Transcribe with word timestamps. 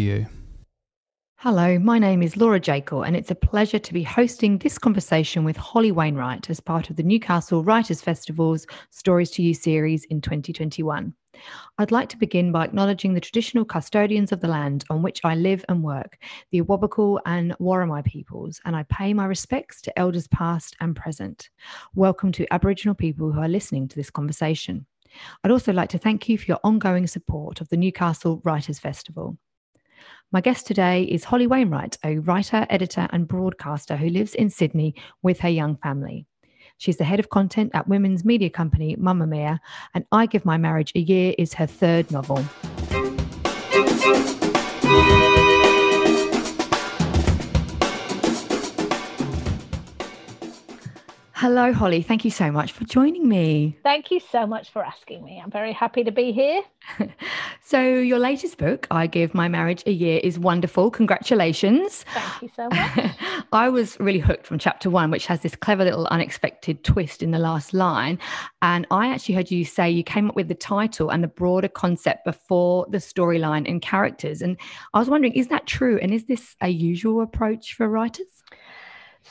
you. 0.00 0.26
Hello, 1.36 1.78
my 1.78 1.98
name 1.98 2.22
is 2.22 2.36
Laura 2.36 2.60
Jakel, 2.60 3.06
and 3.06 3.16
it's 3.16 3.30
a 3.30 3.34
pleasure 3.34 3.78
to 3.78 3.94
be 3.94 4.02
hosting 4.02 4.58
this 4.58 4.76
conversation 4.76 5.42
with 5.42 5.56
Holly 5.56 5.90
Wainwright 5.90 6.50
as 6.50 6.60
part 6.60 6.90
of 6.90 6.96
the 6.96 7.02
Newcastle 7.02 7.64
Writers 7.64 8.02
Festival's 8.02 8.66
Stories 8.90 9.30
to 9.30 9.42
You 9.42 9.54
series 9.54 10.04
in 10.04 10.20
2021. 10.20 11.14
I'd 11.78 11.92
like 11.92 12.10
to 12.10 12.18
begin 12.18 12.52
by 12.52 12.64
acknowledging 12.64 13.14
the 13.14 13.22
traditional 13.22 13.64
custodians 13.64 14.32
of 14.32 14.40
the 14.42 14.48
land 14.48 14.84
on 14.90 15.02
which 15.02 15.20
I 15.24 15.34
live 15.34 15.64
and 15.70 15.82
work, 15.82 16.18
the 16.50 16.60
Awabakal 16.60 17.20
and 17.24 17.56
Worimi 17.58 18.04
peoples, 18.04 18.60
and 18.66 18.76
I 18.76 18.82
pay 18.82 19.14
my 19.14 19.24
respects 19.24 19.80
to 19.82 19.98
elders 19.98 20.28
past 20.28 20.76
and 20.80 20.94
present. 20.94 21.48
Welcome 21.94 22.32
to 22.32 22.52
Aboriginal 22.52 22.94
people 22.94 23.32
who 23.32 23.40
are 23.40 23.48
listening 23.48 23.88
to 23.88 23.96
this 23.96 24.10
conversation. 24.10 24.84
I'd 25.42 25.50
also 25.50 25.72
like 25.72 25.88
to 25.88 25.98
thank 25.98 26.28
you 26.28 26.36
for 26.36 26.44
your 26.44 26.60
ongoing 26.64 27.06
support 27.06 27.62
of 27.62 27.68
the 27.70 27.78
Newcastle 27.78 28.42
Writers 28.44 28.78
Festival. 28.78 29.38
My 30.32 30.40
guest 30.40 30.64
today 30.64 31.02
is 31.02 31.24
Holly 31.24 31.48
Wainwright, 31.48 31.98
a 32.04 32.18
writer, 32.18 32.64
editor, 32.70 33.08
and 33.10 33.26
broadcaster 33.26 33.96
who 33.96 34.08
lives 34.08 34.32
in 34.36 34.48
Sydney 34.48 34.94
with 35.22 35.40
her 35.40 35.48
young 35.48 35.76
family. 35.78 36.24
She's 36.78 36.98
the 36.98 37.04
head 37.04 37.18
of 37.18 37.30
content 37.30 37.72
at 37.74 37.88
women's 37.88 38.24
media 38.24 38.48
company 38.48 38.94
Mamamia, 38.94 39.58
and 39.92 40.04
I 40.12 40.26
Give 40.26 40.44
My 40.44 40.56
Marriage 40.56 40.92
a 40.94 41.00
Year 41.00 41.34
is 41.36 41.54
her 41.54 41.66
third 41.66 42.12
novel. 42.12 42.44
Hello, 51.40 51.72
Holly. 51.72 52.02
Thank 52.02 52.26
you 52.26 52.30
so 52.30 52.52
much 52.52 52.70
for 52.72 52.84
joining 52.84 53.26
me. 53.26 53.78
Thank 53.82 54.10
you 54.10 54.20
so 54.20 54.46
much 54.46 54.70
for 54.70 54.84
asking 54.84 55.24
me. 55.24 55.40
I'm 55.42 55.50
very 55.50 55.72
happy 55.72 56.04
to 56.04 56.12
be 56.12 56.30
here. 56.32 56.60
so, 57.70 57.80
your 57.80 58.18
latest 58.18 58.58
book, 58.58 58.88
I 58.90 59.06
Give 59.06 59.32
My 59.32 59.46
Marriage 59.46 59.84
a 59.86 59.92
Year, 59.92 60.18
is 60.24 60.40
wonderful. 60.40 60.90
Congratulations. 60.90 62.04
Thank 62.12 62.42
you 62.42 62.50
so 62.56 62.68
much. 62.68 63.14
I 63.52 63.68
was 63.68 63.96
really 64.00 64.18
hooked 64.18 64.44
from 64.44 64.58
chapter 64.58 64.90
one, 64.90 65.12
which 65.12 65.24
has 65.26 65.42
this 65.42 65.54
clever 65.54 65.84
little 65.84 66.08
unexpected 66.08 66.82
twist 66.82 67.22
in 67.22 67.30
the 67.30 67.38
last 67.38 67.72
line. 67.72 68.18
And 68.60 68.88
I 68.90 69.06
actually 69.06 69.36
heard 69.36 69.52
you 69.52 69.64
say 69.64 69.88
you 69.88 70.02
came 70.02 70.28
up 70.28 70.34
with 70.34 70.48
the 70.48 70.54
title 70.56 71.10
and 71.10 71.22
the 71.22 71.28
broader 71.28 71.68
concept 71.68 72.24
before 72.24 72.86
the 72.90 72.98
storyline 72.98 73.70
and 73.70 73.80
characters. 73.80 74.42
And 74.42 74.56
I 74.92 74.98
was 74.98 75.08
wondering, 75.08 75.34
is 75.34 75.46
that 75.46 75.68
true? 75.68 75.96
And 76.02 76.12
is 76.12 76.24
this 76.24 76.56
a 76.60 76.70
usual 76.70 77.20
approach 77.20 77.74
for 77.74 77.88
writers? 77.88 78.42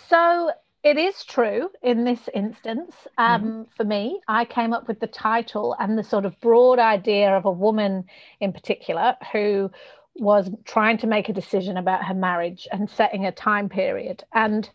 So, 0.07 0.51
it 0.83 0.97
is 0.97 1.23
true 1.25 1.69
in 1.81 2.05
this 2.05 2.29
instance 2.33 2.95
um, 3.17 3.43
mm. 3.43 3.65
for 3.75 3.83
me. 3.83 4.21
I 4.27 4.45
came 4.45 4.73
up 4.73 4.87
with 4.87 4.99
the 4.99 5.07
title 5.07 5.75
and 5.77 5.97
the 5.97 6.03
sort 6.03 6.25
of 6.25 6.39
broad 6.39 6.79
idea 6.79 7.35
of 7.35 7.45
a 7.45 7.51
woman 7.51 8.05
in 8.39 8.53
particular 8.53 9.15
who 9.31 9.71
was 10.15 10.49
trying 10.65 10.97
to 10.99 11.07
make 11.07 11.29
a 11.29 11.33
decision 11.33 11.77
about 11.77 12.05
her 12.05 12.13
marriage 12.13 12.67
and 12.71 12.89
setting 12.89 13.25
a 13.25 13.31
time 13.31 13.69
period. 13.69 14.23
And 14.33 14.69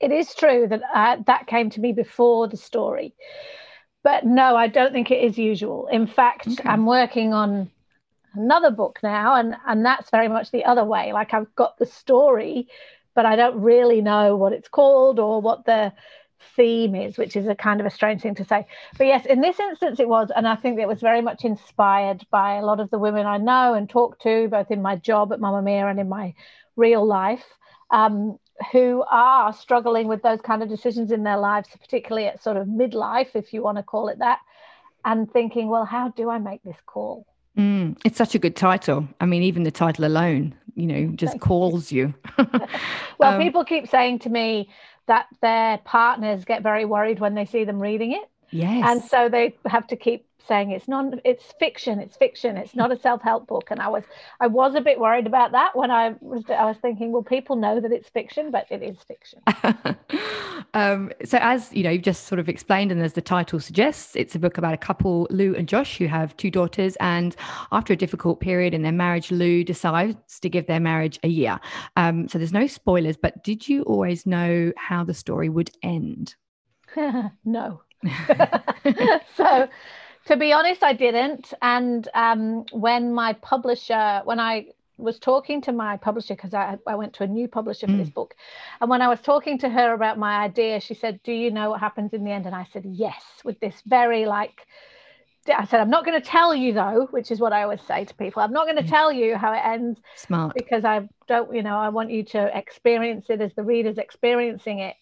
it 0.00 0.12
is 0.12 0.34
true 0.34 0.68
that 0.68 0.82
uh, 0.94 1.16
that 1.26 1.46
came 1.46 1.70
to 1.70 1.80
me 1.80 1.92
before 1.92 2.46
the 2.46 2.56
story. 2.56 3.14
But 4.04 4.24
no, 4.24 4.56
I 4.56 4.68
don't 4.68 4.92
think 4.92 5.10
it 5.10 5.24
is 5.24 5.36
usual. 5.36 5.88
In 5.88 6.06
fact, 6.06 6.46
okay. 6.46 6.68
I'm 6.68 6.86
working 6.86 7.34
on 7.34 7.70
another 8.34 8.70
book 8.70 9.00
now, 9.02 9.34
and, 9.34 9.56
and 9.66 9.84
that's 9.84 10.10
very 10.10 10.28
much 10.28 10.50
the 10.50 10.64
other 10.64 10.84
way. 10.84 11.12
Like 11.12 11.34
I've 11.34 11.52
got 11.56 11.78
the 11.78 11.86
story 11.86 12.68
but 13.18 13.26
I 13.26 13.34
don't 13.34 13.60
really 13.60 14.00
know 14.00 14.36
what 14.36 14.52
it's 14.52 14.68
called 14.68 15.18
or 15.18 15.40
what 15.40 15.64
the 15.64 15.92
theme 16.54 16.94
is, 16.94 17.18
which 17.18 17.34
is 17.34 17.48
a 17.48 17.54
kind 17.56 17.80
of 17.80 17.86
a 17.86 17.90
strange 17.90 18.22
thing 18.22 18.36
to 18.36 18.44
say. 18.44 18.64
But 18.96 19.08
yes, 19.08 19.26
in 19.26 19.40
this 19.40 19.58
instance 19.58 19.98
it 19.98 20.08
was, 20.08 20.30
and 20.36 20.46
I 20.46 20.54
think 20.54 20.78
it 20.78 20.86
was 20.86 21.00
very 21.00 21.20
much 21.20 21.44
inspired 21.44 22.24
by 22.30 22.58
a 22.58 22.64
lot 22.64 22.78
of 22.78 22.90
the 22.90 22.98
women 23.00 23.26
I 23.26 23.38
know 23.38 23.74
and 23.74 23.90
talk 23.90 24.20
to, 24.20 24.46
both 24.46 24.70
in 24.70 24.82
my 24.82 24.94
job 24.94 25.32
at 25.32 25.40
Mamamia 25.40 25.90
and 25.90 25.98
in 25.98 26.08
my 26.08 26.32
real 26.76 27.04
life, 27.04 27.42
um, 27.90 28.38
who 28.70 29.02
are 29.10 29.52
struggling 29.52 30.06
with 30.06 30.22
those 30.22 30.40
kind 30.40 30.62
of 30.62 30.68
decisions 30.68 31.10
in 31.10 31.24
their 31.24 31.38
lives, 31.38 31.68
particularly 31.80 32.28
at 32.28 32.40
sort 32.40 32.56
of 32.56 32.68
midlife, 32.68 33.34
if 33.34 33.52
you 33.52 33.64
want 33.64 33.78
to 33.78 33.82
call 33.82 34.06
it 34.06 34.20
that, 34.20 34.38
and 35.04 35.28
thinking, 35.32 35.68
well, 35.68 35.84
how 35.84 36.10
do 36.10 36.30
I 36.30 36.38
make 36.38 36.62
this 36.62 36.78
call? 36.86 37.26
Mm, 37.58 37.98
it's 38.04 38.16
such 38.16 38.36
a 38.36 38.38
good 38.38 38.54
title. 38.54 39.08
I 39.20 39.26
mean, 39.26 39.42
even 39.42 39.64
the 39.64 39.72
title 39.72 40.04
alone, 40.04 40.54
you 40.76 40.86
know, 40.86 41.08
just 41.16 41.40
calls 41.40 41.90
you. 41.90 42.14
well, 42.38 42.60
um, 43.34 43.42
people 43.42 43.64
keep 43.64 43.88
saying 43.88 44.20
to 44.20 44.30
me 44.30 44.70
that 45.06 45.26
their 45.42 45.78
partners 45.78 46.44
get 46.44 46.62
very 46.62 46.84
worried 46.84 47.18
when 47.18 47.34
they 47.34 47.44
see 47.44 47.64
them 47.64 47.80
reading 47.80 48.12
it. 48.12 48.28
Yes. 48.50 48.84
And 48.88 49.02
so 49.02 49.28
they 49.28 49.56
have 49.66 49.88
to 49.88 49.96
keep 49.96 50.27
saying 50.46 50.70
it's 50.70 50.88
not 50.88 51.14
it's 51.24 51.52
fiction 51.58 51.98
it's 51.98 52.16
fiction 52.16 52.56
it's 52.56 52.74
not 52.74 52.92
a 52.92 52.98
self-help 52.98 53.46
book. 53.46 53.68
And 53.70 53.80
i 53.80 53.88
was 53.88 54.04
i 54.40 54.46
was 54.46 54.74
a 54.74 54.80
bit 54.80 54.98
worried 54.98 55.26
about 55.26 55.52
that 55.52 55.76
when 55.76 55.90
i 55.90 56.14
was 56.20 56.44
i 56.48 56.64
was 56.64 56.76
thinking 56.78 57.12
well 57.12 57.22
people 57.22 57.56
know 57.56 57.80
that 57.80 57.92
it's 57.92 58.08
fiction 58.08 58.50
but 58.50 58.66
it 58.70 58.82
is 58.82 58.96
fiction. 59.06 59.40
Um, 60.74 61.12
so 61.24 61.38
as 61.40 61.72
you 61.72 61.82
know 61.82 61.90
you've 61.90 62.02
just 62.02 62.26
sort 62.26 62.38
of 62.40 62.48
explained 62.48 62.92
and 62.92 63.00
as 63.00 63.14
the 63.14 63.22
title 63.22 63.58
suggests 63.58 64.14
it's 64.16 64.34
a 64.34 64.38
book 64.38 64.58
about 64.58 64.74
a 64.74 64.76
couple 64.76 65.26
lou 65.30 65.54
and 65.54 65.66
josh 65.68 65.96
who 65.96 66.06
have 66.06 66.36
two 66.36 66.50
daughters 66.50 66.96
and 67.00 67.36
after 67.72 67.92
a 67.92 67.96
difficult 67.96 68.40
period 68.40 68.74
in 68.74 68.82
their 68.82 68.92
marriage 68.92 69.30
lou 69.30 69.64
decides 69.64 70.40
to 70.40 70.48
give 70.48 70.66
their 70.66 70.80
marriage 70.80 71.18
a 71.22 71.28
year. 71.28 71.58
Um, 71.96 72.28
so 72.28 72.38
there's 72.38 72.52
no 72.52 72.66
spoilers 72.66 73.16
but 73.16 73.42
did 73.44 73.68
you 73.68 73.82
always 73.84 74.26
know 74.26 74.72
how 74.76 75.04
the 75.04 75.14
story 75.14 75.48
would 75.48 75.70
end? 75.82 76.34
No. 77.44 77.82
So 79.36 79.68
to 80.28 80.36
be 80.36 80.52
honest, 80.52 80.82
I 80.82 80.92
didn't. 80.92 81.54
And 81.62 82.06
um, 82.14 82.64
when 82.70 83.14
my 83.14 83.32
publisher, 83.32 84.20
when 84.24 84.38
I 84.38 84.66
was 84.98 85.18
talking 85.18 85.62
to 85.62 85.72
my 85.72 85.96
publisher, 85.96 86.34
because 86.34 86.52
I, 86.52 86.76
I 86.86 86.96
went 86.96 87.14
to 87.14 87.24
a 87.24 87.26
new 87.26 87.48
publisher 87.48 87.86
for 87.86 87.94
mm. 87.94 87.98
this 87.98 88.10
book, 88.10 88.34
and 88.80 88.90
when 88.90 89.00
I 89.00 89.08
was 89.08 89.20
talking 89.22 89.58
to 89.60 89.70
her 89.70 89.94
about 89.94 90.18
my 90.18 90.44
idea, 90.44 90.80
she 90.80 90.92
said, 90.92 91.20
Do 91.22 91.32
you 91.32 91.50
know 91.50 91.70
what 91.70 91.80
happens 91.80 92.12
in 92.12 92.24
the 92.24 92.30
end? 92.30 92.44
And 92.44 92.54
I 92.54 92.66
said, 92.72 92.84
Yes, 92.84 93.22
with 93.42 93.58
this 93.60 93.82
very 93.86 94.26
like, 94.26 94.66
I 95.48 95.64
said, 95.64 95.80
I'm 95.80 95.88
not 95.88 96.04
going 96.04 96.20
to 96.20 96.26
tell 96.26 96.54
you 96.54 96.74
though, 96.74 97.08
which 97.10 97.30
is 97.30 97.40
what 97.40 97.54
I 97.54 97.62
always 97.62 97.80
say 97.88 98.04
to 98.04 98.14
people. 98.14 98.42
I'm 98.42 98.52
not 98.52 98.66
going 98.66 98.76
to 98.76 98.82
mm. 98.82 98.90
tell 98.90 99.10
you 99.10 99.34
how 99.36 99.52
it 99.54 99.62
ends. 99.64 99.98
Smart. 100.16 100.52
Because 100.54 100.84
I 100.84 101.08
don't, 101.26 101.54
you 101.54 101.62
know, 101.62 101.78
I 101.78 101.88
want 101.88 102.10
you 102.10 102.22
to 102.24 102.54
experience 102.54 103.26
it 103.30 103.40
as 103.40 103.54
the 103.54 103.62
reader's 103.62 103.96
experiencing 103.96 104.80
it. 104.80 104.96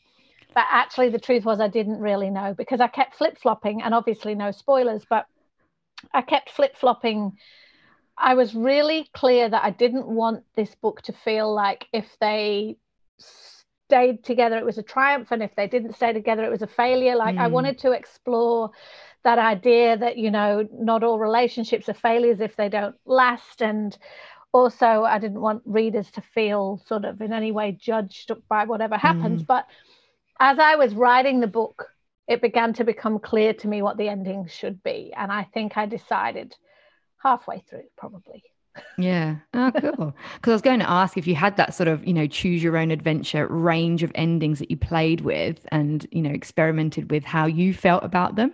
But 0.57 0.65
actually, 0.71 1.11
the 1.11 1.19
truth 1.19 1.45
was, 1.45 1.61
I 1.61 1.69
didn't 1.69 2.01
really 2.01 2.31
know 2.31 2.55
because 2.55 2.81
I 2.81 2.89
kept 2.89 3.17
flip 3.17 3.37
flopping, 3.39 3.83
and 3.83 3.93
obviously, 3.93 4.35
no 4.35 4.53
spoilers, 4.53 5.05
but 5.09 5.27
I 6.15 6.23
kept 6.23 6.49
flip 6.51 6.79
flopping. 6.79 7.37
I 8.17 8.33
was 8.35 8.55
really 8.55 9.07
clear 9.13 9.51
that 9.51 9.63
I 9.63 9.69
didn't 9.69 10.07
want 10.07 10.45
this 10.55 10.75
book 10.75 11.03
to 11.03 11.13
feel 11.13 11.55
like 11.55 11.87
if 11.93 12.07
they 12.23 12.79
stayed 13.19 14.25
together, 14.25 14.57
it 14.57 14.65
was 14.65 14.79
a 14.79 14.83
triumph, 14.83 15.29
and 15.31 15.43
if 15.43 15.55
they 15.57 15.67
didn't 15.67 15.95
stay 15.95 16.15
together, 16.15 16.43
it 16.43 16.51
was 16.51 16.63
a 16.63 16.67
failure. 16.67 17.17
Like, 17.17 17.37
mm. 17.37 17.41
I 17.41 17.49
wanted 17.49 17.79
to 17.81 17.93
explore 17.93 18.71
that 19.25 19.39
idea 19.39 19.99
that, 19.99 20.17
you 20.17 20.31
know, 20.31 20.67
not 20.73 21.05
all 21.05 21.19
relationships 21.19 21.91
are 21.91 21.95
failures 21.95 22.41
if 22.41 22.57
they 22.57 22.71
don't 22.71 22.97
last. 23.05 23.61
And 23.61 23.95
also, 24.53 25.05
I 25.05 25.19
didn't 25.19 25.43
want 25.43 25.63
readers 25.67 26.11
to 26.13 26.23
feel 26.23 26.81
sort 26.87 27.05
of 27.05 27.21
in 27.21 27.35
any 27.35 27.53
way 27.53 27.73
judged 27.73 28.33
by 28.49 28.65
whatever 28.65 28.97
happens. 28.97 29.43
Mm. 29.43 29.47
But 29.47 29.67
as 30.41 30.59
I 30.59 30.77
was 30.77 30.95
writing 30.95 31.41
the 31.41 31.47
book, 31.47 31.89
it 32.29 32.43
began 32.43 32.73
to 32.75 32.85
become 32.85 33.19
clear 33.19 33.55
to 33.55 33.69
me 33.69 33.83
what 33.83 33.97
the 33.97 34.09
ending 34.09 34.47
should 34.49 34.83
be. 34.83 35.13
And 35.17 35.31
I 35.31 35.45
think 35.45 35.77
I 35.77 35.87
decided 35.87 36.55
halfway 37.23 37.61
through, 37.61 37.85
probably. 37.97 38.43
Yeah. 38.99 39.37
Oh, 39.55 39.71
cool. 39.81 40.17
Because 40.35 40.51
I 40.51 40.53
was 40.53 40.63
going 40.63 40.81
to 40.81 40.91
ask 40.91 41.17
if 41.17 41.27
you 41.27 41.35
had 41.35 41.57
that 41.57 41.75
sort 41.75 41.89
of, 41.89 42.07
you 42.07 42.13
know, 42.13 42.27
choose 42.27 42.63
your 42.63 42.77
own 42.77 42.91
adventure 42.91 43.47
range 43.47 44.03
of 44.03 44.13
endings 44.15 44.59
that 44.59 44.71
you 44.71 44.77
played 44.77 45.23
with 45.23 45.67
and, 45.73 46.07
you 46.11 46.23
know, 46.23 46.31
experimented 46.31 47.11
with 47.11 47.25
how 47.25 47.47
you 47.47 47.73
felt 47.73 48.05
about 48.05 48.37
them. 48.37 48.53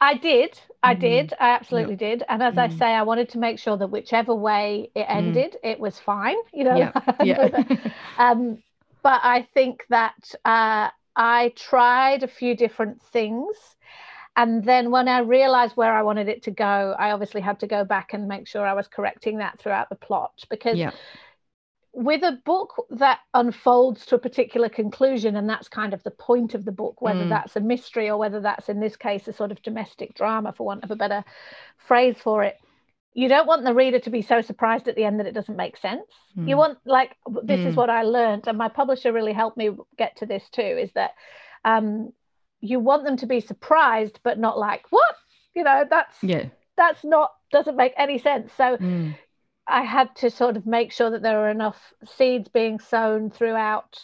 I 0.00 0.14
did. 0.14 0.60
I 0.82 0.94
mm. 0.94 1.00
did. 1.00 1.34
I 1.40 1.50
absolutely 1.50 1.94
yep. 1.94 1.98
did. 1.98 2.22
And 2.28 2.42
as 2.42 2.54
mm. 2.54 2.58
I 2.58 2.68
say, 2.68 2.86
I 2.86 3.02
wanted 3.02 3.30
to 3.30 3.38
make 3.38 3.58
sure 3.58 3.76
that 3.76 3.86
whichever 3.88 4.34
way 4.34 4.90
it 4.94 5.06
mm. 5.06 5.16
ended, 5.16 5.52
mm. 5.52 5.70
it 5.70 5.80
was 5.80 5.98
fine, 5.98 6.36
you 6.52 6.64
know. 6.64 6.76
Yeah. 6.76 6.92
yeah. 7.24 7.76
um, 8.18 8.62
but 9.06 9.20
I 9.22 9.46
think 9.54 9.84
that 9.88 10.34
uh, 10.44 10.90
I 11.14 11.52
tried 11.54 12.24
a 12.24 12.26
few 12.26 12.56
different 12.56 13.00
things. 13.00 13.54
And 14.34 14.64
then 14.64 14.90
when 14.90 15.06
I 15.06 15.20
realized 15.20 15.76
where 15.76 15.94
I 15.94 16.02
wanted 16.02 16.26
it 16.28 16.42
to 16.42 16.50
go, 16.50 16.96
I 16.98 17.12
obviously 17.12 17.40
had 17.40 17.60
to 17.60 17.68
go 17.68 17.84
back 17.84 18.14
and 18.14 18.26
make 18.26 18.48
sure 18.48 18.66
I 18.66 18.72
was 18.72 18.88
correcting 18.88 19.38
that 19.38 19.60
throughout 19.60 19.90
the 19.90 19.94
plot. 19.94 20.32
Because 20.50 20.76
yeah. 20.76 20.90
with 21.92 22.24
a 22.24 22.40
book 22.44 22.84
that 22.90 23.20
unfolds 23.32 24.06
to 24.06 24.16
a 24.16 24.18
particular 24.18 24.68
conclusion, 24.68 25.36
and 25.36 25.48
that's 25.48 25.68
kind 25.68 25.94
of 25.94 26.02
the 26.02 26.10
point 26.10 26.54
of 26.54 26.64
the 26.64 26.72
book, 26.72 27.00
whether 27.00 27.26
mm. 27.26 27.28
that's 27.28 27.54
a 27.54 27.60
mystery 27.60 28.10
or 28.10 28.18
whether 28.18 28.40
that's 28.40 28.68
in 28.68 28.80
this 28.80 28.96
case 28.96 29.28
a 29.28 29.32
sort 29.32 29.52
of 29.52 29.62
domestic 29.62 30.14
drama, 30.14 30.52
for 30.52 30.66
want 30.66 30.82
of 30.82 30.90
a 30.90 30.96
better 30.96 31.22
phrase 31.78 32.16
for 32.20 32.42
it, 32.42 32.56
you 33.16 33.28
don't 33.28 33.46
want 33.46 33.64
the 33.64 33.72
reader 33.72 33.98
to 33.98 34.10
be 34.10 34.20
so 34.20 34.42
surprised 34.42 34.88
at 34.88 34.94
the 34.94 35.04
end 35.04 35.18
that 35.18 35.26
it 35.26 35.32
doesn't 35.32 35.56
make 35.56 35.78
sense. 35.78 36.04
Mm. 36.36 36.48
You 36.50 36.54
hmm. 36.54 36.58
want 36.58 36.78
like 36.84 37.16
this 37.44 37.60
mm. 37.60 37.66
is 37.66 37.74
hmm. 37.74 37.80
what 37.80 37.88
I 37.88 38.02
learned, 38.02 38.46
and 38.46 38.58
my 38.58 38.68
publisher 38.68 39.10
really 39.10 39.32
helped 39.32 39.56
me 39.56 39.70
get 39.96 40.16
to 40.18 40.26
this 40.26 40.44
too. 40.52 40.60
Is 40.60 40.90
that 40.94 41.12
um, 41.64 42.12
you 42.60 42.78
want 42.78 43.04
them 43.04 43.16
to 43.16 43.26
be 43.26 43.40
surprised, 43.40 44.20
but 44.22 44.38
not 44.38 44.58
like 44.58 44.84
what 44.90 45.14
you 45.54 45.64
know. 45.64 45.86
That's 45.88 46.14
yeah. 46.22 46.44
That's 46.76 47.02
not 47.04 47.32
doesn't 47.50 47.76
make 47.76 47.94
any 47.96 48.18
sense. 48.18 48.52
So. 48.56 48.76
Mm. 48.76 49.16
I 49.68 49.82
had 49.82 50.14
to 50.18 50.30
sort 50.30 50.56
of 50.56 50.64
make 50.64 50.92
sure 50.92 51.10
that 51.10 51.22
there 51.22 51.40
were 51.40 51.50
enough 51.50 51.92
seeds 52.16 52.46
being 52.46 52.78
sown 52.78 53.30
throughout 53.30 53.98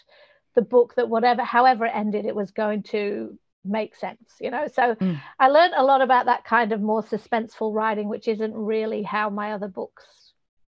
the 0.56 0.62
book 0.62 0.96
that 0.96 1.08
whatever, 1.08 1.44
however 1.44 1.86
it 1.86 1.92
ended, 1.94 2.26
it 2.26 2.34
was 2.34 2.50
going 2.50 2.82
to 2.82 3.38
make 3.64 3.96
sense, 3.96 4.34
you 4.40 4.50
know. 4.50 4.66
So 4.68 4.94
mm. 4.94 5.20
I 5.38 5.48
learned 5.48 5.74
a 5.76 5.84
lot 5.84 6.02
about 6.02 6.26
that 6.26 6.44
kind 6.44 6.72
of 6.72 6.80
more 6.80 7.02
suspenseful 7.02 7.74
writing, 7.74 8.08
which 8.08 8.28
isn't 8.28 8.54
really 8.54 9.02
how 9.02 9.30
my 9.30 9.52
other 9.52 9.68
books 9.68 10.04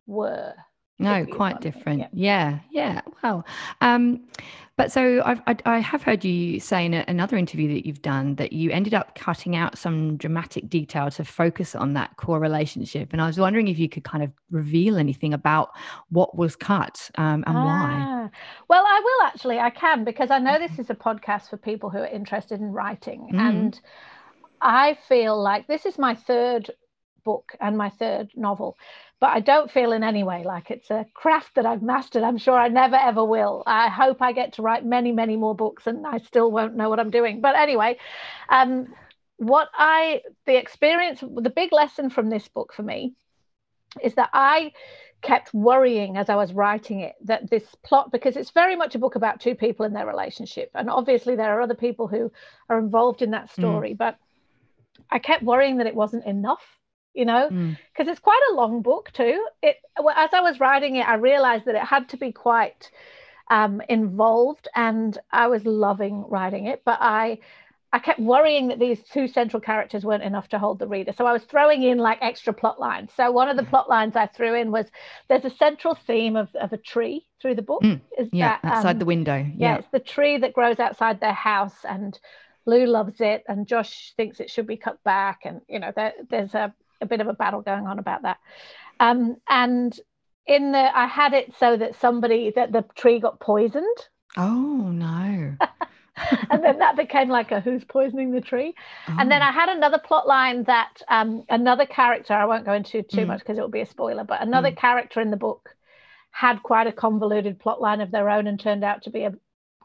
were. 0.07 0.55
No, 0.99 1.27
quite 1.27 1.61
different. 1.61 2.01
Yeah. 2.01 2.09
yeah, 2.13 2.59
yeah. 2.71 3.01
Wow. 3.23 3.45
Um, 3.81 4.29
but 4.77 4.91
so 4.91 5.23
I've, 5.25 5.41
I, 5.47 5.57
I 5.67 5.79
have 5.79 6.03
heard 6.03 6.25
you 6.25 6.59
say 6.59 6.85
in 6.85 6.95
a, 6.95 7.05
another 7.07 7.37
interview 7.37 7.69
that 7.75 7.87
you've 7.87 8.03
done 8.03 8.35
that 8.37 8.53
you 8.53 8.71
ended 8.71 8.95
up 8.95 9.15
cutting 9.15 9.55
out 9.55 9.79
some 9.79 10.17
dramatic 10.17 10.69
detail 10.69 11.11
to 11.13 11.25
focus 11.25 11.75
on 11.75 11.95
that 11.95 12.17
core 12.17 12.41
relationship. 12.41 13.13
And 13.13 13.23
I 13.23 13.27
was 13.27 13.39
wondering 13.39 13.69
if 13.69 13.79
you 13.79 13.89
could 13.89 14.05
kind 14.05 14.25
of 14.25 14.31
reveal 14.51 14.97
anything 14.97 15.33
about 15.33 15.71
what 16.11 16.37
was 16.37 16.57
cut 16.57 17.11
um, 17.17 17.45
and 17.47 17.57
ah, 17.57 17.65
why. 17.65 18.31
Well, 18.69 18.85
I 18.87 19.01
will 19.01 19.27
actually. 19.27 19.59
I 19.59 19.71
can 19.71 20.05
because 20.05 20.31
I 20.31 20.39
know 20.39 20.59
this 20.59 20.79
is 20.79 20.91
a 20.91 20.95
podcast 20.95 21.51
for 21.51 21.57
people 21.57 21.91
who 21.91 21.99
are 21.99 22.07
interested 22.07 22.61
in 22.61 22.73
writing, 22.73 23.31
mm. 23.33 23.39
and 23.39 23.81
I 24.61 24.99
feel 25.09 25.41
like 25.41 25.67
this 25.67 25.87
is 25.87 25.99
my 25.99 26.15
third 26.15 26.71
book 27.25 27.53
and 27.61 27.77
my 27.77 27.91
third 27.91 28.31
novel 28.35 28.77
but 29.21 29.31
I 29.31 29.41
don't 29.41 29.71
feel 29.71 29.93
in 29.93 30.03
any 30.03 30.23
way 30.23 30.45
like 30.45 30.71
it's 30.71 30.91
a 30.91 31.07
craft 31.15 31.55
that 31.55 31.67
I've 31.67 31.83
mastered. 31.83 32.23
I'm 32.23 32.39
sure 32.39 32.59
I 32.59 32.69
never 32.69 32.97
ever 32.97 33.25
will. 33.25 33.63
I 33.67 33.89
hope 33.89 34.21
I 34.21 34.33
get 34.33 34.55
to 34.55 34.63
write 34.63 34.85
many, 34.85 35.13
many 35.13 35.37
more 35.37 35.55
books 35.55 35.87
and 35.87 36.07
I 36.07 36.19
still 36.19 36.51
won't 36.51 36.77
know 36.77 36.91
what 36.91 37.01
I'm 37.01 37.11
doing. 37.11 37.41
But 37.41 37.57
anyway, 37.57 37.99
um, 38.49 38.93
what 39.37 39.69
I, 39.75 40.23
the 40.47 40.57
experience, 40.57 41.21
the 41.21 41.51
big 41.51 41.73
lesson 41.73 42.11
from 42.11 42.29
this 42.29 42.47
book 42.49 42.73
for 42.75 42.83
me 42.83 43.15
is 44.03 44.15
that 44.15 44.31
I 44.33 44.73
kept 45.23 45.55
worrying 45.55 46.17
as 46.17 46.29
I 46.29 46.37
was 46.37 46.53
writing 46.53 47.01
it 47.01 47.15
that 47.25 47.49
this 47.49 47.65
plot, 47.83 48.13
because 48.13 48.37
it's 48.37 48.51
very 48.51 48.77
much 48.77 48.95
a 48.95 48.99
book 48.99 49.15
about 49.15 49.41
two 49.41 49.55
people 49.55 49.87
in 49.87 49.93
their 49.93 50.07
relationship. 50.07 50.71
And 50.75 50.91
obviously, 50.91 51.35
there 51.35 51.57
are 51.57 51.63
other 51.63 51.75
people 51.75 52.09
who 52.09 52.31
are 52.69 52.79
involved 52.79 53.23
in 53.23 53.31
that 53.31 53.51
story, 53.51 53.95
mm. 53.95 53.99
but 53.99 54.19
I 55.11 55.19
kept 55.19 55.43
worrying 55.43 55.79
that 55.79 55.87
it 55.87 55.95
wasn't 55.95 56.27
enough 56.27 56.63
you 57.15 57.25
know, 57.25 57.49
because 57.49 58.09
mm. 58.09 58.11
it's 58.11 58.21
quite 58.21 58.43
a 58.51 58.55
long 58.55 58.83
book 58.83 59.11
too. 59.13 59.47
It 59.63 59.77
as 60.17 60.31
I 60.33 60.41
was 60.41 60.61
writing 60.61 60.97
it, 60.97 61.09
I 61.09 61.15
realized 61.15 61.65
that 61.67 61.75
it 61.75 61.85
had 61.85 62.09
to 62.11 62.17
be 62.17 62.33
quite 62.33 62.91
um, 63.51 63.81
involved, 63.89 64.69
and 64.75 65.17
I 65.31 65.47
was 65.47 65.65
loving 65.65 66.25
writing 66.29 66.67
it. 66.67 66.83
But 66.85 66.99
I 67.01 67.39
I 67.95 68.01
kept 68.01 68.19
worrying 68.19 68.67
that 68.69 68.81
these 68.81 68.99
two 69.13 69.29
central 69.29 69.61
characters 69.61 70.05
weren't 70.05 70.25
enough 70.25 70.49
to 70.49 70.59
hold 70.59 70.81
the 70.81 70.89
reader. 70.89 71.13
So 71.17 71.27
I 71.27 71.33
was 71.33 71.45
throwing 71.45 71.85
in 71.85 71.99
like 71.99 72.19
extra 72.21 72.53
plot 72.53 72.81
lines. 72.81 73.13
So 73.17 73.31
one 73.31 73.49
of 73.49 73.57
the 73.57 73.63
plot 73.63 73.89
lines 73.89 74.17
I 74.17 74.27
threw 74.27 74.53
in 74.55 74.73
was 74.73 74.87
there's 75.29 75.45
a 75.45 75.51
central 75.51 75.95
theme 75.95 76.35
of, 76.35 76.53
of 76.57 76.73
a 76.73 76.77
tree 76.77 77.25
through 77.41 77.55
the 77.55 77.63
book. 77.63 77.85
Mm. 77.85 78.01
Is 78.19 78.29
yeah, 78.33 78.59
that, 78.61 78.69
outside 78.69 78.97
um, 78.97 78.99
the 78.99 79.05
window. 79.05 79.37
Yeah. 79.37 79.55
yeah, 79.57 79.77
it's 79.77 79.89
the 79.93 80.01
tree 80.01 80.39
that 80.39 80.55
grows 80.55 80.81
outside 80.81 81.21
their 81.21 81.33
house 81.33 81.85
and 81.89 82.19
Lou 82.67 82.85
loves 82.85 83.21
it 83.21 83.45
and 83.47 83.69
Josh 83.69 84.13
thinks 84.17 84.41
it 84.41 84.51
should 84.51 84.67
be 84.67 84.77
cut 84.77 85.01
back. 85.05 85.43
And, 85.45 85.61
you 85.69 85.79
know, 85.79 85.93
there, 85.95 86.15
there's 86.29 86.55
a, 86.55 86.75
a 87.01 87.07
bit 87.07 87.21
of 87.21 87.29
a 87.29 87.35
battle 87.35 87.61
going 87.61 87.87
on 87.87 87.99
about 87.99 88.23
that. 88.23 88.39
Um, 89.01 89.37
and 89.49 89.99
in 90.47 90.73
the, 90.73 90.99
I 90.99 91.07
had 91.07 91.33
it 91.33 91.53
so 91.59 91.77
that 91.77 92.01
somebody 92.01 92.53
that 92.55 92.73
the 92.73 92.85
tree 92.95 93.21
got 93.21 93.41
poisoned. 93.41 93.97
Oh 94.37 94.91
no. 94.91 95.57
and 96.51 96.63
then 96.63 96.79
that 96.79 96.97
became 96.97 97.29
like 97.29 97.51
a 97.51 97.61
who's 97.61 97.85
poisoning 97.85 98.31
the 98.31 98.41
tree. 98.41 98.75
Oh. 99.09 99.17
And 99.19 99.31
then 99.31 99.43
oh. 99.43 99.47
I 99.47 99.53
had 99.53 99.69
another 99.69 99.99
plot 99.99 100.27
line 100.27 100.65
that 100.65 101.03
um, 101.09 101.45
another 101.49 101.87
character, 101.87 102.35
I 102.35 102.47
won't 102.47 102.65
go 102.65 102.73
into 102.73 103.03
too 103.03 103.23
mm. 103.23 103.29
much 103.29 103.41
because 103.41 103.59
it 103.59 103.61
will 103.61 103.69
be 103.69 103.81
a 103.81 103.87
spoiler, 103.87 104.25
but 104.25 104.43
another 104.43 104.71
mm. 104.71 104.77
character 104.77 105.21
in 105.21 105.31
the 105.31 105.37
book 105.37 105.71
had 106.31 106.63
quite 106.63 106.87
a 106.87 106.93
convoluted 106.93 107.59
plot 107.61 107.81
line 107.81 108.01
of 108.01 108.11
their 108.11 108.29
own 108.29 108.47
and 108.47 108.59
turned 108.59 108.85
out 108.85 109.03
to 109.05 109.11
be 109.11 109.23
a 109.23 109.33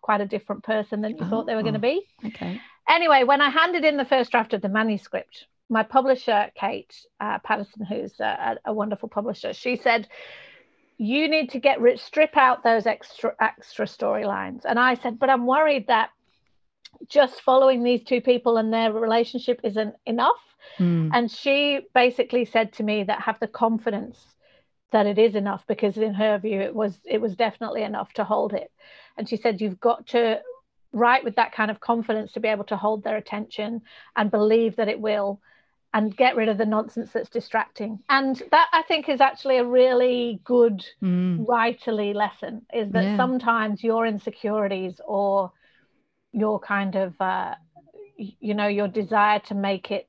quite 0.01 0.21
a 0.21 0.25
different 0.25 0.63
person 0.63 1.01
than 1.01 1.11
you 1.11 1.17
oh. 1.21 1.29
thought 1.29 1.45
they 1.45 1.55
were 1.55 1.61
going 1.61 1.73
to 1.73 1.79
be. 1.79 2.01
Okay. 2.25 2.59
Anyway, 2.87 3.23
when 3.23 3.41
I 3.41 3.49
handed 3.49 3.85
in 3.85 3.97
the 3.97 4.05
first 4.05 4.31
draft 4.31 4.53
of 4.53 4.61
the 4.61 4.69
manuscript, 4.69 5.45
my 5.69 5.83
publisher, 5.83 6.51
Kate 6.55 6.93
uh, 7.19 7.39
Patterson, 7.39 7.85
who's 7.85 8.19
a, 8.19 8.57
a, 8.65 8.73
wonderful 8.73 9.07
publisher, 9.07 9.53
she 9.53 9.75
said, 9.75 10.07
"You 10.97 11.29
need 11.29 11.51
to 11.51 11.59
get 11.59 11.79
rid, 11.79 11.99
strip 11.99 12.35
out 12.35 12.63
those 12.63 12.85
extra 12.85 13.35
extra 13.39 13.85
storylines." 13.85 14.65
And 14.65 14.79
I 14.79 14.95
said, 14.95 15.19
"But 15.19 15.29
I'm 15.29 15.45
worried 15.45 15.87
that 15.87 16.09
just 17.07 17.41
following 17.41 17.83
these 17.83 18.03
two 18.03 18.19
people 18.19 18.57
and 18.57 18.73
their 18.73 18.91
relationship 18.91 19.61
isn't 19.63 19.95
enough." 20.05 20.41
Mm. 20.79 21.11
And 21.13 21.31
she 21.31 21.81
basically 21.93 22.45
said 22.45 22.73
to 22.73 22.83
me 22.83 23.03
that 23.03 23.21
have 23.21 23.39
the 23.39 23.47
confidence 23.47 24.17
that 24.91 25.05
it 25.05 25.19
is 25.19 25.35
enough 25.35 25.63
because 25.67 25.97
in 25.97 26.15
her 26.15 26.37
view 26.39 26.59
it 26.59 26.73
was 26.73 26.97
it 27.05 27.21
was 27.21 27.35
definitely 27.35 27.83
enough 27.83 28.11
to 28.13 28.23
hold 28.23 28.53
it. 28.53 28.71
And 29.17 29.29
she 29.29 29.37
said 29.37 29.61
you've 29.61 29.79
got 29.79 30.07
to 30.07 30.41
write 30.91 31.23
with 31.23 31.35
that 31.35 31.51
kind 31.51 31.69
of 31.69 31.79
confidence 31.79 32.31
to 32.31 32.39
be 32.39 32.47
able 32.47 32.63
to 32.63 32.77
hold 32.77 33.03
their 33.03 33.17
attention 33.17 33.81
and 34.15 34.31
believe 34.31 34.75
that 34.77 34.87
it 34.87 34.99
will 34.99 35.39
and 35.93 36.15
get 36.15 36.35
rid 36.35 36.49
of 36.49 36.57
the 36.57 36.65
nonsense 36.65 37.11
that's 37.11 37.29
distracting. 37.29 37.99
And 38.09 38.41
that 38.51 38.67
I 38.71 38.83
think 38.83 39.09
is 39.09 39.21
actually 39.21 39.57
a 39.57 39.65
really 39.65 40.39
good 40.43 40.85
mm. 41.01 41.45
writerly 41.45 42.13
lesson 42.13 42.65
is 42.73 42.91
that 42.91 43.03
yeah. 43.03 43.17
sometimes 43.17 43.83
your 43.83 44.05
insecurities 44.05 45.01
or 45.05 45.51
your 46.31 46.59
kind 46.59 46.95
of 46.95 47.19
uh, 47.19 47.55
you 48.17 48.53
know 48.53 48.67
your 48.67 48.87
desire 48.87 49.39
to 49.39 49.55
make 49.55 49.91
it 49.91 50.07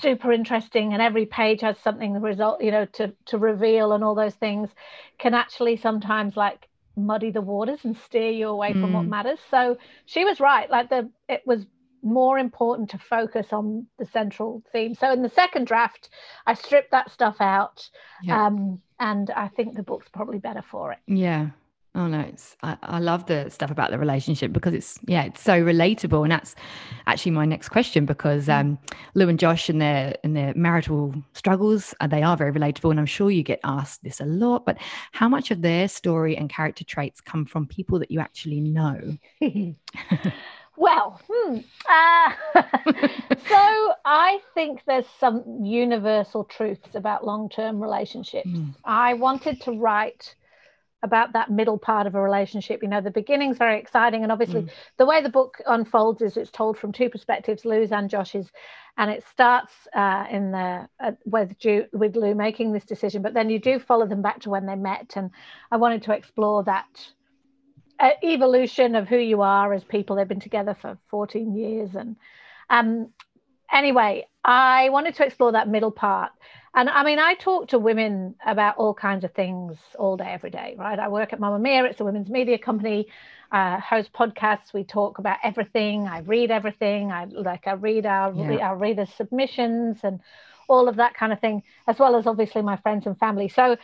super 0.00 0.32
interesting 0.32 0.92
and 0.92 1.02
every 1.02 1.26
page 1.26 1.62
has 1.62 1.76
something 1.82 2.14
the 2.14 2.20
result 2.20 2.62
you 2.62 2.70
know 2.70 2.86
to 2.86 3.12
to 3.26 3.36
reveal 3.38 3.92
and 3.92 4.04
all 4.04 4.14
those 4.14 4.36
things 4.36 4.70
can 5.18 5.34
actually 5.34 5.76
sometimes 5.76 6.36
like 6.36 6.68
muddy 6.96 7.30
the 7.30 7.40
waters 7.40 7.80
and 7.82 7.96
steer 7.96 8.30
you 8.30 8.48
away 8.48 8.72
mm. 8.72 8.80
from 8.80 8.92
what 8.92 9.04
mm. 9.04 9.08
matters 9.08 9.40
so 9.50 9.76
she 10.06 10.24
was 10.24 10.38
right 10.38 10.70
like 10.70 10.88
the 10.88 11.10
it 11.28 11.42
was 11.44 11.66
more 12.02 12.38
important 12.38 12.90
to 12.90 12.98
focus 12.98 13.52
on 13.52 13.86
the 13.98 14.06
central 14.06 14.62
theme. 14.72 14.94
So 14.94 15.12
in 15.12 15.22
the 15.22 15.28
second 15.28 15.66
draft, 15.66 16.08
I 16.46 16.54
stripped 16.54 16.90
that 16.92 17.10
stuff 17.10 17.36
out, 17.40 17.88
yeah. 18.22 18.46
um, 18.46 18.80
and 18.98 19.30
I 19.30 19.48
think 19.48 19.74
the 19.74 19.82
book's 19.82 20.08
probably 20.08 20.38
better 20.38 20.62
for 20.62 20.92
it. 20.92 20.98
Yeah. 21.06 21.50
Oh 21.96 22.06
no, 22.06 22.20
it's 22.20 22.56
I, 22.62 22.76
I 22.82 22.98
love 23.00 23.26
the 23.26 23.50
stuff 23.50 23.72
about 23.72 23.90
the 23.90 23.98
relationship 23.98 24.52
because 24.52 24.74
it's 24.74 24.98
yeah, 25.08 25.24
it's 25.24 25.42
so 25.42 25.60
relatable, 25.60 26.22
and 26.22 26.30
that's 26.30 26.54
actually 27.08 27.32
my 27.32 27.44
next 27.44 27.70
question 27.70 28.06
because 28.06 28.46
mm. 28.46 28.60
um, 28.60 28.78
Lou 29.14 29.28
and 29.28 29.40
Josh 29.40 29.68
and 29.68 29.82
their 29.82 30.14
and 30.22 30.36
their 30.36 30.54
marital 30.54 31.12
struggles 31.32 31.92
uh, 32.00 32.06
they 32.06 32.22
are 32.22 32.36
very 32.36 32.52
relatable, 32.52 32.92
and 32.92 33.00
I'm 33.00 33.06
sure 33.06 33.32
you 33.32 33.42
get 33.42 33.58
asked 33.64 34.04
this 34.04 34.20
a 34.20 34.24
lot. 34.24 34.64
But 34.64 34.78
how 35.10 35.28
much 35.28 35.50
of 35.50 35.62
their 35.62 35.88
story 35.88 36.36
and 36.36 36.48
character 36.48 36.84
traits 36.84 37.20
come 37.20 37.44
from 37.44 37.66
people 37.66 37.98
that 37.98 38.12
you 38.12 38.20
actually 38.20 38.60
know? 38.60 39.16
Well, 40.76 41.20
hmm. 41.30 41.58
uh, 41.88 42.62
so 43.48 43.92
I 44.04 44.40
think 44.54 44.82
there's 44.86 45.06
some 45.18 45.60
universal 45.62 46.44
truths 46.44 46.94
about 46.94 47.24
long 47.24 47.48
term 47.48 47.80
relationships. 47.80 48.48
Mm. 48.48 48.74
I 48.84 49.14
wanted 49.14 49.60
to 49.62 49.72
write 49.72 50.34
about 51.02 51.32
that 51.32 51.50
middle 51.50 51.78
part 51.78 52.06
of 52.06 52.14
a 52.14 52.20
relationship. 52.20 52.82
You 52.82 52.88
know, 52.88 53.00
the 53.00 53.10
beginning's 53.10 53.58
very 53.58 53.78
exciting, 53.78 54.22
and 54.22 54.30
obviously, 54.30 54.62
mm. 54.62 54.70
the 54.96 55.06
way 55.06 55.22
the 55.22 55.28
book 55.28 55.60
unfolds 55.66 56.22
is 56.22 56.36
it's 56.36 56.50
told 56.50 56.78
from 56.78 56.92
two 56.92 57.08
perspectives, 57.08 57.64
Lou's 57.64 57.92
and 57.92 58.08
Josh's, 58.08 58.50
and 58.96 59.10
it 59.10 59.24
starts 59.30 59.72
uh, 59.94 60.26
in 60.30 60.52
the 60.52 60.88
uh, 61.00 61.12
with 61.24 61.58
Ju- 61.58 61.86
with 61.92 62.16
Lou 62.16 62.34
making 62.34 62.72
this 62.72 62.84
decision, 62.84 63.22
but 63.22 63.34
then 63.34 63.50
you 63.50 63.58
do 63.58 63.78
follow 63.78 64.06
them 64.06 64.22
back 64.22 64.40
to 64.40 64.50
when 64.50 64.66
they 64.66 64.76
met, 64.76 65.14
and 65.16 65.30
I 65.70 65.78
wanted 65.78 66.02
to 66.04 66.12
explore 66.12 66.64
that 66.64 66.86
uh, 68.00 68.10
evolution 68.24 68.94
of 68.94 69.08
who 69.08 69.18
you 69.18 69.42
are 69.42 69.72
as 69.72 69.84
people. 69.84 70.16
They've 70.16 70.26
been 70.26 70.40
together 70.40 70.76
for 70.80 70.96
14 71.10 71.54
years. 71.54 71.90
And 71.94 72.16
um, 72.70 73.10
anyway, 73.72 74.26
I 74.44 74.88
wanted 74.88 75.14
to 75.16 75.24
explore 75.26 75.52
that 75.52 75.68
middle 75.68 75.90
part. 75.90 76.32
And 76.74 76.88
I 76.88 77.02
mean, 77.02 77.18
I 77.18 77.34
talk 77.34 77.68
to 77.68 77.78
women 77.78 78.36
about 78.46 78.76
all 78.76 78.94
kinds 78.94 79.24
of 79.24 79.32
things 79.34 79.76
all 79.98 80.16
day, 80.16 80.28
every 80.28 80.50
day, 80.50 80.76
right? 80.78 80.98
I 80.98 81.08
work 81.08 81.32
at 81.32 81.40
Mamamia; 81.40 81.84
it's 81.90 82.00
a 82.00 82.04
women's 82.04 82.30
media 82.30 82.58
company. 82.58 83.08
Uh, 83.50 83.80
host 83.80 84.12
podcasts. 84.12 84.72
We 84.72 84.84
talk 84.84 85.18
about 85.18 85.38
everything. 85.42 86.06
I 86.06 86.20
read 86.20 86.52
everything. 86.52 87.10
I 87.10 87.24
like 87.24 87.66
I 87.66 87.72
read 87.72 88.06
our 88.06 88.32
yeah. 88.32 88.68
our 88.68 88.76
readers' 88.76 89.12
submissions 89.16 89.98
and 90.04 90.20
all 90.68 90.88
of 90.88 90.94
that 90.96 91.14
kind 91.14 91.32
of 91.32 91.40
thing, 91.40 91.64
as 91.88 91.98
well 91.98 92.14
as 92.14 92.28
obviously 92.28 92.62
my 92.62 92.76
friends 92.76 93.04
and 93.04 93.18
family. 93.18 93.48
So 93.48 93.76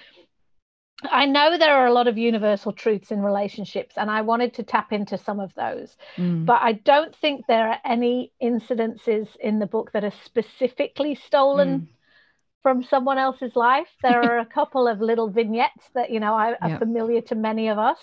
I 1.04 1.26
know 1.26 1.58
there 1.58 1.76
are 1.76 1.86
a 1.86 1.92
lot 1.92 2.08
of 2.08 2.16
universal 2.16 2.72
truths 2.72 3.10
in 3.10 3.20
relationships, 3.20 3.96
and 3.98 4.10
I 4.10 4.22
wanted 4.22 4.54
to 4.54 4.62
tap 4.62 4.92
into 4.92 5.18
some 5.18 5.40
of 5.40 5.54
those. 5.54 5.94
Mm. 6.16 6.46
But 6.46 6.62
I 6.62 6.72
don't 6.72 7.14
think 7.14 7.46
there 7.46 7.68
are 7.68 7.78
any 7.84 8.32
incidences 8.42 9.28
in 9.36 9.58
the 9.58 9.66
book 9.66 9.92
that 9.92 10.04
are 10.04 10.12
specifically 10.24 11.14
stolen 11.14 11.80
mm. 11.80 11.86
from 12.62 12.82
someone 12.82 13.18
else's 13.18 13.54
life. 13.54 13.88
There 14.02 14.22
are 14.32 14.38
a 14.38 14.46
couple 14.46 14.88
of 14.88 15.00
little 15.00 15.28
vignettes 15.28 15.90
that, 15.94 16.10
you 16.10 16.18
know, 16.18 16.32
are, 16.32 16.56
are 16.62 16.78
familiar 16.78 17.20
to 17.22 17.34
many 17.34 17.68
of 17.68 17.78
us. 17.78 17.98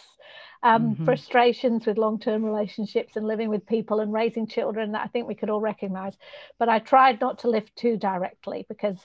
Um, 0.61 0.93
mm-hmm. 0.93 1.05
Frustrations 1.05 1.85
with 1.85 1.97
long 1.97 2.19
term 2.19 2.45
relationships 2.45 3.17
and 3.17 3.27
living 3.27 3.49
with 3.49 3.65
people 3.65 3.99
and 3.99 4.13
raising 4.13 4.47
children 4.47 4.93
that 4.93 5.01
I 5.01 5.07
think 5.07 5.27
we 5.27 5.35
could 5.35 5.49
all 5.49 5.59
recognize. 5.59 6.13
But 6.57 6.69
I 6.69 6.79
tried 6.79 7.19
not 7.19 7.39
to 7.39 7.49
lift 7.49 7.75
too 7.75 7.97
directly 7.97 8.65
because 8.69 8.97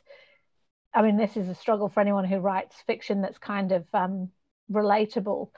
I 0.94 1.02
mean, 1.02 1.16
this 1.16 1.36
is 1.36 1.48
a 1.48 1.54
struggle 1.54 1.88
for 1.88 2.00
anyone 2.00 2.24
who 2.24 2.38
writes 2.38 2.76
fiction 2.86 3.20
that's 3.20 3.38
kind 3.38 3.72
of 3.72 3.84
um, 3.92 4.30
relatable, 4.70 5.50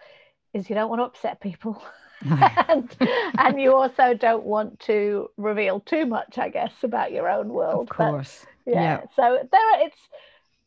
is 0.53 0.69
you 0.69 0.75
don't 0.75 0.89
want 0.89 1.01
to 1.01 1.05
upset 1.05 1.41
people. 1.41 1.83
and, 2.69 2.95
and 3.39 3.59
you 3.59 3.75
also 3.75 4.13
don't 4.13 4.45
want 4.45 4.79
to 4.81 5.31
reveal 5.39 5.81
too 5.81 6.05
much, 6.05 6.37
I 6.37 6.51
guess, 6.51 6.73
about 6.83 7.13
your 7.13 7.31
own 7.31 7.49
world. 7.49 7.89
Of 7.91 7.97
course. 7.97 8.45
But, 8.67 8.75
yeah. 8.75 8.83
yeah. 8.83 9.01
So 9.17 9.49
there, 9.51 9.61
are, 9.61 9.87
it's 9.87 9.97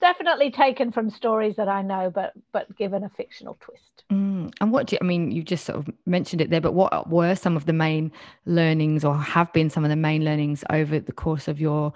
definitely 0.02 0.52
taken 0.52 0.92
from 0.92 1.10
stories 1.10 1.56
that 1.56 1.70
I 1.70 1.82
know, 1.82 2.12
but 2.14 2.34
but 2.52 2.76
given 2.76 3.04
a 3.04 3.10
fictional 3.10 3.58
twist. 3.62 4.04
Mm. 4.12 4.52
And 4.60 4.72
what 4.72 4.88
do 4.88 4.96
you, 4.96 5.00
I 5.02 5.06
mean? 5.06 5.32
You 5.32 5.44
just 5.44 5.66
sort 5.66 5.80
of 5.80 5.90
mentioned 6.06 6.42
it 6.42 6.50
there, 6.50 6.60
but 6.60 6.74
what 6.74 7.10
were 7.10 7.36
some 7.36 7.56
of 7.56 7.66
the 7.66 7.74
main 7.74 8.12
learnings, 8.46 9.06
or 9.06 9.16
have 9.16 9.52
been 9.54 9.70
some 9.70 9.84
of 9.84 9.90
the 9.90 9.96
main 9.96 10.26
learnings 10.26 10.64
over 10.72 11.00
the 11.00 11.14
course 11.14 11.48
of 11.48 11.62
your 11.62 11.94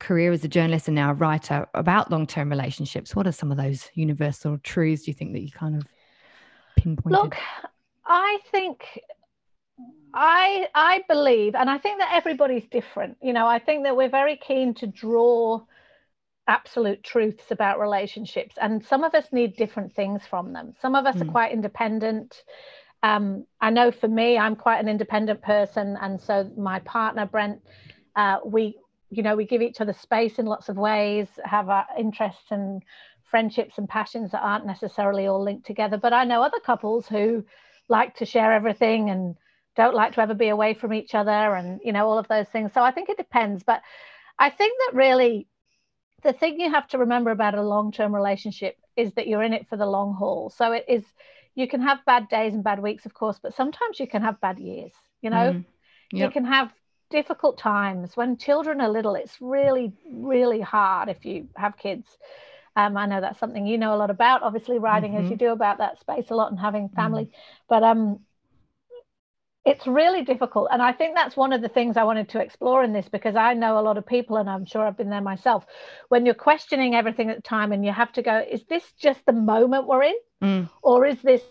career 0.00 0.32
as 0.32 0.44
a 0.44 0.48
journalist 0.48 0.88
and 0.88 0.94
now 0.94 1.10
a 1.10 1.14
writer 1.14 1.68
about 1.74 2.10
long-term 2.10 2.50
relationships? 2.50 3.14
What 3.14 3.26
are 3.26 3.32
some 3.32 3.52
of 3.52 3.56
those 3.56 3.88
universal 3.94 4.58
truths? 4.58 5.04
Do 5.04 5.10
you 5.12 5.14
think 5.14 5.32
that 5.32 5.40
you 5.40 5.50
kind 5.50 5.76
of 5.76 5.86
pinpointed? 6.76 7.20
Look, 7.20 7.36
I 8.04 8.38
think 8.50 8.84
I 10.12 10.66
I 10.74 11.04
believe, 11.08 11.54
and 11.54 11.70
I 11.70 11.78
think 11.78 12.00
that 12.00 12.12
everybody's 12.14 12.66
different. 12.68 13.16
You 13.22 13.32
know, 13.32 13.46
I 13.46 13.60
think 13.60 13.84
that 13.84 13.96
we're 13.96 14.08
very 14.08 14.36
keen 14.36 14.74
to 14.74 14.86
draw 14.86 15.60
absolute 16.50 17.02
truths 17.04 17.52
about 17.52 17.78
relationships 17.78 18.56
and 18.60 18.84
some 18.84 19.04
of 19.04 19.14
us 19.14 19.26
need 19.30 19.56
different 19.56 19.94
things 19.94 20.22
from 20.28 20.52
them 20.52 20.74
some 20.82 20.96
of 20.96 21.06
us 21.06 21.14
mm. 21.14 21.20
are 21.20 21.24
hmm. 21.26 21.30
quite 21.30 21.52
independent 21.52 22.42
um, 23.04 23.46
i 23.60 23.70
know 23.70 23.92
for 23.92 24.08
me 24.08 24.36
i'm 24.36 24.56
quite 24.56 24.80
an 24.80 24.88
independent 24.88 25.40
person 25.42 25.96
and 26.00 26.20
so 26.20 26.50
my 26.56 26.80
partner 26.80 27.24
brent 27.24 27.60
uh, 28.16 28.38
we 28.44 28.76
you 29.10 29.22
know 29.22 29.36
we 29.36 29.44
give 29.44 29.62
each 29.62 29.80
other 29.80 29.92
space 29.92 30.38
in 30.38 30.46
lots 30.46 30.68
of 30.68 30.76
ways 30.76 31.28
have 31.44 31.68
our 31.68 31.86
interests 31.98 32.50
and 32.50 32.82
friendships 33.24 33.78
and 33.78 33.88
passions 33.88 34.32
that 34.32 34.42
aren't 34.42 34.66
necessarily 34.66 35.26
all 35.26 35.42
linked 35.42 35.66
together. 35.66 35.96
But 35.96 36.12
i 36.12 36.24
know 36.24 36.42
other 36.42 36.60
couples 36.60 37.06
who 37.06 37.44
like 37.88 38.16
to 38.16 38.26
share 38.26 38.52
everything 38.52 39.10
and 39.10 39.36
don't 39.76 39.94
like 39.94 40.14
to 40.14 40.20
ever 40.20 40.34
be 40.34 40.48
away 40.48 40.74
from 40.74 40.92
each 40.92 41.14
other 41.14 41.30
and 41.30 41.80
you 41.84 41.92
know 41.92 42.08
all 42.08 42.18
of 42.18 42.28
those 42.28 42.48
things. 42.48 42.72
So 42.72 42.82
i 42.82 42.90
think 42.90 43.08
it 43.08 43.16
depends. 43.16 43.62
But 43.62 43.82
i 44.38 44.50
think 44.50 44.78
that 44.86 44.96
really 44.96 45.46
the 46.22 46.32
thing 46.32 46.60
you 46.60 46.70
have 46.70 46.88
to 46.88 46.98
remember 46.98 47.30
about 47.30 47.54
a 47.54 47.62
long-term 47.62 48.14
relationship 48.14 48.76
is 48.96 49.12
that 49.14 49.26
you're 49.26 49.42
in 49.42 49.54
it 49.54 49.68
for 49.68 49.76
the 49.76 49.86
long 49.86 50.14
haul. 50.14 50.50
So 50.50 50.72
it 50.72 50.84
is 50.88 51.04
you 51.54 51.66
can 51.66 51.80
have 51.80 52.04
bad 52.04 52.28
days 52.28 52.54
and 52.54 52.62
bad 52.62 52.80
weeks 52.80 53.06
of 53.06 53.14
course 53.14 53.38
but 53.42 53.54
sometimes 53.54 53.98
you 53.98 54.06
can 54.06 54.22
have 54.22 54.40
bad 54.40 54.58
years 54.58 54.92
you 55.20 55.30
know? 55.30 55.52
Mm, 55.52 55.64
yep. 56.12 56.28
you 56.28 56.30
can 56.32 56.44
have 56.44 56.72
difficult 57.10 57.58
times 57.58 58.16
when 58.16 58.36
children 58.36 58.80
are 58.80 58.88
little 58.88 59.14
it's 59.14 59.36
really 59.40 59.92
really 60.10 60.60
hard 60.60 61.08
if 61.08 61.24
you 61.24 61.48
have 61.56 61.76
kids 61.76 62.06
um, 62.76 62.96
i 62.96 63.06
know 63.06 63.20
that's 63.20 63.38
something 63.38 63.66
you 63.66 63.78
know 63.78 63.94
a 63.94 63.98
lot 63.98 64.10
about 64.10 64.42
obviously 64.42 64.78
writing 64.78 65.12
mm-hmm. 65.12 65.24
as 65.24 65.30
you 65.30 65.36
do 65.36 65.50
about 65.50 65.78
that 65.78 66.00
space 66.00 66.30
a 66.30 66.34
lot 66.34 66.50
and 66.50 66.60
having 66.60 66.88
family 66.90 67.24
mm. 67.24 67.32
but 67.68 67.82
um 67.82 68.20
it's 69.64 69.86
really 69.86 70.24
difficult 70.24 70.68
and 70.72 70.80
i 70.80 70.92
think 70.92 71.14
that's 71.14 71.36
one 71.36 71.52
of 71.52 71.60
the 71.60 71.68
things 71.68 71.96
i 71.96 72.02
wanted 72.02 72.28
to 72.28 72.40
explore 72.40 72.82
in 72.82 72.92
this 72.92 73.08
because 73.08 73.36
i 73.36 73.52
know 73.52 73.78
a 73.78 73.82
lot 73.82 73.98
of 73.98 74.06
people 74.06 74.36
and 74.36 74.48
i'm 74.48 74.64
sure 74.64 74.86
i've 74.86 74.96
been 74.96 75.10
there 75.10 75.20
myself 75.20 75.64
when 76.08 76.24
you're 76.24 76.34
questioning 76.34 76.94
everything 76.94 77.28
at 77.28 77.36
the 77.36 77.42
time 77.42 77.72
and 77.72 77.84
you 77.84 77.92
have 77.92 78.12
to 78.12 78.22
go 78.22 78.42
is 78.50 78.64
this 78.68 78.84
just 78.98 79.20
the 79.26 79.32
moment 79.32 79.86
we're 79.86 80.02
in 80.02 80.16
mm. 80.42 80.70
or 80.82 81.04
is 81.04 81.20
this 81.22 81.42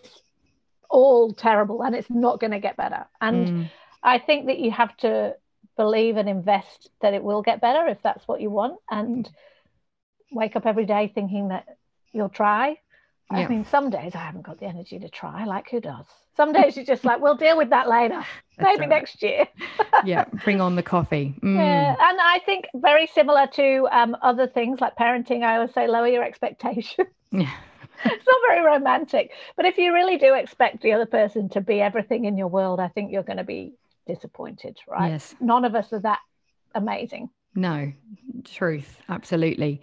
all 0.89 1.33
terrible 1.33 1.83
and 1.83 1.95
it's 1.95 2.09
not 2.09 2.39
going 2.39 2.51
to 2.51 2.59
get 2.59 2.75
better 2.75 3.05
and 3.21 3.47
mm. 3.47 3.71
i 4.01 4.17
think 4.17 4.47
that 4.47 4.57
you 4.57 4.71
have 4.71 4.95
to 4.97 5.35
believe 5.79 6.17
and 6.17 6.27
invest 6.27 6.89
that 7.01 7.13
it 7.13 7.23
will 7.23 7.41
get 7.41 7.61
better 7.61 7.87
if 7.87 7.97
that's 8.03 8.27
what 8.27 8.41
you 8.41 8.49
want 8.49 8.77
and 8.91 9.29
wake 10.31 10.55
up 10.55 10.65
every 10.65 10.85
day 10.85 11.11
thinking 11.15 11.47
that 11.47 11.65
you'll 12.11 12.29
try 12.29 12.77
yeah. 13.31 13.39
I 13.39 13.47
mean, 13.47 13.65
some 13.65 13.91
days 13.91 14.15
I 14.15 14.19
haven't 14.19 14.41
got 14.41 14.59
the 14.59 14.65
energy 14.65 14.97
to 14.97 15.09
try. 15.09 15.45
Like, 15.45 15.69
who 15.69 15.79
does? 15.79 16.05
Some 16.35 16.51
days 16.51 16.75
you're 16.75 16.85
just 16.85 17.05
like, 17.05 17.21
we'll 17.21 17.35
deal 17.35 17.57
with 17.57 17.69
that 17.69 17.87
later, 17.87 18.25
maybe 18.57 18.79
right. 18.81 18.89
next 18.89 19.21
year. 19.21 19.45
yeah, 20.03 20.25
bring 20.43 20.59
on 20.61 20.75
the 20.75 20.81
coffee. 20.81 21.35
Mm. 21.43 21.55
Yeah, 21.55 21.95
and 21.99 22.19
I 22.19 22.39
think 22.43 22.65
very 22.73 23.05
similar 23.05 23.45
to 23.53 23.87
um, 23.91 24.17
other 24.23 24.47
things 24.47 24.81
like 24.81 24.95
parenting. 24.95 25.43
I 25.43 25.57
always 25.57 25.73
say 25.73 25.87
lower 25.87 26.07
your 26.07 26.23
expectations. 26.23 27.07
Yeah. 27.31 27.53
it's 28.05 28.25
not 28.25 28.41
very 28.47 28.65
romantic, 28.65 29.29
but 29.55 29.67
if 29.67 29.77
you 29.77 29.93
really 29.93 30.17
do 30.17 30.33
expect 30.33 30.81
the 30.81 30.93
other 30.93 31.05
person 31.05 31.47
to 31.49 31.61
be 31.61 31.79
everything 31.79 32.25
in 32.25 32.39
your 32.39 32.47
world, 32.47 32.79
I 32.79 32.87
think 32.87 33.11
you're 33.11 33.21
going 33.21 33.37
to 33.37 33.43
be 33.43 33.73
disappointed, 34.13 34.77
right? 34.87 35.11
Yes. 35.11 35.35
None 35.39 35.65
of 35.65 35.75
us 35.75 35.93
are 35.93 35.99
that 35.99 36.19
amazing. 36.73 37.29
No, 37.55 37.91
truth, 38.43 38.99
absolutely. 39.09 39.81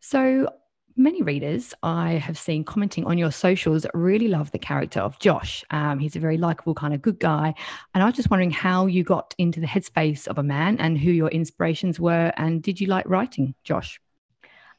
So 0.00 0.48
many 0.96 1.22
readers 1.22 1.72
I 1.82 2.12
have 2.12 2.38
seen 2.38 2.64
commenting 2.64 3.04
on 3.06 3.16
your 3.16 3.32
socials 3.32 3.86
really 3.94 4.28
love 4.28 4.50
the 4.50 4.58
character 4.58 5.00
of 5.00 5.18
Josh. 5.18 5.64
Um, 5.70 5.98
he's 5.98 6.16
a 6.16 6.20
very 6.20 6.36
likable, 6.36 6.74
kind 6.74 6.94
of 6.94 7.00
good 7.00 7.18
guy. 7.18 7.54
And 7.94 8.02
I 8.02 8.06
was 8.06 8.14
just 8.14 8.30
wondering 8.30 8.50
how 8.50 8.86
you 8.86 9.02
got 9.02 9.34
into 9.38 9.60
the 9.60 9.66
headspace 9.66 10.26
of 10.28 10.38
a 10.38 10.42
man 10.42 10.78
and 10.78 10.98
who 10.98 11.10
your 11.10 11.28
inspirations 11.28 11.98
were. 11.98 12.32
And 12.36 12.62
did 12.62 12.80
you 12.80 12.86
like 12.86 13.08
writing 13.08 13.54
Josh? 13.64 14.00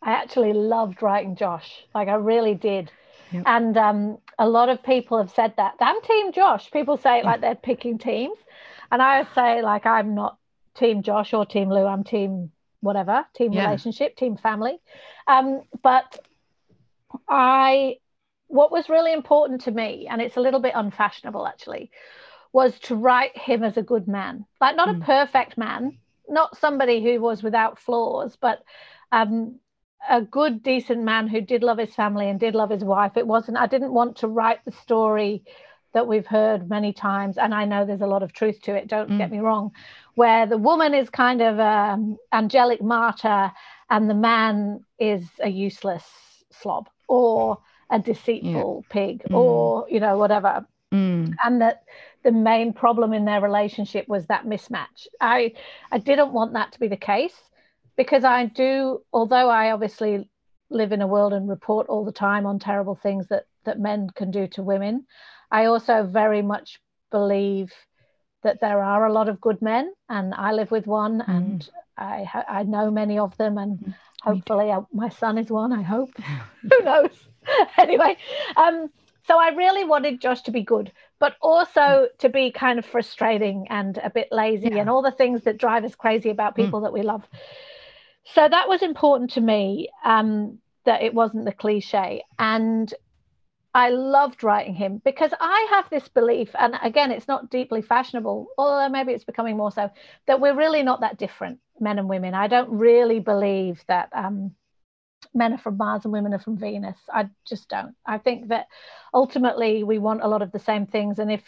I 0.01 0.11
actually 0.11 0.53
loved 0.53 1.01
writing 1.01 1.35
Josh. 1.35 1.85
Like, 1.93 2.07
I 2.07 2.15
really 2.15 2.55
did. 2.55 2.91
Yep. 3.31 3.43
And 3.45 3.77
um, 3.77 4.17
a 4.37 4.47
lot 4.47 4.69
of 4.69 4.83
people 4.83 5.17
have 5.17 5.31
said 5.31 5.53
that. 5.57 5.75
I'm 5.79 6.01
Team 6.01 6.31
Josh. 6.33 6.69
People 6.71 6.97
say 6.97 7.19
it 7.19 7.25
like 7.25 7.41
they're 7.41 7.55
picking 7.55 7.97
teams. 7.97 8.37
And 8.91 9.01
I 9.01 9.25
say, 9.33 9.61
like, 9.61 9.85
I'm 9.85 10.13
not 10.13 10.37
Team 10.75 11.01
Josh 11.01 11.33
or 11.33 11.45
Team 11.45 11.69
Lou. 11.69 11.85
I'm 11.85 12.03
Team 12.03 12.51
whatever 12.81 13.25
team 13.33 13.53
yeah. 13.53 13.65
relationship 13.65 14.15
team 14.17 14.35
family 14.35 14.77
um, 15.27 15.61
but 15.81 16.19
i 17.29 17.95
what 18.47 18.71
was 18.71 18.89
really 18.89 19.13
important 19.13 19.61
to 19.61 19.71
me 19.71 20.07
and 20.09 20.21
it's 20.21 20.35
a 20.35 20.41
little 20.41 20.59
bit 20.59 20.73
unfashionable 20.75 21.47
actually 21.47 21.89
was 22.51 22.77
to 22.79 22.95
write 22.95 23.37
him 23.37 23.63
as 23.63 23.77
a 23.77 23.81
good 23.81 24.07
man 24.07 24.45
like 24.59 24.75
not 24.75 24.89
mm. 24.89 25.01
a 25.01 25.05
perfect 25.05 25.57
man 25.57 25.97
not 26.27 26.57
somebody 26.57 27.01
who 27.01 27.21
was 27.21 27.41
without 27.41 27.79
flaws 27.79 28.37
but 28.39 28.63
um, 29.11 29.59
a 30.09 30.21
good 30.21 30.63
decent 30.63 31.03
man 31.03 31.27
who 31.27 31.41
did 31.41 31.63
love 31.63 31.77
his 31.77 31.93
family 31.93 32.29
and 32.29 32.39
did 32.39 32.55
love 32.55 32.69
his 32.71 32.83
wife 32.83 33.15
it 33.15 33.27
wasn't 33.27 33.57
i 33.57 33.67
didn't 33.67 33.93
want 33.93 34.17
to 34.17 34.27
write 34.27 34.63
the 34.65 34.71
story 34.71 35.43
that 35.93 36.07
we've 36.07 36.27
heard 36.27 36.69
many 36.69 36.93
times 36.93 37.37
and 37.37 37.53
i 37.53 37.65
know 37.65 37.85
there's 37.85 38.01
a 38.01 38.07
lot 38.07 38.23
of 38.23 38.33
truth 38.33 38.61
to 38.61 38.75
it 38.75 38.87
don't 38.87 39.09
mm. 39.09 39.17
get 39.17 39.31
me 39.31 39.39
wrong 39.39 39.71
where 40.15 40.45
the 40.45 40.57
woman 40.57 40.93
is 40.93 41.09
kind 41.09 41.41
of 41.41 41.59
an 41.59 42.17
angelic 42.33 42.81
martyr 42.81 43.51
and 43.89 44.09
the 44.09 44.15
man 44.15 44.83
is 44.99 45.25
a 45.39 45.49
useless 45.49 46.03
slob 46.51 46.89
or 47.07 47.57
a 47.89 47.99
deceitful 47.99 48.83
yeah. 48.83 48.93
pig 48.93 49.23
mm. 49.29 49.35
or 49.35 49.85
you 49.89 49.99
know 49.99 50.17
whatever 50.17 50.65
mm. 50.93 51.33
and 51.43 51.61
that 51.61 51.83
the 52.23 52.31
main 52.31 52.71
problem 52.71 53.13
in 53.13 53.25
their 53.25 53.41
relationship 53.41 54.07
was 54.07 54.25
that 54.27 54.45
mismatch 54.45 55.07
i 55.19 55.51
i 55.91 55.97
didn't 55.97 56.31
want 56.31 56.53
that 56.53 56.71
to 56.71 56.79
be 56.79 56.87
the 56.87 56.97
case 56.97 57.35
because 57.97 58.23
i 58.23 58.45
do 58.45 59.01
although 59.13 59.49
i 59.49 59.71
obviously 59.71 60.27
live 60.69 60.93
in 60.93 61.01
a 61.01 61.07
world 61.07 61.33
and 61.33 61.49
report 61.49 61.87
all 61.87 62.05
the 62.05 62.11
time 62.11 62.45
on 62.45 62.57
terrible 62.57 62.95
things 62.95 63.27
that 63.27 63.45
that 63.65 63.79
men 63.79 64.09
can 64.15 64.31
do 64.31 64.47
to 64.47 64.63
women 64.63 65.05
i 65.51 65.65
also 65.65 66.03
very 66.03 66.41
much 66.41 66.79
believe 67.11 67.71
that 68.43 68.59
there 68.61 68.81
are 68.81 69.05
a 69.05 69.13
lot 69.13 69.29
of 69.29 69.41
good 69.41 69.61
men, 69.61 69.93
and 70.09 70.33
I 70.33 70.51
live 70.51 70.71
with 70.71 70.87
one, 70.87 71.19
mm. 71.19 71.27
and 71.27 71.69
I 71.97 72.27
I 72.47 72.63
know 72.63 72.89
many 72.89 73.19
of 73.19 73.35
them, 73.37 73.57
and 73.57 73.77
mm. 73.77 73.95
hopefully 74.21 74.71
I, 74.71 74.77
uh, 74.77 74.81
my 74.93 75.09
son 75.09 75.37
is 75.37 75.49
one. 75.49 75.71
I 75.71 75.81
hope. 75.81 76.11
Who 76.61 76.83
knows? 76.83 77.11
anyway, 77.77 78.17
um, 78.55 78.89
so 79.27 79.39
I 79.39 79.49
really 79.49 79.83
wanted 79.85 80.21
Josh 80.21 80.41
to 80.43 80.51
be 80.51 80.63
good, 80.63 80.91
but 81.19 81.35
also 81.41 81.81
mm. 81.81 82.17
to 82.19 82.29
be 82.29 82.51
kind 82.51 82.79
of 82.79 82.85
frustrating 82.85 83.67
and 83.69 83.97
a 84.03 84.09
bit 84.09 84.29
lazy, 84.31 84.69
yeah. 84.71 84.77
and 84.77 84.89
all 84.89 85.01
the 85.01 85.11
things 85.11 85.43
that 85.43 85.57
drive 85.57 85.83
us 85.85 85.95
crazy 85.95 86.29
about 86.29 86.53
mm. 86.53 86.63
people 86.63 86.79
mm. 86.79 86.83
that 86.83 86.93
we 86.93 87.03
love. 87.03 87.23
So 88.33 88.47
that 88.47 88.67
was 88.67 88.81
important 88.81 89.31
to 89.31 89.41
me. 89.41 89.89
Um, 90.03 90.59
that 90.83 91.03
it 91.03 91.13
wasn't 91.13 91.45
the 91.45 91.51
cliche, 91.51 92.23
and 92.39 92.91
I 93.73 93.89
loved 93.89 94.43
writing 94.43 94.73
him 94.73 95.01
because 95.03 95.31
I 95.39 95.67
have 95.69 95.89
this 95.89 96.07
belief, 96.09 96.49
and 96.59 96.75
again, 96.83 97.11
it's 97.11 97.27
not 97.27 97.49
deeply 97.49 97.81
fashionable, 97.81 98.47
although 98.57 98.89
maybe 98.89 99.13
it's 99.13 99.23
becoming 99.23 99.55
more 99.55 99.71
so, 99.71 99.89
that 100.27 100.41
we're 100.41 100.55
really 100.55 100.83
not 100.83 101.01
that 101.01 101.17
different, 101.17 101.59
men 101.79 101.97
and 101.97 102.09
women. 102.09 102.33
I 102.33 102.47
don't 102.47 102.69
really 102.69 103.19
believe 103.19 103.81
that 103.87 104.09
um, 104.13 104.55
men 105.33 105.53
are 105.53 105.57
from 105.57 105.77
Mars 105.77 106.03
and 106.03 106.11
women 106.11 106.33
are 106.33 106.39
from 106.39 106.57
Venus. 106.57 106.97
I 107.09 107.29
just 107.47 107.69
don't. 107.69 107.95
I 108.05 108.17
think 108.17 108.49
that 108.49 108.67
ultimately 109.13 109.83
we 109.83 109.99
want 109.99 110.23
a 110.23 110.27
lot 110.27 110.41
of 110.41 110.51
the 110.51 110.59
same 110.59 110.85
things. 110.85 111.19
And 111.19 111.31
if 111.31 111.41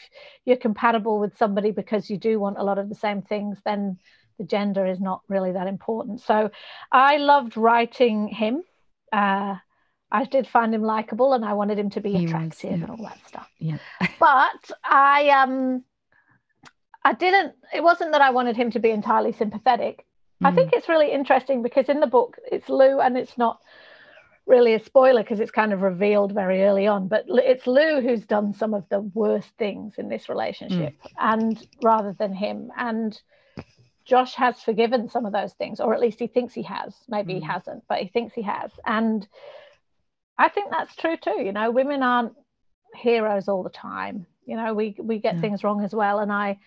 you're 0.46 0.58
compatible 0.58 1.20
with 1.20 1.38
somebody 1.38 1.72
because 1.72 2.10
you 2.10 2.18
do 2.18 2.40
want 2.40 2.58
a 2.58 2.64
lot 2.64 2.78
of 2.78 2.90
the 2.90 2.96
same 2.96 3.22
things, 3.22 3.58
then 3.66 3.98
the 4.38 4.46
gender 4.46 4.86
is 4.86 5.00
not 5.00 5.22
really 5.28 5.52
that 5.52 5.68
important. 5.68 6.22
So 6.22 6.52
I 6.92 7.18
loved 7.18 7.58
writing 7.58 8.28
him. 8.28 8.64
Uh, 9.12 9.56
I 10.14 10.26
did 10.26 10.48
find 10.48 10.74
him 10.74 10.84
likable 10.84 11.34
and 11.34 11.44
I 11.44 11.54
wanted 11.54 11.80
him 11.80 11.90
to 11.90 12.00
be 12.00 12.14
he 12.14 12.26
attractive 12.26 12.72
was, 12.72 12.80
yeah. 12.80 12.86
and 12.86 12.90
all 12.92 13.06
that 13.06 13.28
stuff. 13.28 13.50
Yeah. 13.58 13.78
but 14.20 14.72
I 14.84 15.30
um 15.30 15.84
I 17.04 17.14
didn't 17.14 17.56
it 17.74 17.84
wasn't 17.84 18.12
that 18.12 18.22
I 18.22 18.30
wanted 18.30 18.56
him 18.56 18.72
to 18.72 18.80
be 18.80 18.92
entirely 18.92 19.34
sympathetic. 19.34 20.06
I 20.46 20.52
think 20.52 20.74
it's 20.74 20.90
really 20.90 21.10
interesting 21.10 21.64
because 21.64 21.88
in 21.88 22.02
the 22.02 22.08
book 22.08 22.38
it's 22.52 22.68
Lou 22.68 23.00
and 23.00 23.18
it's 23.18 23.38
not 23.38 23.62
really 24.46 24.74
a 24.74 24.84
spoiler 24.84 25.24
because 25.24 25.40
it's 25.40 25.52
kind 25.52 25.72
of 25.72 25.82
revealed 25.82 26.34
very 26.34 26.64
early 26.64 26.86
on 26.86 27.08
but 27.08 27.24
it's 27.30 27.66
Lou 27.66 28.02
who's 28.02 28.26
done 28.26 28.54
some 28.54 28.74
of 28.74 28.84
the 28.90 29.00
worst 29.00 29.48
things 29.58 29.94
in 29.98 30.10
this 30.10 30.28
relationship 30.28 30.94
mm. 31.02 31.12
and 31.18 31.66
rather 31.82 32.14
than 32.20 32.34
him 32.34 32.70
and 32.78 33.18
Josh 34.04 34.34
has 34.36 34.62
forgiven 34.62 35.08
some 35.08 35.26
of 35.26 35.32
those 35.32 35.54
things 35.54 35.80
or 35.80 35.94
at 35.94 36.02
least 36.02 36.20
he 36.20 36.28
thinks 36.28 36.54
he 36.54 36.64
has 36.64 36.94
maybe 37.08 37.36
mm. 37.36 37.40
he 37.40 37.42
hasn't 37.42 37.86
but 37.88 38.00
he 38.00 38.10
thinks 38.10 38.34
he 38.34 38.42
has 38.42 38.70
and 38.86 39.26
I 40.38 40.50
think 40.50 40.72
that's 40.72 40.96
true 40.96 41.18
too 41.18 41.42
you 41.42 41.52
know 41.52 41.72
women 41.72 42.04
aren't 42.04 42.34
heroes 42.96 43.48
all 43.48 43.64
the 43.64 43.70
time 43.70 44.26
you 44.46 44.56
know 44.56 44.74
we 44.74 44.96
we 45.00 45.20
get 45.20 45.36
yeah. 45.36 45.42
things 45.42 45.64
wrong 45.64 45.84
as 45.84 45.94
well 45.94 46.20
and 46.20 46.32
I 46.32 46.60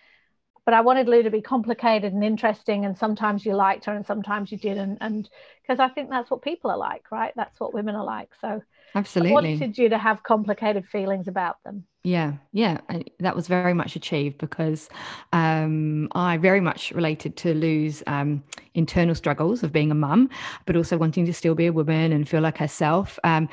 but 0.67 0.73
I 0.73 0.81
wanted 0.81 1.07
Lou 1.07 1.23
to 1.23 1.31
be 1.31 1.41
complicated 1.41 2.11
and 2.11 2.25
interesting. 2.25 2.83
And 2.83 2.97
sometimes 2.97 3.45
you 3.45 3.55
liked 3.55 3.85
her 3.85 3.93
and 3.93 4.05
sometimes 4.05 4.51
you 4.51 4.57
didn't. 4.57 4.97
And 4.99 5.29
because 5.67 5.79
I 5.79 5.93
think 5.93 6.09
that's 6.09 6.31
what 6.31 6.41
people 6.41 6.71
are 6.71 6.77
like, 6.77 7.11
right? 7.11 7.33
That's 7.35 7.59
what 7.59 7.73
women 7.73 7.95
are 7.95 8.05
like. 8.05 8.29
So 8.39 8.61
absolutely 8.95 9.31
I 9.31 9.33
wanted 9.33 9.77
you 9.77 9.89
to 9.89 9.97
have 9.97 10.23
complicated 10.23 10.85
feelings 10.85 11.27
about 11.27 11.61
them. 11.63 11.83
Yeah, 12.03 12.33
yeah, 12.53 12.79
that 13.19 13.35
was 13.35 13.49
very 13.49 13.73
much 13.73 13.97
achieved 13.97 14.37
because 14.37 14.87
um, 15.33 16.07
I 16.13 16.37
very 16.37 16.61
much 16.61 16.91
related 16.91 17.35
to 17.37 17.53
Lou's 17.53 18.01
um, 18.07 18.41
internal 18.75 19.13
struggles 19.13 19.61
of 19.61 19.73
being 19.73 19.91
a 19.91 19.95
mum, 19.95 20.29
but 20.65 20.77
also 20.77 20.97
wanting 20.97 21.25
to 21.25 21.33
still 21.33 21.53
be 21.53 21.65
a 21.65 21.73
woman 21.73 22.13
and 22.13 22.29
feel 22.29 22.39
like 22.39 22.57
herself. 22.57 23.19
Um, 23.25 23.49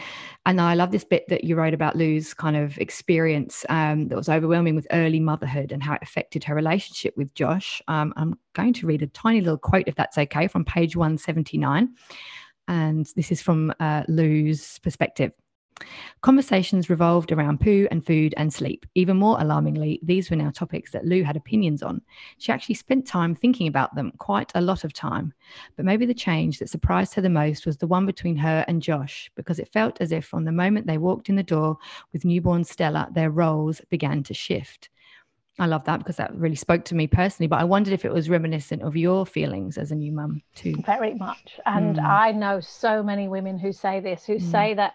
and 0.46 0.60
I 0.60 0.74
love 0.74 0.92
this 0.92 1.02
bit 1.02 1.24
that 1.30 1.42
you 1.42 1.56
wrote 1.56 1.74
about 1.74 1.96
Lou's 1.96 2.32
kind 2.32 2.56
of 2.56 2.78
experience 2.78 3.66
um, 3.70 4.06
that 4.06 4.16
was 4.16 4.28
overwhelming 4.28 4.76
with 4.76 4.86
early 4.92 5.18
motherhood 5.18 5.72
and 5.72 5.82
how 5.82 5.94
it 5.94 6.02
affected 6.02 6.44
her 6.44 6.54
relationship 6.54 7.16
with 7.16 7.34
Josh. 7.34 7.82
Um, 7.88 8.12
I'm 8.16 8.38
going 8.52 8.74
to 8.74 8.86
read 8.86 9.02
a 9.02 9.08
tiny 9.08 9.40
little 9.40 9.58
quote, 9.58 9.88
if 9.88 9.96
that's 9.96 10.16
okay, 10.16 10.46
from 10.46 10.64
page 10.64 10.94
179. 10.94 11.88
And 12.68 13.06
this 13.16 13.30
is 13.30 13.42
from 13.42 13.72
uh, 13.80 14.04
Lou's 14.08 14.78
perspective. 14.80 15.32
Conversations 16.20 16.88
revolved 16.88 17.32
around 17.32 17.60
poo 17.60 17.88
and 17.90 18.06
food 18.06 18.32
and 18.36 18.52
sleep. 18.52 18.86
Even 18.94 19.16
more 19.16 19.40
alarmingly, 19.40 19.98
these 20.02 20.30
were 20.30 20.36
now 20.36 20.50
topics 20.50 20.92
that 20.92 21.04
Lou 21.04 21.24
had 21.24 21.36
opinions 21.36 21.82
on. 21.82 22.00
She 22.38 22.52
actually 22.52 22.76
spent 22.76 23.06
time 23.06 23.34
thinking 23.34 23.66
about 23.66 23.94
them, 23.94 24.12
quite 24.18 24.52
a 24.54 24.60
lot 24.60 24.84
of 24.84 24.92
time. 24.92 25.34
But 25.76 25.84
maybe 25.84 26.06
the 26.06 26.14
change 26.14 26.60
that 26.60 26.70
surprised 26.70 27.14
her 27.14 27.22
the 27.22 27.28
most 27.28 27.66
was 27.66 27.76
the 27.76 27.88
one 27.88 28.06
between 28.06 28.36
her 28.36 28.64
and 28.68 28.80
Josh, 28.80 29.30
because 29.34 29.58
it 29.58 29.72
felt 29.72 30.00
as 30.00 30.12
if 30.12 30.24
from 30.24 30.44
the 30.44 30.52
moment 30.52 30.86
they 30.86 30.98
walked 30.98 31.28
in 31.28 31.36
the 31.36 31.42
door 31.42 31.76
with 32.12 32.24
newborn 32.24 32.64
Stella, 32.64 33.08
their 33.12 33.30
roles 33.30 33.80
began 33.90 34.22
to 34.22 34.34
shift. 34.34 34.90
I 35.58 35.66
love 35.66 35.84
that 35.84 35.98
because 35.98 36.16
that 36.16 36.34
really 36.34 36.56
spoke 36.56 36.84
to 36.86 36.94
me 36.94 37.06
personally. 37.06 37.46
But 37.46 37.60
I 37.60 37.64
wondered 37.64 37.92
if 37.92 38.04
it 38.04 38.12
was 38.12 38.28
reminiscent 38.28 38.82
of 38.82 38.96
your 38.96 39.24
feelings 39.24 39.78
as 39.78 39.92
a 39.92 39.94
new 39.94 40.10
mum 40.10 40.42
too. 40.54 40.74
Very 40.84 41.14
much. 41.14 41.60
And 41.64 41.96
mm. 41.96 42.04
I 42.04 42.32
know 42.32 42.60
so 42.60 43.02
many 43.02 43.28
women 43.28 43.58
who 43.58 43.72
say 43.72 44.00
this, 44.00 44.24
who 44.24 44.36
mm. 44.36 44.50
say 44.50 44.74
that 44.74 44.94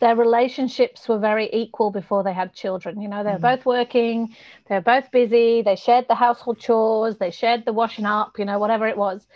their 0.00 0.16
relationships 0.16 1.08
were 1.08 1.18
very 1.18 1.48
equal 1.52 1.90
before 1.90 2.24
they 2.24 2.32
had 2.32 2.54
children. 2.54 3.02
You 3.02 3.08
know, 3.08 3.22
they 3.22 3.32
were 3.32 3.38
mm. 3.38 3.56
both 3.56 3.66
working, 3.66 4.34
they 4.68 4.76
were 4.76 4.80
both 4.80 5.10
busy, 5.10 5.60
they 5.60 5.76
shared 5.76 6.08
the 6.08 6.14
household 6.14 6.58
chores, 6.58 7.18
they 7.18 7.30
shared 7.30 7.66
the 7.66 7.72
washing 7.74 8.06
up, 8.06 8.38
you 8.38 8.46
know, 8.46 8.58
whatever 8.58 8.88
it 8.88 8.96
was. 8.96 9.26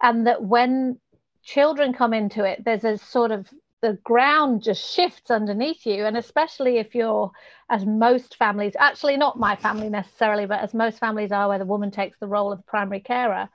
And 0.00 0.26
that 0.26 0.42
when 0.42 0.98
children 1.42 1.92
come 1.92 2.14
into 2.14 2.44
it, 2.44 2.64
there's 2.64 2.84
a 2.84 2.96
sort 2.96 3.32
of 3.32 3.48
the 3.82 3.98
ground 4.04 4.62
just 4.62 4.94
shifts 4.94 5.30
underneath 5.30 5.86
you. 5.86 6.04
And 6.04 6.16
especially 6.16 6.78
if 6.78 6.94
you're, 6.94 7.30
as 7.68 7.84
most 7.86 8.36
families, 8.36 8.74
actually 8.78 9.16
not 9.16 9.38
my 9.38 9.56
family 9.56 9.88
necessarily, 9.88 10.46
but 10.46 10.60
as 10.60 10.74
most 10.74 10.98
families 10.98 11.32
are, 11.32 11.48
where 11.48 11.58
the 11.58 11.64
woman 11.64 11.90
takes 11.90 12.18
the 12.18 12.26
role 12.26 12.52
of 12.52 12.58
the 12.58 12.64
primary 12.64 13.00
carer, 13.00 13.48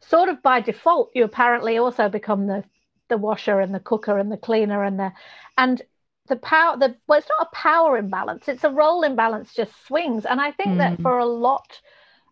sort 0.00 0.28
of 0.28 0.42
by 0.42 0.60
default, 0.60 1.10
you 1.14 1.24
apparently 1.24 1.78
also 1.78 2.08
become 2.08 2.46
the 2.46 2.64
the 3.08 3.16
washer 3.16 3.60
and 3.60 3.74
the 3.74 3.80
cooker 3.80 4.18
and 4.18 4.32
the 4.32 4.36
cleaner 4.36 4.82
and 4.82 4.98
the 4.98 5.12
and 5.56 5.82
the 6.28 6.36
power 6.36 6.76
the 6.76 6.96
well 7.06 7.18
it's 7.18 7.28
not 7.38 7.48
a 7.52 7.56
power 7.56 7.96
imbalance 7.96 8.48
it's 8.48 8.64
a 8.64 8.70
role 8.70 9.02
imbalance 9.04 9.54
just 9.54 9.70
swings 9.86 10.24
and 10.24 10.40
i 10.40 10.50
think 10.50 10.70
mm. 10.70 10.78
that 10.78 11.00
for 11.00 11.18
a 11.18 11.24
lot 11.24 11.80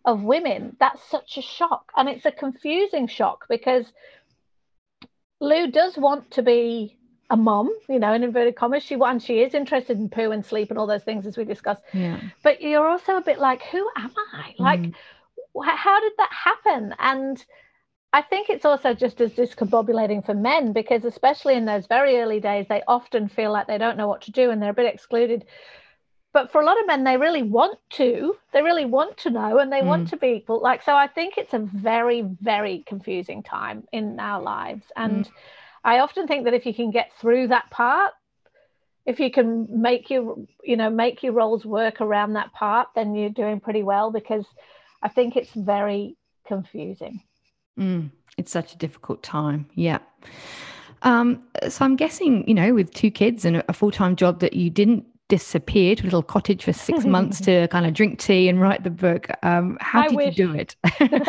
of 0.03 0.21
women 0.21 0.75
that's 0.79 1.01
such 1.09 1.37
a 1.37 1.41
shock 1.41 1.91
and 1.95 2.09
it's 2.09 2.25
a 2.25 2.31
confusing 2.31 3.07
shock 3.07 3.45
because 3.47 3.85
lou 5.39 5.71
does 5.71 5.97
want 5.97 6.29
to 6.31 6.41
be 6.41 6.97
a 7.29 7.37
mom 7.37 7.73
you 7.89 7.99
know 7.99 8.13
in 8.13 8.23
inverted 8.23 8.55
commas 8.55 8.83
she 8.83 8.95
and 8.95 9.21
she 9.21 9.41
is 9.41 9.53
interested 9.53 9.97
in 9.97 10.09
poo 10.09 10.31
and 10.31 10.45
sleep 10.45 10.69
and 10.69 10.77
all 10.77 10.87
those 10.87 11.03
things 11.03 11.25
as 11.25 11.37
we 11.37 11.43
discussed 11.43 11.81
yeah. 11.93 12.19
but 12.43 12.61
you're 12.61 12.87
also 12.87 13.17
a 13.17 13.21
bit 13.21 13.39
like 13.39 13.63
who 13.63 13.87
am 13.97 14.11
i 14.33 14.53
like 14.59 14.81
mm. 14.81 14.93
how 15.63 15.99
did 15.99 16.13
that 16.17 16.31
happen 16.31 16.93
and 16.99 17.45
I 18.15 18.21
think 18.21 18.49
it's 18.49 18.63
also 18.63 18.93
just 18.93 19.19
as 19.19 19.33
discombobulating 19.33 20.25
for 20.25 20.33
men 20.33 20.71
because, 20.71 21.03
especially 21.03 21.55
in 21.55 21.65
those 21.65 21.85
very 21.85 22.15
early 22.21 22.39
days, 22.39 22.65
they 22.69 22.81
often 22.87 23.27
feel 23.27 23.51
like 23.51 23.67
they 23.67 23.77
don't 23.77 23.97
know 23.97 24.07
what 24.07 24.21
to 24.21 24.31
do 24.31 24.51
and 24.51 24.61
they're 24.61 24.69
a 24.69 24.73
bit 24.73 24.93
excluded. 24.93 25.43
But 26.35 26.51
for 26.51 26.59
a 26.59 26.65
lot 26.65 26.77
of 26.77 26.85
men, 26.85 27.05
they 27.05 27.15
really 27.15 27.43
want 27.43 27.79
to, 27.91 28.35
they 28.51 28.61
really 28.61 28.83
want 28.83 29.15
to 29.19 29.29
know 29.29 29.59
and 29.59 29.71
they 29.71 29.79
mm. 29.79 29.85
want 29.85 30.09
to 30.09 30.17
be 30.17 30.33
equal. 30.33 30.61
Like, 30.61 30.83
so 30.83 30.93
I 30.93 31.07
think 31.07 31.37
it's 31.37 31.53
a 31.53 31.59
very, 31.59 32.23
very 32.41 32.83
confusing 32.85 33.41
time 33.41 33.87
in 33.93 34.19
our 34.19 34.41
lives. 34.41 34.83
And 34.97 35.23
mm. 35.23 35.31
I 35.85 35.99
often 35.99 36.27
think 36.27 36.43
that 36.43 36.53
if 36.53 36.65
you 36.65 36.73
can 36.73 36.91
get 36.91 37.11
through 37.21 37.47
that 37.47 37.69
part, 37.69 38.11
if 39.05 39.21
you 39.21 39.31
can 39.31 39.81
make 39.81 40.09
your, 40.09 40.35
you 40.61 40.75
know, 40.75 40.89
make 40.89 41.23
your 41.23 41.31
roles 41.31 41.63
work 41.63 42.01
around 42.01 42.33
that 42.33 42.51
part, 42.51 42.89
then 42.95 43.15
you're 43.15 43.29
doing 43.29 43.61
pretty 43.61 43.83
well 43.83 44.11
because 44.11 44.45
I 45.01 45.07
think 45.07 45.37
it's 45.37 45.53
very 45.53 46.17
confusing. 46.45 47.23
Mm, 47.79 48.11
it's 48.37 48.51
such 48.51 48.73
a 48.73 48.77
difficult 48.77 49.23
time. 49.23 49.69
Yeah. 49.73 49.99
Um, 51.03 51.43
so 51.69 51.85
I'm 51.85 51.95
guessing, 51.95 52.45
you 52.45 52.55
know, 52.55 52.73
with 52.73 52.93
two 52.93 53.09
kids 53.09 53.45
and 53.45 53.63
a 53.69 53.73
full 53.73 53.91
time 53.91 54.17
job, 54.17 54.41
that 54.41 54.51
you 54.51 54.69
didn't 54.69 55.05
disappear 55.27 55.95
to 55.95 56.03
a 56.03 56.05
little 56.05 56.23
cottage 56.23 56.63
for 56.63 56.73
six 56.73 57.05
months 57.15 57.39
to 57.41 57.67
kind 57.69 57.85
of 57.85 57.93
drink 57.93 58.19
tea 58.19 58.49
and 58.49 58.61
write 58.61 58.83
the 58.83 58.89
book. 58.89 59.27
Um, 59.43 59.77
how 59.81 60.01
I 60.01 60.07
did 60.07 60.15
wish. 60.15 60.37
you 60.37 60.47
do 60.47 60.53
it? 60.53 60.75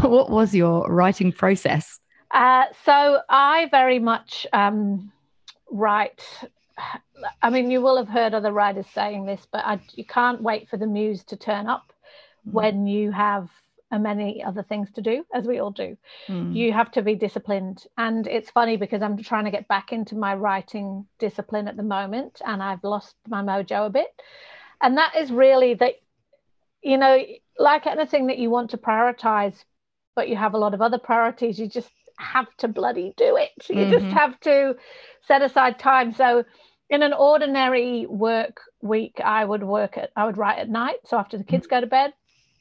what 0.02 0.30
was 0.30 0.54
your 0.54 0.86
writing 0.88 1.32
process? 1.32 1.98
Uh, 2.32 2.64
so 2.84 3.20
I 3.28 3.68
very 3.70 3.98
much 3.98 4.46
um, 4.52 5.12
write. 5.70 6.22
I 7.42 7.50
mean, 7.50 7.70
you 7.70 7.80
will 7.80 7.96
have 7.96 8.08
heard 8.08 8.34
other 8.34 8.52
writers 8.52 8.86
saying 8.94 9.26
this, 9.26 9.46
but 9.50 9.64
I, 9.64 9.80
you 9.94 10.04
can't 10.04 10.40
wait 10.40 10.68
for 10.68 10.76
the 10.76 10.86
muse 10.86 11.24
to 11.24 11.36
turn 11.36 11.66
up 11.66 11.92
mm. 12.48 12.52
when 12.52 12.86
you 12.86 13.10
have 13.10 13.50
and 13.90 14.02
many 14.02 14.42
other 14.42 14.62
things 14.62 14.88
to 14.92 15.02
do, 15.02 15.24
as 15.34 15.44
we 15.44 15.58
all 15.58 15.70
do. 15.70 15.96
Mm. 16.28 16.54
You 16.54 16.72
have 16.72 16.90
to 16.92 17.02
be 17.02 17.14
disciplined. 17.14 17.84
And 17.98 18.26
it's 18.26 18.50
funny 18.50 18.76
because 18.76 19.02
I'm 19.02 19.16
trying 19.22 19.46
to 19.46 19.50
get 19.50 19.68
back 19.68 19.92
into 19.92 20.14
my 20.14 20.34
writing 20.34 21.06
discipline 21.18 21.66
at 21.66 21.76
the 21.76 21.82
moment, 21.82 22.40
and 22.44 22.62
I've 22.62 22.84
lost 22.84 23.16
my 23.28 23.42
mojo 23.42 23.86
a 23.86 23.90
bit. 23.90 24.08
And 24.80 24.96
that 24.96 25.16
is 25.16 25.30
really 25.32 25.74
that, 25.74 25.94
you 26.82 26.98
know, 26.98 27.18
like 27.58 27.86
anything 27.86 28.28
that 28.28 28.38
you 28.38 28.48
want 28.48 28.70
to 28.70 28.78
prioritize, 28.78 29.64
but 30.14 30.28
you 30.28 30.36
have 30.36 30.54
a 30.54 30.58
lot 30.58 30.74
of 30.74 30.80
other 30.80 30.98
priorities, 30.98 31.58
you 31.58 31.68
just 31.68 31.90
have 32.18 32.46
to 32.58 32.68
bloody 32.68 33.12
do 33.16 33.36
it. 33.36 33.50
You 33.68 33.76
mm-hmm. 33.76 33.92
just 33.92 34.06
have 34.06 34.38
to 34.40 34.76
set 35.26 35.42
aside 35.42 35.78
time. 35.78 36.14
So, 36.14 36.44
in 36.88 37.02
an 37.04 37.12
ordinary 37.12 38.04
work 38.06 38.60
week, 38.82 39.20
I 39.24 39.44
would 39.44 39.62
work 39.62 39.96
at, 39.96 40.10
I 40.16 40.26
would 40.26 40.36
write 40.36 40.58
at 40.58 40.68
night. 40.68 40.96
So 41.04 41.18
after 41.18 41.38
the 41.38 41.44
kids 41.44 41.66
mm-hmm. 41.66 41.76
go 41.76 41.80
to 41.82 41.86
bed. 41.86 42.12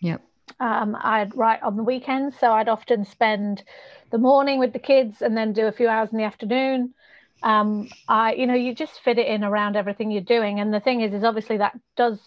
Yep 0.02 0.22
um, 0.60 0.98
I'd 1.00 1.36
write 1.36 1.62
on 1.64 1.78
the 1.78 1.84
weekends, 1.84 2.38
so 2.40 2.52
I'd 2.52 2.70
often 2.70 3.06
spend 3.06 3.64
the 4.12 4.18
morning 4.18 4.60
with 4.60 4.74
the 4.74 4.80
kids 4.80 5.22
and 5.22 5.36
then 5.36 5.54
do 5.54 5.68
a 5.68 5.72
few 5.72 5.88
hours 5.88 6.10
in 6.12 6.18
the 6.18 6.24
afternoon. 6.24 6.94
Um, 7.42 7.90
I, 8.08 8.34
you 8.34 8.48
know, 8.48 8.56
you 8.56 8.76
just 8.76 9.02
fit 9.02 9.18
it 9.18 9.28
in 9.28 9.44
around 9.44 9.76
everything 9.76 10.12
you're 10.12 10.22
doing. 10.22 10.60
And 10.60 10.74
the 10.74 10.80
thing 10.80 11.02
is, 11.02 11.14
is 11.14 11.24
obviously 11.24 11.58
that 11.58 11.80
does 11.96 12.20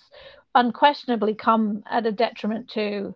unquestionably 0.54 1.35
come 1.35 1.82
at 1.90 2.06
a 2.06 2.12
detriment 2.12 2.70
to 2.70 3.14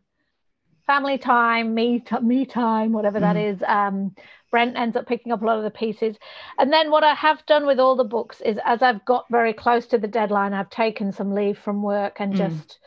family 0.87 1.19
time, 1.19 1.75
me, 1.75 2.01
t- 2.01 2.21
me 2.21 2.45
time, 2.45 2.93
whatever 2.93 3.19
mm. 3.19 3.23
that 3.23 3.37
is. 3.37 3.63
Um, 3.67 4.15
Brent 4.51 4.77
ends 4.77 4.97
up 4.97 5.07
picking 5.07 5.33
up 5.33 5.43
a 5.43 5.45
lot 5.45 5.59
of 5.59 5.65
the 5.65 5.71
pieces. 5.71 6.17
And 6.59 6.73
then 6.73 6.91
what 6.91 7.03
I 7.03 7.15
have 7.15 7.45
done 7.47 7.67
with 7.67 7.81
all 7.81 7.97
the 7.97 8.05
books 8.05 8.41
is, 8.41 8.59
as 8.65 8.83
I've 8.83 9.05
got 9.05 9.27
very 9.31 9.53
close 9.53 9.87
to 9.89 9.99
the 9.99 10.07
deadline, 10.07 10.55
I've 10.55 10.71
taken 10.71 11.13
some 11.13 11.35
leave 11.35 11.59
from 11.59 11.83
work 11.83 12.21
and 12.21 12.35
mm. 12.35 12.37
just 12.37 12.79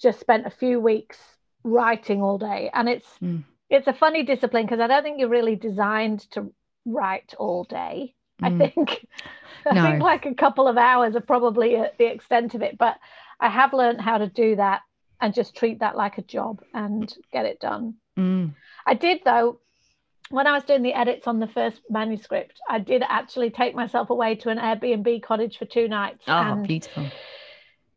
just 0.00 0.20
spent 0.20 0.46
a 0.46 0.50
few 0.50 0.78
weeks 0.78 1.18
writing 1.66 2.22
all 2.22 2.38
day 2.38 2.70
and 2.72 2.88
it's 2.88 3.08
mm. 3.20 3.42
it's 3.68 3.88
a 3.88 3.92
funny 3.92 4.22
discipline 4.22 4.64
because 4.64 4.80
i 4.80 4.86
don't 4.86 5.02
think 5.02 5.18
you're 5.18 5.28
really 5.28 5.56
designed 5.56 6.20
to 6.30 6.52
write 6.84 7.34
all 7.38 7.64
day 7.64 8.14
mm. 8.40 8.46
i 8.46 8.56
think 8.56 9.06
no. 9.64 9.72
i 9.72 9.90
think 9.90 10.02
like 10.02 10.26
a 10.26 10.34
couple 10.34 10.68
of 10.68 10.76
hours 10.78 11.16
are 11.16 11.20
probably 11.20 11.76
the 11.98 12.06
extent 12.06 12.54
of 12.54 12.62
it 12.62 12.78
but 12.78 12.96
i 13.40 13.48
have 13.48 13.72
learned 13.72 14.00
how 14.00 14.16
to 14.16 14.28
do 14.28 14.54
that 14.54 14.82
and 15.20 15.34
just 15.34 15.56
treat 15.56 15.80
that 15.80 15.96
like 15.96 16.18
a 16.18 16.22
job 16.22 16.62
and 16.72 17.14
get 17.32 17.44
it 17.44 17.58
done 17.58 17.94
mm. 18.16 18.54
i 18.86 18.94
did 18.94 19.20
though 19.24 19.58
when 20.28 20.48
I 20.48 20.54
was 20.54 20.64
doing 20.64 20.82
the 20.82 20.92
edits 20.92 21.28
on 21.28 21.38
the 21.38 21.46
first 21.46 21.82
manuscript, 21.88 22.60
I 22.68 22.80
did 22.80 23.04
actually 23.08 23.50
take 23.50 23.76
myself 23.76 24.10
away 24.10 24.34
to 24.34 24.48
an 24.48 24.58
Airbnb 24.58 25.22
cottage 25.22 25.56
for 25.56 25.66
two 25.66 25.86
nights. 25.86 26.24
Oh, 26.26 26.64
beautiful 26.66 27.08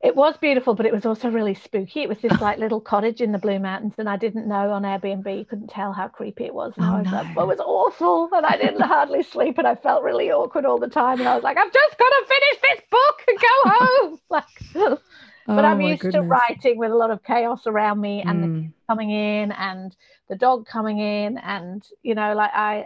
it 0.01 0.15
was 0.15 0.37
beautiful, 0.37 0.75
but 0.75 0.85
it 0.85 0.93
was 0.93 1.05
also 1.05 1.29
really 1.29 1.53
spooky. 1.53 2.03
It 2.03 2.09
was 2.09 2.19
this 2.19 2.39
like 2.39 2.57
little 2.57 2.79
cottage 2.79 3.19
in 3.19 3.33
the 3.33 3.37
Blue 3.37 3.59
Mountains, 3.59 3.95
and 3.97 4.07
I 4.07 4.15
didn't 4.15 4.47
know 4.47 4.71
on 4.71 4.83
Airbnb. 4.83 5.37
You 5.37 5.43
couldn't 5.43 5.67
tell 5.67 5.91
how 5.91 6.07
creepy 6.07 6.45
it 6.45 6.53
was. 6.53 6.71
And 6.77 6.85
oh, 6.85 6.89
I 6.89 7.01
was 7.01 7.05
no. 7.05 7.17
like, 7.17 7.29
it 7.31 7.47
was 7.47 7.59
awful, 7.59 8.29
and 8.31 8.45
I 8.45 8.55
didn't 8.55 8.79
hardly 8.95 9.23
sleep, 9.23 9.57
and 9.57 9.67
I 9.67 9.75
felt 9.75 10.03
really 10.03 10.31
awkward 10.31 10.63
all 10.63 10.79
the 10.79 10.87
time. 10.87 11.19
And 11.19 11.27
I 11.27 11.35
was 11.35 11.43
like, 11.43 11.57
I've 11.57 11.73
just 11.73 11.97
got 11.97 12.07
to 12.07 12.25
finish 12.27 12.61
this 12.61 12.81
book 12.89 13.23
and 13.27 13.39
go 13.39 13.47
home. 13.65 14.19
like, 14.29 14.43
but 15.47 15.65
oh, 15.65 15.67
I'm 15.67 15.81
used 15.81 16.01
goodness. 16.01 16.21
to 16.21 16.27
writing 16.27 16.77
with 16.77 16.91
a 16.91 16.95
lot 16.95 17.11
of 17.11 17.21
chaos 17.21 17.67
around 17.67 17.99
me, 17.99 18.21
and 18.25 18.39
mm. 18.39 18.63
the 18.67 18.71
coming 18.87 19.09
in, 19.11 19.51
and 19.51 19.93
the 20.29 20.37
dog 20.37 20.65
coming 20.65 20.99
in, 20.99 21.37
and 21.39 21.85
you 22.03 22.15
know, 22.15 22.33
like 22.35 22.51
I, 22.53 22.85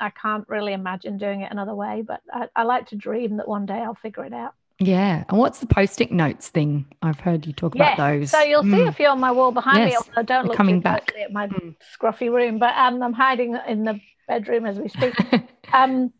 I 0.00 0.08
can't 0.08 0.48
really 0.48 0.72
imagine 0.72 1.18
doing 1.18 1.42
it 1.42 1.52
another 1.52 1.74
way. 1.74 2.02
But 2.06 2.22
I, 2.32 2.48
I 2.56 2.62
like 2.62 2.86
to 2.86 2.96
dream 2.96 3.36
that 3.36 3.46
one 3.46 3.66
day 3.66 3.74
I'll 3.74 3.96
figure 3.96 4.24
it 4.24 4.32
out. 4.32 4.54
Yeah. 4.80 5.24
And 5.28 5.38
what's 5.38 5.58
the 5.58 5.66
post-it 5.66 6.12
notes 6.12 6.48
thing? 6.48 6.86
I've 7.02 7.18
heard 7.18 7.46
you 7.46 7.52
talk 7.52 7.74
yes. 7.74 7.94
about 7.94 8.10
those. 8.10 8.30
So 8.30 8.40
you'll 8.40 8.62
mm. 8.62 8.76
see 8.76 8.82
a 8.82 8.92
few 8.92 9.08
on 9.08 9.18
my 9.18 9.32
wall 9.32 9.50
behind 9.50 9.90
yes. 9.90 10.06
me. 10.06 10.12
I 10.16 10.22
don't 10.22 10.26
They're 10.26 10.48
look 10.48 10.56
coming 10.56 10.80
back 10.80 11.12
at 11.20 11.32
my 11.32 11.48
mm. 11.48 11.74
scruffy 11.98 12.32
room, 12.32 12.58
but 12.58 12.74
um, 12.76 13.02
I'm 13.02 13.12
hiding 13.12 13.56
in 13.66 13.84
the 13.84 14.00
bedroom 14.28 14.66
as 14.66 14.78
we 14.78 14.88
speak. 14.88 15.14
um, 15.72 16.12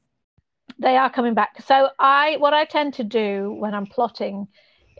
they 0.80 0.96
are 0.96 1.10
coming 1.10 1.34
back. 1.34 1.62
So 1.66 1.90
I, 1.98 2.36
what 2.38 2.52
I 2.52 2.64
tend 2.64 2.94
to 2.94 3.04
do 3.04 3.54
when 3.58 3.74
I'm 3.74 3.86
plotting 3.86 4.48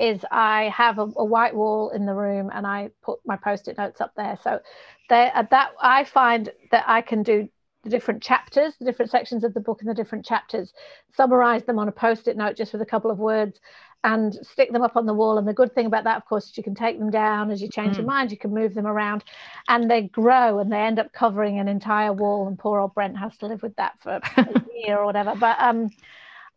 is 0.01 0.25
I 0.31 0.73
have 0.75 0.99
a, 0.99 1.09
a 1.17 1.25
white 1.25 1.55
wall 1.55 1.91
in 1.91 2.07
the 2.07 2.15
room 2.15 2.51
and 2.55 2.65
I 2.65 2.91
put 3.03 3.19
my 3.27 3.37
post-it 3.37 3.77
notes 3.77 4.01
up 4.01 4.13
there. 4.17 4.39
So 4.43 4.61
there, 5.09 5.33
that 5.51 5.71
I 5.81 6.05
find 6.05 6.51
that 6.71 6.85
I 6.87 7.01
can 7.01 7.25
do 7.25 7.49
the 7.85 7.91
different 7.91 8.23
chapters, 8.23 8.75
the 8.79 8.85
different 8.85 9.11
sections 9.11 9.45
of 9.45 9.55
the 9.55 9.61
book 9.61 9.81
and 9.81 9.89
the 9.89 9.95
different 9.95 10.25
chapters, 10.25 10.73
summarize 11.17 11.65
them 11.65 11.79
on 11.79 11.89
a 11.89 11.93
post 11.93 12.29
it 12.29 12.37
note 12.37 12.57
just 12.57 12.73
with 12.73 12.83
a 12.83 12.87
couple 12.87 13.11
of 13.11 13.19
words 13.19 13.61
and 14.05 14.35
stick 14.43 14.73
them 14.73 14.83
up 14.83 14.97
on 14.97 15.07
the 15.07 15.15
wall. 15.15 15.39
And 15.39 15.47
the 15.47 15.53
good 15.53 15.75
thing 15.75 15.87
about 15.87 16.05
that, 16.05 16.17
of 16.17 16.25
course, 16.25 16.49
is 16.49 16.57
you 16.57 16.63
can 16.63 16.75
take 16.75 16.99
them 16.99 17.11
down 17.11 17.51
as 17.51 17.61
you 17.61 17.69
change 17.69 17.95
mm. 17.95 17.99
your 17.99 18.07
mind, 18.07 18.31
you 18.31 18.39
can 18.39 18.55
move 18.55 18.75
them 18.75 18.87
around 18.87 19.25
and 19.69 19.91
they 19.91 20.03
grow 20.03 20.59
and 20.59 20.71
they 20.73 20.81
end 20.81 20.99
up 20.99 21.13
covering 21.13 21.59
an 21.59 21.69
entire 21.69 22.13
wall. 22.13 22.49
And 22.49 22.59
poor 22.59 22.81
old 22.81 22.95
Brent 22.95 23.17
has 23.19 23.37
to 23.39 23.47
live 23.47 23.63
with 23.63 23.77
that 23.77 23.95
for 24.01 24.21
a 24.37 24.63
year 24.75 24.99
or 24.99 25.07
whatever. 25.07 25.35
But 25.35 25.57
um, 25.61 25.91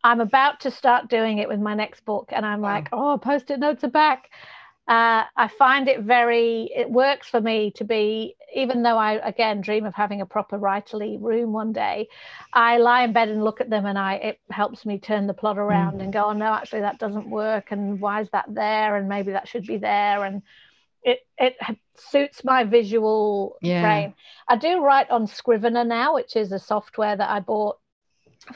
I'm 0.03 0.21
about 0.21 0.62
to 0.62 0.71
start 0.71 1.10
doing 1.10 1.38
it 1.38 1.47
with 1.47 1.60
my 1.60 1.73
next 1.73 2.05
book. 2.05 2.29
And 2.31 2.45
I'm 2.45 2.62
like, 2.62 2.89
oh, 2.91 3.17
post 3.17 3.51
it 3.51 3.60
notes 3.60 3.84
are 3.84 3.89
back 3.89 4.29
uh, 4.91 5.23
I 5.38 5.47
find 5.47 5.88
it 5.88 6.01
very, 6.01 6.69
it 6.75 6.91
works 6.91 7.30
for 7.30 7.39
me 7.39 7.71
to 7.77 7.86
be, 7.86 8.36
even 8.54 8.84
though 8.84 8.97
I, 8.97 9.25
again, 9.25 9.62
dream 9.62 9.86
of 9.86 9.93
having 9.93 10.19
a 10.19 10.25
proper 10.25 10.60
writerly 10.60 11.17
room 11.17 11.54
one 11.54 11.71
day, 11.71 12.10
I 12.51 12.77
lie 12.77 13.04
in 13.04 13.13
bed 13.13 13.30
and 13.30 13.41
look 13.41 13.62
at 13.62 13.69
them 13.69 13.86
and 13.86 13.97
I, 13.97 14.15
it 14.15 14.39
helps 14.49 14.86
me 14.86 14.99
turn 14.99 15.27
the 15.27 15.34
plot 15.34 15.58
around 15.58 15.99
mm. 15.99 16.04
and 16.04 16.12
go, 16.12 16.25
oh, 16.25 16.34
no, 16.34 16.47
actually, 16.47 16.82
that 16.82 16.99
doesn't 16.99 17.30
work. 17.30 17.71
And 17.71 18.01
why 18.01 18.19
is 18.19 18.27
that 18.34 18.54
there? 18.54 18.97
And 18.97 19.08
maybe 19.08 19.32
that 19.32 19.47
should 19.47 19.65
be 19.65 19.77
there. 19.77 20.25
And 20.25 20.41
it, 21.04 21.19
it 21.38 21.56
suits 21.95 22.43
my 22.43 22.65
visual 22.65 23.56
yeah. 23.62 23.84
brain. 23.84 24.13
I 24.49 24.58
do 24.58 24.84
write 24.84 25.10
on 25.10 25.25
Scrivener 25.25 25.86
now, 25.86 26.15
which 26.15 26.36
is 26.36 26.51
a 26.51 26.60
software 26.60 27.15
that 27.15 27.30
I 27.30 27.39
bought 27.39 27.77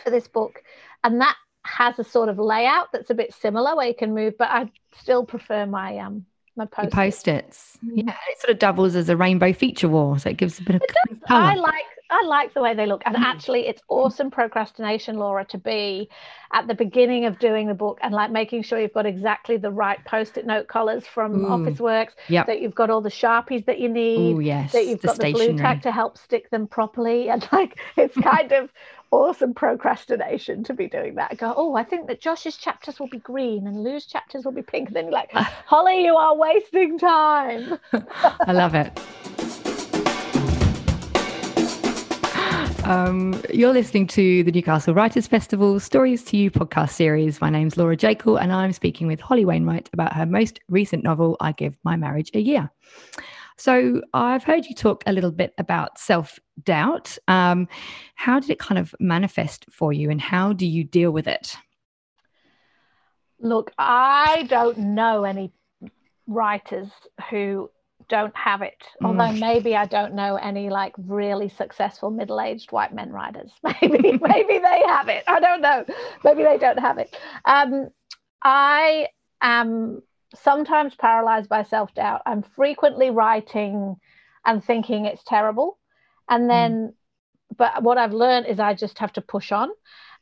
for 0.03 0.09
this 0.09 0.27
book. 0.27 0.61
And 1.01 1.21
that 1.21 1.37
has 1.65 1.99
a 1.99 2.03
sort 2.03 2.29
of 2.29 2.37
layout 2.37 2.91
that's 2.91 3.09
a 3.09 3.15
bit 3.15 3.33
similar 3.33 3.75
where 3.75 3.87
you 3.87 3.95
can 3.95 4.13
move, 4.13 4.37
but 4.37 4.49
I 4.49 4.71
still 4.99 5.25
prefer 5.25 5.65
my 5.65 5.97
um 5.97 6.25
my 6.55 6.65
post 6.65 6.91
post-its. 6.91 7.77
Mm. 7.85 8.07
Yeah, 8.07 8.15
it 8.29 8.39
sort 8.39 8.51
of 8.51 8.59
doubles 8.59 8.95
as 8.95 9.09
a 9.09 9.17
rainbow 9.17 9.51
feature 9.51 9.89
wall, 9.89 10.17
so 10.17 10.29
it 10.29 10.37
gives 10.37 10.59
a 10.59 10.63
bit 10.63 10.75
of 10.75 10.81
color. 11.27 11.41
I 11.41 11.55
like 11.55 11.83
I 12.09 12.23
like 12.27 12.53
the 12.53 12.61
way 12.61 12.73
they 12.75 12.85
look, 12.85 13.01
and 13.05 13.15
mm. 13.15 13.21
actually, 13.21 13.67
it's 13.67 13.81
awesome 13.89 14.31
procrastination, 14.31 15.17
Laura, 15.17 15.43
to 15.45 15.57
be 15.57 16.09
at 16.53 16.67
the 16.67 16.75
beginning 16.75 17.25
of 17.25 17.39
doing 17.39 17.67
the 17.67 17.73
book 17.73 17.97
and 18.01 18.13
like 18.13 18.31
making 18.31 18.63
sure 18.63 18.79
you've 18.79 18.93
got 18.93 19.05
exactly 19.05 19.57
the 19.57 19.71
right 19.71 20.03
post-it 20.05 20.45
note 20.45 20.67
collars 20.67 21.05
from 21.05 21.43
Ooh. 21.43 21.47
Officeworks. 21.49 22.11
Yep. 22.29 22.47
that 22.47 22.61
you've 22.61 22.75
got 22.75 22.89
all 22.89 23.01
the 23.01 23.09
sharpies 23.09 23.65
that 23.65 23.79
you 23.79 23.89
need. 23.89 24.35
Ooh, 24.35 24.39
yes, 24.39 24.71
that 24.71 24.85
you've 24.85 25.01
the 25.01 25.07
got 25.07 25.15
stationery. 25.15 25.47
the 25.47 25.53
Blu 25.53 25.61
Tack 25.61 25.81
to 25.81 25.91
help 25.91 26.17
stick 26.17 26.49
them 26.51 26.67
properly, 26.67 27.29
and 27.31 27.47
like 27.51 27.77
it's 27.97 28.15
kind 28.21 28.51
of 28.51 28.69
awesome 29.15 29.53
procrastination 29.53 30.63
to 30.65 30.73
be 30.73 30.87
doing 30.87 31.15
that. 31.15 31.37
Go, 31.37 31.53
oh, 31.55 31.75
I 31.75 31.83
think 31.83 32.07
that 32.07 32.19
Josh's 32.19 32.57
chapters 32.57 32.99
will 32.99 33.07
be 33.07 33.19
green 33.19 33.65
and 33.65 33.83
Lou's 33.83 34.05
chapters 34.05 34.43
will 34.43 34.51
be 34.51 34.61
pink. 34.61 34.89
And 34.89 34.95
then 34.95 35.05
you're 35.05 35.13
like, 35.13 35.31
Holly, 35.33 36.03
you 36.03 36.15
are 36.15 36.35
wasting 36.35 36.99
time. 36.99 37.79
I 37.93 38.51
love 38.51 38.75
it. 38.75 38.99
Um, 42.85 43.41
you're 43.51 43.73
listening 43.73 44.05
to 44.07 44.43
the 44.43 44.51
Newcastle 44.51 44.93
Writers 44.93 45.25
Festival 45.25 45.79
Stories 45.79 46.23
to 46.25 46.37
You 46.37 46.51
podcast 46.51 46.91
series. 46.91 47.41
My 47.41 47.49
name's 47.49 47.77
Laura 47.77 47.95
Jekyll, 47.95 48.37
and 48.37 48.53
I'm 48.53 48.73
speaking 48.73 49.07
with 49.07 49.19
Holly 49.19 49.43
Wainwright 49.43 49.89
about 49.91 50.13
her 50.13 50.27
most 50.27 50.59
recent 50.69 51.03
novel, 51.03 51.35
I 51.39 51.53
Give 51.53 51.75
My 51.83 51.95
Marriage 51.95 52.29
a 52.35 52.39
Year. 52.39 52.69
So 53.57 54.01
I've 54.13 54.43
heard 54.43 54.65
you 54.65 54.75
talk 54.75 55.03
a 55.05 55.13
little 55.13 55.31
bit 55.31 55.53
about 55.57 55.97
self 55.97 56.39
doubt. 56.63 57.17
Um, 57.27 57.67
how 58.15 58.39
did 58.39 58.49
it 58.49 58.59
kind 58.59 58.77
of 58.77 58.93
manifest 58.99 59.65
for 59.71 59.93
you, 59.93 60.09
and 60.09 60.21
how 60.21 60.53
do 60.53 60.65
you 60.65 60.83
deal 60.83 61.11
with 61.11 61.27
it? 61.27 61.55
Look, 63.39 63.71
I 63.77 64.45
don't 64.49 64.77
know 64.77 65.23
any 65.23 65.51
writers 66.27 66.89
who 67.29 67.69
don't 68.07 68.35
have 68.35 68.61
it. 68.61 68.83
Although 69.03 69.23
mm. 69.23 69.39
maybe 69.39 69.75
I 69.75 69.85
don't 69.85 70.13
know 70.13 70.35
any 70.35 70.69
like 70.69 70.93
really 70.97 71.49
successful 71.49 72.09
middle-aged 72.11 72.71
white 72.71 72.93
men 72.93 73.11
writers. 73.11 73.51
Maybe 73.63 74.19
maybe 74.21 74.59
they 74.59 74.83
have 74.87 75.09
it. 75.09 75.23
I 75.27 75.39
don't 75.39 75.61
know. 75.61 75.85
Maybe 76.23 76.43
they 76.43 76.57
don't 76.57 76.79
have 76.79 76.97
it. 76.97 77.15
Um, 77.45 77.89
I 78.43 79.07
am 79.41 80.01
sometimes 80.41 80.95
paralyzed 80.95 81.49
by 81.49 81.63
self 81.63 81.93
doubt. 81.93 82.21
I'm 82.25 82.43
frequently 82.55 83.09
writing 83.09 83.95
and 84.45 84.63
thinking 84.63 85.05
it's 85.05 85.23
terrible. 85.23 85.77
And 86.29 86.43
hmm. 86.43 86.49
then, 86.49 86.71
mm. 86.71 87.57
but 87.57 87.83
what 87.83 87.97
I've 87.97 88.13
learned 88.13 88.47
is 88.47 88.59
I 88.59 88.73
just 88.73 88.99
have 88.99 89.13
to 89.13 89.21
push 89.21 89.51
on. 89.51 89.69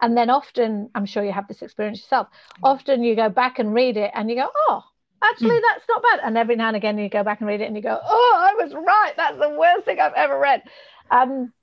And 0.02 0.18
then 0.18 0.30
often, 0.30 0.90
I'm 0.96 1.06
sure 1.06 1.24
you 1.24 1.32
have 1.32 1.48
this 1.48 1.62
experience 1.62 2.00
yourself, 2.00 2.28
often 2.62 3.04
you 3.04 3.16
go 3.16 3.30
back 3.30 3.60
and 3.60 3.74
read 3.74 3.96
it 3.96 4.12
and 4.14 4.30
you 4.30 4.36
go, 4.36 4.50
oh, 4.68 4.84
actually, 5.24 5.58
mm. 5.58 5.62
that's 5.62 5.86
not 5.88 6.04
bad. 6.04 6.20
And 6.24 6.38
every 6.38 6.56
now 6.56 6.68
and 6.68 6.76
again, 6.76 6.98
you 6.98 7.10
go 7.10 7.24
back 7.24 7.40
and 7.40 7.48
read 7.48 7.62
it 7.62 7.68
and 7.68 7.76
you 7.76 7.82
go, 7.82 8.00
oh, 8.04 8.36
I 8.38 8.62
was 8.62 8.74
right. 8.74 9.14
That's 9.16 9.40
the 9.40 9.50
worst 9.58 9.86
thing 9.86 10.00
I've 10.00 10.14
ever 10.14 10.38
read. 10.38 10.64
Um, 11.10 11.54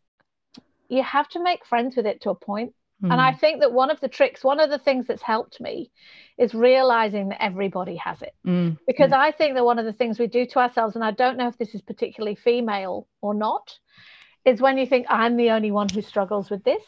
you 0.89 1.03
have 1.03 1.29
to 1.31 1.43
make 1.43 1.67
friends 1.67 1.97
with 1.97 2.07
it 2.07 2.23
to 2.23 2.31
a 2.31 2.35
point. 2.35 2.73
Mm. 3.03 3.13
And 3.13 3.21
I 3.21 3.33
hmm. 3.33 3.39
think 3.39 3.61
that 3.61 3.73
one 3.73 3.91
of 3.91 4.01
the 4.01 4.09
tricks, 4.09 4.45
one 4.45 4.61
of 4.61 4.71
the 4.71 4.79
things 4.79 5.07
that's 5.07 5.23
helped 5.23 5.61
me 5.61 5.91
is 6.37 6.55
realizing 6.55 7.29
that 7.31 7.43
everybody 7.43 7.97
has 7.97 8.21
it. 8.23 8.35
Mm. 8.47 8.79
Because 8.87 9.11
mm. 9.11 9.17
I 9.17 9.31
think 9.31 9.55
that 9.55 9.65
one 9.65 9.79
of 9.79 9.85
the 9.85 9.93
things 9.93 10.19
we 10.19 10.27
do 10.27 10.47
to 10.47 10.59
ourselves, 10.59 10.97
and 10.97 11.05
I 11.05 11.11
don't 11.11 11.37
know 11.37 11.49
if 11.49 11.59
this 11.59 11.75
is 11.75 11.83
particularly 11.83 12.35
female 12.35 13.09
or 13.21 13.35
not, 13.35 13.79
is 14.45 14.61
when 14.61 14.79
you 14.79 14.87
think, 14.87 15.07
I'm 15.09 15.37
the 15.37 15.51
only 15.51 15.71
one 15.71 15.89
who 15.89 16.03
struggles 16.03 16.51
with 16.51 16.65
this. 16.65 16.83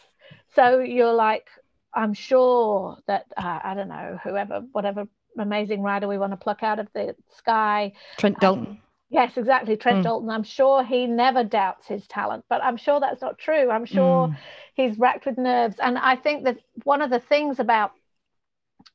So 0.54 0.80
you're 0.80 1.12
like, 1.12 1.46
I'm 1.94 2.14
sure 2.14 2.98
that, 3.06 3.26
uh, 3.36 3.60
I 3.62 3.74
don't 3.74 3.88
know, 3.88 4.18
whoever, 4.22 4.62
whatever 4.72 5.06
amazing 5.38 5.82
writer 5.82 6.08
we 6.08 6.18
want 6.18 6.32
to 6.32 6.36
pluck 6.36 6.62
out 6.62 6.78
of 6.78 6.88
the 6.94 7.14
sky. 7.36 7.92
Trent 8.18 8.40
Dalton. 8.40 8.66
Um, 8.66 8.80
Yes, 9.12 9.36
exactly. 9.36 9.76
Trent 9.76 9.98
mm. 9.98 10.04
Dalton. 10.04 10.30
I'm 10.30 10.42
sure 10.42 10.82
he 10.82 11.06
never 11.06 11.44
doubts 11.44 11.86
his 11.86 12.06
talent, 12.06 12.46
but 12.48 12.64
I'm 12.64 12.78
sure 12.78 12.98
that's 12.98 13.20
not 13.20 13.38
true. 13.38 13.70
I'm 13.70 13.84
sure 13.84 14.28
mm. 14.28 14.36
he's 14.72 14.98
racked 14.98 15.26
with 15.26 15.36
nerves. 15.36 15.76
And 15.78 15.98
I 15.98 16.16
think 16.16 16.44
that 16.44 16.56
one 16.84 17.02
of 17.02 17.10
the 17.10 17.20
things 17.20 17.60
about 17.60 17.92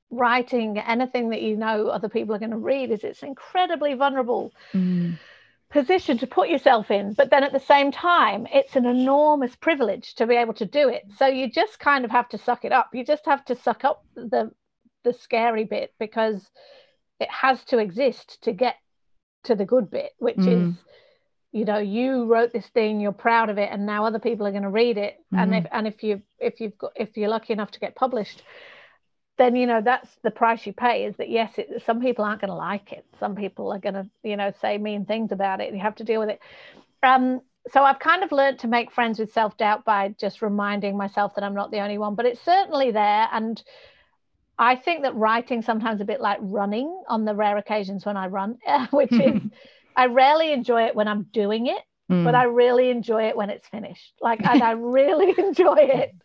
writing 0.10 0.80
anything 0.80 1.30
that 1.30 1.44
you 1.44 1.56
know 1.56 1.90
other 1.90 2.10
people 2.10 2.34
are 2.34 2.40
going 2.40 2.50
to 2.50 2.58
read 2.58 2.90
is 2.90 3.04
it's 3.04 3.22
incredibly 3.22 3.94
vulnerable 3.94 4.52
mm. 4.74 5.20
position 5.70 6.18
to 6.18 6.26
put 6.26 6.50
yourself 6.50 6.90
in. 6.90 7.14
But 7.14 7.30
then 7.30 7.44
at 7.44 7.54
the 7.54 7.60
same 7.60 7.92
time, 7.92 8.48
it's 8.52 8.76
an 8.76 8.88
enormous 8.88 9.56
privilege 9.56 10.16
to 10.16 10.26
be 10.26 10.34
able 10.34 10.56
to 10.56 10.66
do 10.66 10.90
it. 10.90 11.04
So 11.18 11.28
you 11.28 11.48
just 11.48 11.80
kind 11.80 12.04
of 12.04 12.10
have 12.10 12.28
to 12.30 12.40
suck 12.40 12.66
it 12.66 12.72
up. 12.72 12.90
You 12.92 13.06
just 13.06 13.28
have 13.28 13.46
to 13.46 13.56
suck 13.56 13.86
up 13.86 14.04
the 14.16 14.50
the 15.04 15.14
scary 15.14 15.64
bit 15.64 15.94
because 16.00 16.50
it 17.20 17.30
has 17.30 17.64
to 17.66 17.78
exist 17.78 18.42
to 18.42 18.52
get 18.52 18.78
to 19.48 19.56
the 19.56 19.66
good 19.66 19.90
bit, 19.90 20.12
which 20.20 20.38
mm. 20.38 20.70
is 20.70 20.76
you 21.52 21.66
know 21.66 21.80
you 21.80 22.26
wrote 22.26 22.54
this 22.54 22.68
thing 22.74 23.00
you're 23.00 23.12
proud 23.12 23.50
of 23.50 23.58
it 23.58 23.70
and 23.72 23.86
now 23.86 24.06
other 24.06 24.20
people 24.20 24.46
are 24.46 24.52
going 24.52 24.64
to 24.64 24.70
read 24.70 24.98
it 24.98 25.18
mm. 25.34 25.40
and 25.40 25.56
if 25.56 25.66
and 25.72 25.88
if 25.88 26.04
you 26.04 26.22
if 26.40 26.60
you've 26.60 26.78
got 26.78 26.92
if 26.96 27.16
you're 27.16 27.30
lucky 27.30 27.54
enough 27.54 27.72
to 27.72 27.80
get 27.80 27.96
published 27.96 28.44
then 29.38 29.56
you 29.56 29.66
know 29.66 29.82
that's 29.82 30.10
the 30.24 30.32
price 30.32 30.66
you 30.66 30.74
pay 30.74 31.06
is 31.06 31.16
that 31.18 31.30
yes 31.30 31.52
it, 31.58 31.82
some 31.86 32.02
people 32.02 32.26
aren't 32.26 32.42
going 32.42 32.50
to 32.50 32.56
like 32.56 32.92
it 32.92 33.06
some 33.20 33.36
people 33.36 33.72
are 33.72 33.80
going 33.80 33.94
to 33.94 34.08
you 34.24 34.36
know 34.36 34.52
say 34.62 34.78
mean 34.78 35.06
things 35.06 35.32
about 35.32 35.62
it 35.62 35.68
and 35.68 35.76
you 35.76 35.82
have 35.82 35.96
to 35.96 36.04
deal 36.04 36.20
with 36.20 36.30
it 36.30 36.40
um 37.04 37.42
so 37.72 37.84
i've 37.84 38.00
kind 38.00 38.24
of 38.24 38.32
learned 38.32 38.60
to 38.60 38.68
make 38.68 38.92
friends 38.92 39.18
with 39.18 39.32
self-doubt 39.32 39.86
by 39.86 40.14
just 40.20 40.42
reminding 40.42 40.98
myself 40.98 41.34
that 41.36 41.44
i'm 41.44 41.56
not 41.56 41.72
the 41.72 41.80
only 41.80 41.98
one 41.98 42.14
but 42.14 42.26
it's 42.26 42.44
certainly 42.44 42.92
there 42.92 43.28
and 43.32 43.64
I 44.60 44.76
think 44.76 45.04
that 45.04 45.16
writing 45.16 45.62
sometimes 45.62 46.02
a 46.02 46.06
bit 46.06 46.20
like 46.20 46.40
running 46.42 47.04
on 47.08 47.26
the 47.26 47.36
rare 47.36 47.58
occasions 47.58 48.06
when 48.06 48.18
I 48.18 48.28
run, 48.28 48.58
which 48.92 49.12
is 49.12 49.42
I 49.96 50.08
rarely 50.08 50.52
enjoy 50.52 50.84
it 50.84 50.96
when 50.96 51.08
I'm 51.08 51.24
doing 51.34 51.68
it, 51.68 51.82
mm. 52.12 52.24
but 52.24 52.36
I 52.36 52.44
really 52.44 52.90
enjoy 52.90 53.28
it 53.28 53.38
when 53.38 53.50
it's 53.50 53.68
finished. 53.68 54.14
Like, 54.22 54.46
and 54.46 54.62
I 54.62 54.72
really 54.78 55.34
enjoy 55.38 55.78
it 55.78 56.16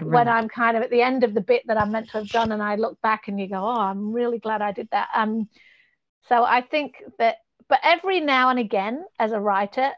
when 0.00 0.28
I'm 0.28 0.48
kind 0.48 0.76
of 0.76 0.82
at 0.82 0.90
the 0.90 1.02
end 1.02 1.24
of 1.24 1.34
the 1.34 1.42
bit 1.42 1.62
that 1.66 1.76
I'm 1.76 1.92
meant 1.92 2.06
to 2.10 2.18
have 2.18 2.28
done, 2.28 2.52
and 2.52 2.62
I 2.62 2.76
look 2.76 3.00
back 3.02 3.28
and 3.28 3.38
you 3.38 3.48
go, 3.48 3.56
"Oh, 3.56 3.80
I'm 3.80 4.12
really 4.12 4.38
glad 4.38 4.62
I 4.62 4.72
did 4.72 4.88
that." 4.92 5.08
Um, 5.14 5.48
so 6.28 6.42
I 6.42 6.62
think 6.62 7.02
that, 7.18 7.36
but 7.68 7.80
every 7.82 8.20
now 8.20 8.48
and 8.48 8.58
again, 8.58 9.04
as 9.18 9.32
a 9.32 9.40
writer, 9.40 9.90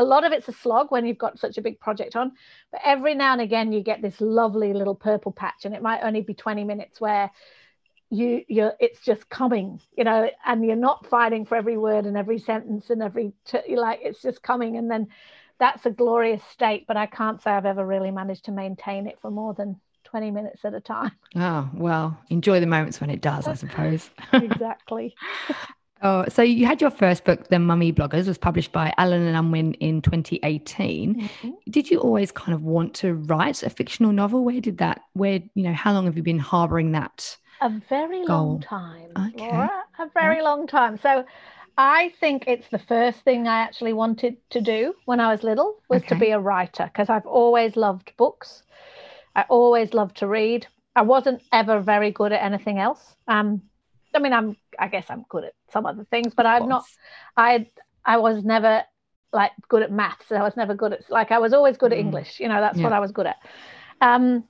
a 0.00 0.04
lot 0.04 0.24
of 0.24 0.32
it's 0.32 0.48
a 0.48 0.52
slog 0.52 0.90
when 0.90 1.04
you've 1.04 1.18
got 1.18 1.38
such 1.38 1.58
a 1.58 1.62
big 1.62 1.78
project 1.78 2.16
on, 2.16 2.32
but 2.72 2.80
every 2.84 3.14
now 3.14 3.32
and 3.32 3.42
again 3.42 3.70
you 3.70 3.82
get 3.82 4.00
this 4.00 4.20
lovely 4.20 4.72
little 4.72 4.94
purple 4.94 5.30
patch, 5.30 5.64
and 5.64 5.74
it 5.74 5.82
might 5.82 6.00
only 6.02 6.22
be 6.22 6.34
20 6.34 6.64
minutes 6.64 7.00
where 7.00 7.30
you 8.10 8.42
you're 8.48 8.72
it's 8.80 9.00
just 9.04 9.28
coming 9.28 9.80
you 9.96 10.02
know 10.02 10.28
and 10.44 10.64
you're 10.64 10.74
not 10.74 11.06
fighting 11.06 11.46
for 11.46 11.54
every 11.54 11.76
word 11.76 12.06
and 12.06 12.16
every 12.16 12.38
sentence 12.40 12.90
and 12.90 13.02
every 13.02 13.32
t- 13.44 13.76
like 13.76 14.00
it's 14.02 14.20
just 14.20 14.42
coming 14.42 14.76
and 14.76 14.90
then 14.90 15.06
that's 15.58 15.86
a 15.86 15.90
glorious 15.90 16.42
state 16.52 16.86
but 16.88 16.96
i 16.96 17.06
can't 17.06 17.40
say 17.40 17.52
i've 17.52 17.66
ever 17.66 17.86
really 17.86 18.10
managed 18.10 18.44
to 18.46 18.50
maintain 18.50 19.06
it 19.06 19.16
for 19.22 19.30
more 19.30 19.54
than 19.54 19.80
20 20.04 20.32
minutes 20.32 20.64
at 20.64 20.74
a 20.74 20.80
time. 20.80 21.12
Oh 21.36 21.70
well 21.72 22.18
enjoy 22.30 22.58
the 22.58 22.66
moments 22.66 23.00
when 23.00 23.10
it 23.10 23.20
does 23.20 23.46
i 23.46 23.54
suppose. 23.54 24.10
Exactly 24.32 25.14
Oh, 26.02 26.24
so 26.28 26.42
you 26.42 26.66
had 26.66 26.80
your 26.80 26.90
first 26.90 27.24
book, 27.24 27.48
The 27.48 27.58
Mummy 27.58 27.92
Bloggers, 27.92 28.26
was 28.26 28.38
published 28.38 28.72
by 28.72 28.94
Allen 28.96 29.26
and 29.26 29.36
Unwin 29.36 29.74
in 29.74 30.00
2018. 30.00 31.14
Mm-hmm. 31.14 31.50
Did 31.68 31.90
you 31.90 31.98
always 31.98 32.32
kind 32.32 32.54
of 32.54 32.62
want 32.62 32.94
to 32.94 33.14
write 33.14 33.62
a 33.62 33.70
fictional 33.70 34.12
novel? 34.12 34.44
Where 34.44 34.60
did 34.60 34.78
that, 34.78 35.02
where, 35.12 35.40
you 35.54 35.62
know, 35.62 35.74
how 35.74 35.92
long 35.92 36.06
have 36.06 36.16
you 36.16 36.22
been 36.22 36.38
harboring 36.38 36.92
that 36.92 37.36
a 37.60 37.70
very 37.88 38.24
goal. 38.24 38.52
long 38.52 38.60
time, 38.60 39.10
okay. 39.34 39.50
Laura. 39.50 39.70
A 39.98 40.08
very 40.14 40.36
yeah. 40.36 40.42
long 40.42 40.66
time. 40.66 40.98
So 40.98 41.24
I 41.76 42.12
think 42.20 42.44
it's 42.46 42.68
the 42.68 42.78
first 42.78 43.20
thing 43.20 43.46
I 43.46 43.60
actually 43.60 43.92
wanted 43.92 44.36
to 44.50 44.60
do 44.60 44.94
when 45.04 45.20
I 45.20 45.32
was 45.32 45.42
little 45.42 45.76
was 45.88 46.02
okay. 46.02 46.08
to 46.08 46.14
be 46.16 46.30
a 46.30 46.40
writer 46.40 46.84
because 46.84 47.10
I've 47.10 47.26
always 47.26 47.76
loved 47.76 48.12
books. 48.16 48.62
I 49.36 49.44
always 49.48 49.94
loved 49.94 50.16
to 50.18 50.26
read. 50.26 50.66
I 50.96 51.02
wasn't 51.02 51.42
ever 51.52 51.80
very 51.80 52.10
good 52.10 52.32
at 52.32 52.42
anything 52.42 52.78
else. 52.78 53.14
Um, 53.28 53.62
I 54.14 54.18
mean, 54.18 54.32
I'm. 54.32 54.56
I 54.78 54.88
guess 54.88 55.06
I'm 55.08 55.24
good 55.28 55.44
at 55.44 55.54
some 55.72 55.86
other 55.86 56.04
things, 56.10 56.34
but 56.34 56.46
I'm 56.46 56.68
not. 56.68 56.84
I 57.36 57.66
I 58.04 58.16
was 58.18 58.44
never 58.44 58.82
like 59.32 59.52
good 59.68 59.82
at 59.82 59.92
maths. 59.92 60.32
I 60.32 60.42
was 60.42 60.56
never 60.56 60.74
good 60.74 60.92
at 60.92 61.10
like 61.10 61.30
I 61.30 61.38
was 61.38 61.52
always 61.52 61.76
good 61.76 61.92
at 61.92 61.98
mm. 61.98 62.02
English. 62.02 62.40
You 62.40 62.48
know, 62.48 62.60
that's 62.60 62.78
yeah. 62.78 62.84
what 62.84 62.92
I 62.92 63.00
was 63.00 63.12
good 63.12 63.26
at. 63.26 63.36
Um, 64.00 64.44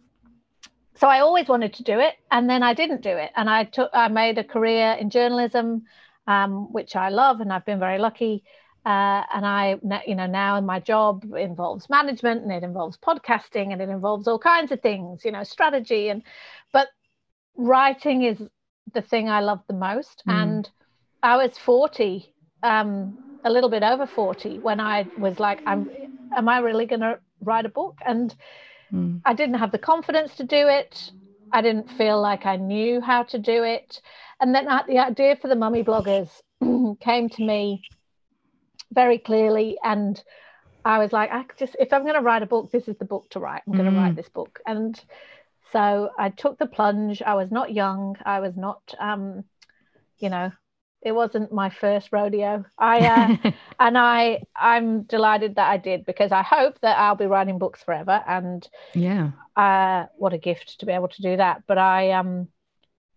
so 0.97 1.09
I 1.09 1.21
always 1.21 1.49
wanted 1.49 1.75
to 1.75 1.83
do 1.83 1.99
it, 1.99 2.15
and 2.31 2.49
then 2.49 2.63
I 2.63 2.75
didn't 2.75 3.03
do 3.03 3.17
it, 3.17 3.31
and 3.37 3.49
I 3.49 3.65
took 3.65 3.91
I 3.93 4.09
made 4.09 4.39
a 4.39 4.45
career 4.45 4.97
in 5.01 5.11
journalism, 5.11 5.85
um, 6.27 6.73
which 6.73 6.97
I 6.97 7.09
love, 7.09 7.41
and 7.41 7.53
I've 7.53 7.65
been 7.65 7.81
very 7.81 7.99
lucky. 7.99 8.45
Uh, 8.85 9.23
and 9.35 9.45
I, 9.45 9.77
you 10.07 10.15
know, 10.15 10.27
now 10.27 10.59
my 10.63 10.81
job 10.81 11.25
involves 11.37 11.91
management, 11.91 12.43
and 12.43 12.53
it 12.53 12.63
involves 12.63 12.97
podcasting, 12.97 13.73
and 13.73 13.83
it 13.83 13.91
involves 13.91 14.27
all 14.27 14.39
kinds 14.39 14.73
of 14.73 14.81
things, 14.81 15.25
you 15.25 15.33
know, 15.33 15.45
strategy, 15.45 16.09
and 16.09 16.23
but 16.73 16.89
writing 17.57 18.23
is 18.23 18.39
the 18.93 19.03
thing 19.03 19.29
I 19.29 19.41
love 19.41 19.61
the 19.67 19.75
most. 19.75 20.23
Mm. 20.29 20.43
And 20.43 20.71
I 21.23 21.37
was 21.37 21.59
forty, 21.59 22.33
um, 22.63 23.19
a 23.45 23.51
little 23.51 23.71
bit 23.71 23.83
over 23.83 24.07
forty, 24.07 24.59
when 24.59 24.81
I 24.81 25.07
was 25.19 25.39
like, 25.39 25.61
I'm, 25.67 25.91
am 26.37 26.49
I 26.49 26.59
really 26.59 26.87
going 26.87 27.01
to 27.01 27.19
write 27.41 27.67
a 27.67 27.71
book? 27.71 27.97
And 28.07 28.35
Mm. 28.93 29.21
I 29.25 29.35
didn't 29.35 29.57
have 29.57 29.73
the 29.73 29.79
confidence 29.79 30.37
to 30.37 30.45
do 30.45 30.69
it. 30.69 31.13
I 31.53 31.63
didn't 31.63 31.91
feel 31.91 32.21
like 32.21 32.47
I 32.47 32.57
knew 32.57 33.01
how 33.01 33.25
to 33.25 33.39
do 33.39 33.63
it. 33.65 34.01
And 34.41 34.55
then 34.55 34.67
the 34.87 34.99
idea 34.99 35.37
for 35.37 35.49
the 35.49 35.57
mummy 35.57 35.83
bloggers 35.83 36.31
came 37.01 37.29
to 37.29 37.45
me 37.45 37.83
very 38.93 39.19
clearly. 39.19 39.79
And 39.83 40.23
I 40.85 40.99
was 40.99 41.13
like, 41.13 41.31
I 41.31 41.45
just, 41.59 41.77
if 41.79 41.93
I'm 41.93 42.03
going 42.03 42.15
to 42.15 42.21
write 42.21 42.43
a 42.43 42.47
book, 42.47 42.71
this 42.71 42.89
is 42.89 42.97
the 42.99 43.05
book 43.05 43.29
to 43.31 43.41
write. 43.41 43.63
I'm 43.67 43.73
going 43.75 43.85
to 43.85 43.91
mm. 43.91 43.99
write 43.99 44.17
this 44.17 44.29
book. 44.29 44.61
And 44.67 44.99
so 45.73 46.11
I 46.19 46.31
took 46.31 46.59
the 46.59 46.67
plunge. 46.67 47.23
I 47.23 47.35
was 47.35 47.51
not 47.51 47.73
young. 47.73 48.17
I 48.25 48.41
was 48.41 48.57
not, 48.57 48.83
um, 48.99 49.45
you 50.19 50.29
know, 50.29 50.53
it 51.03 51.13
wasn't 51.13 51.53
my 51.53 51.71
first 51.71 52.09
rodeo. 52.13 52.65
I 52.79 52.99
uh, 53.45 53.51
and 53.81 53.97
I 53.97 54.43
I'm 54.55 55.03
delighted 55.03 55.57
that 55.57 55.71
I 55.71 55.79
did 55.79 56.05
because 56.05 56.33
I 56.33 56.43
hope 56.43 56.79
that 56.81 56.99
I'll 56.99 57.17
be 57.17 57.27
writing 57.27 57.59
books 57.59 57.83
forever. 57.83 58.23
And 58.27 58.69
yeah, 58.95 59.31
uh, 59.57 60.07
what 60.17 60.33
a 60.33 60.39
gift 60.39 60.81
to 60.81 60.87
be 60.87 60.93
able 60.93 61.09
to 61.09 61.23
do 61.23 61.37
that. 61.37 61.63
But 61.67 61.79
I 61.79 62.13
um 62.13 62.49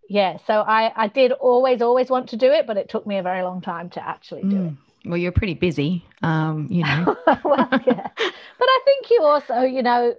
yeah, 0.10 0.38
so 0.48 0.62
I 0.62 0.92
I 0.96 1.08
did 1.08 1.32
always 1.34 1.82
always 1.82 2.10
want 2.10 2.30
to 2.30 2.38
do 2.38 2.52
it, 2.52 2.68
but 2.68 2.78
it 2.78 2.90
took 2.90 3.06
me 3.06 3.18
a 3.18 3.24
very 3.24 3.44
long 3.44 3.62
time 3.62 3.90
to 3.92 4.08
actually 4.08 4.44
do 4.44 4.56
mm. 4.56 4.68
it. 4.72 4.78
Well, 5.06 5.18
you're 5.18 5.34
pretty 5.34 5.56
busy, 5.56 6.06
um, 6.22 6.68
you 6.70 6.84
know. 6.84 7.18
well, 7.44 7.68
yeah, 7.86 8.08
but 8.18 8.68
I 8.70 8.80
think 8.86 9.10
you 9.10 9.24
also, 9.24 9.62
you 9.62 9.84
know, 9.84 10.16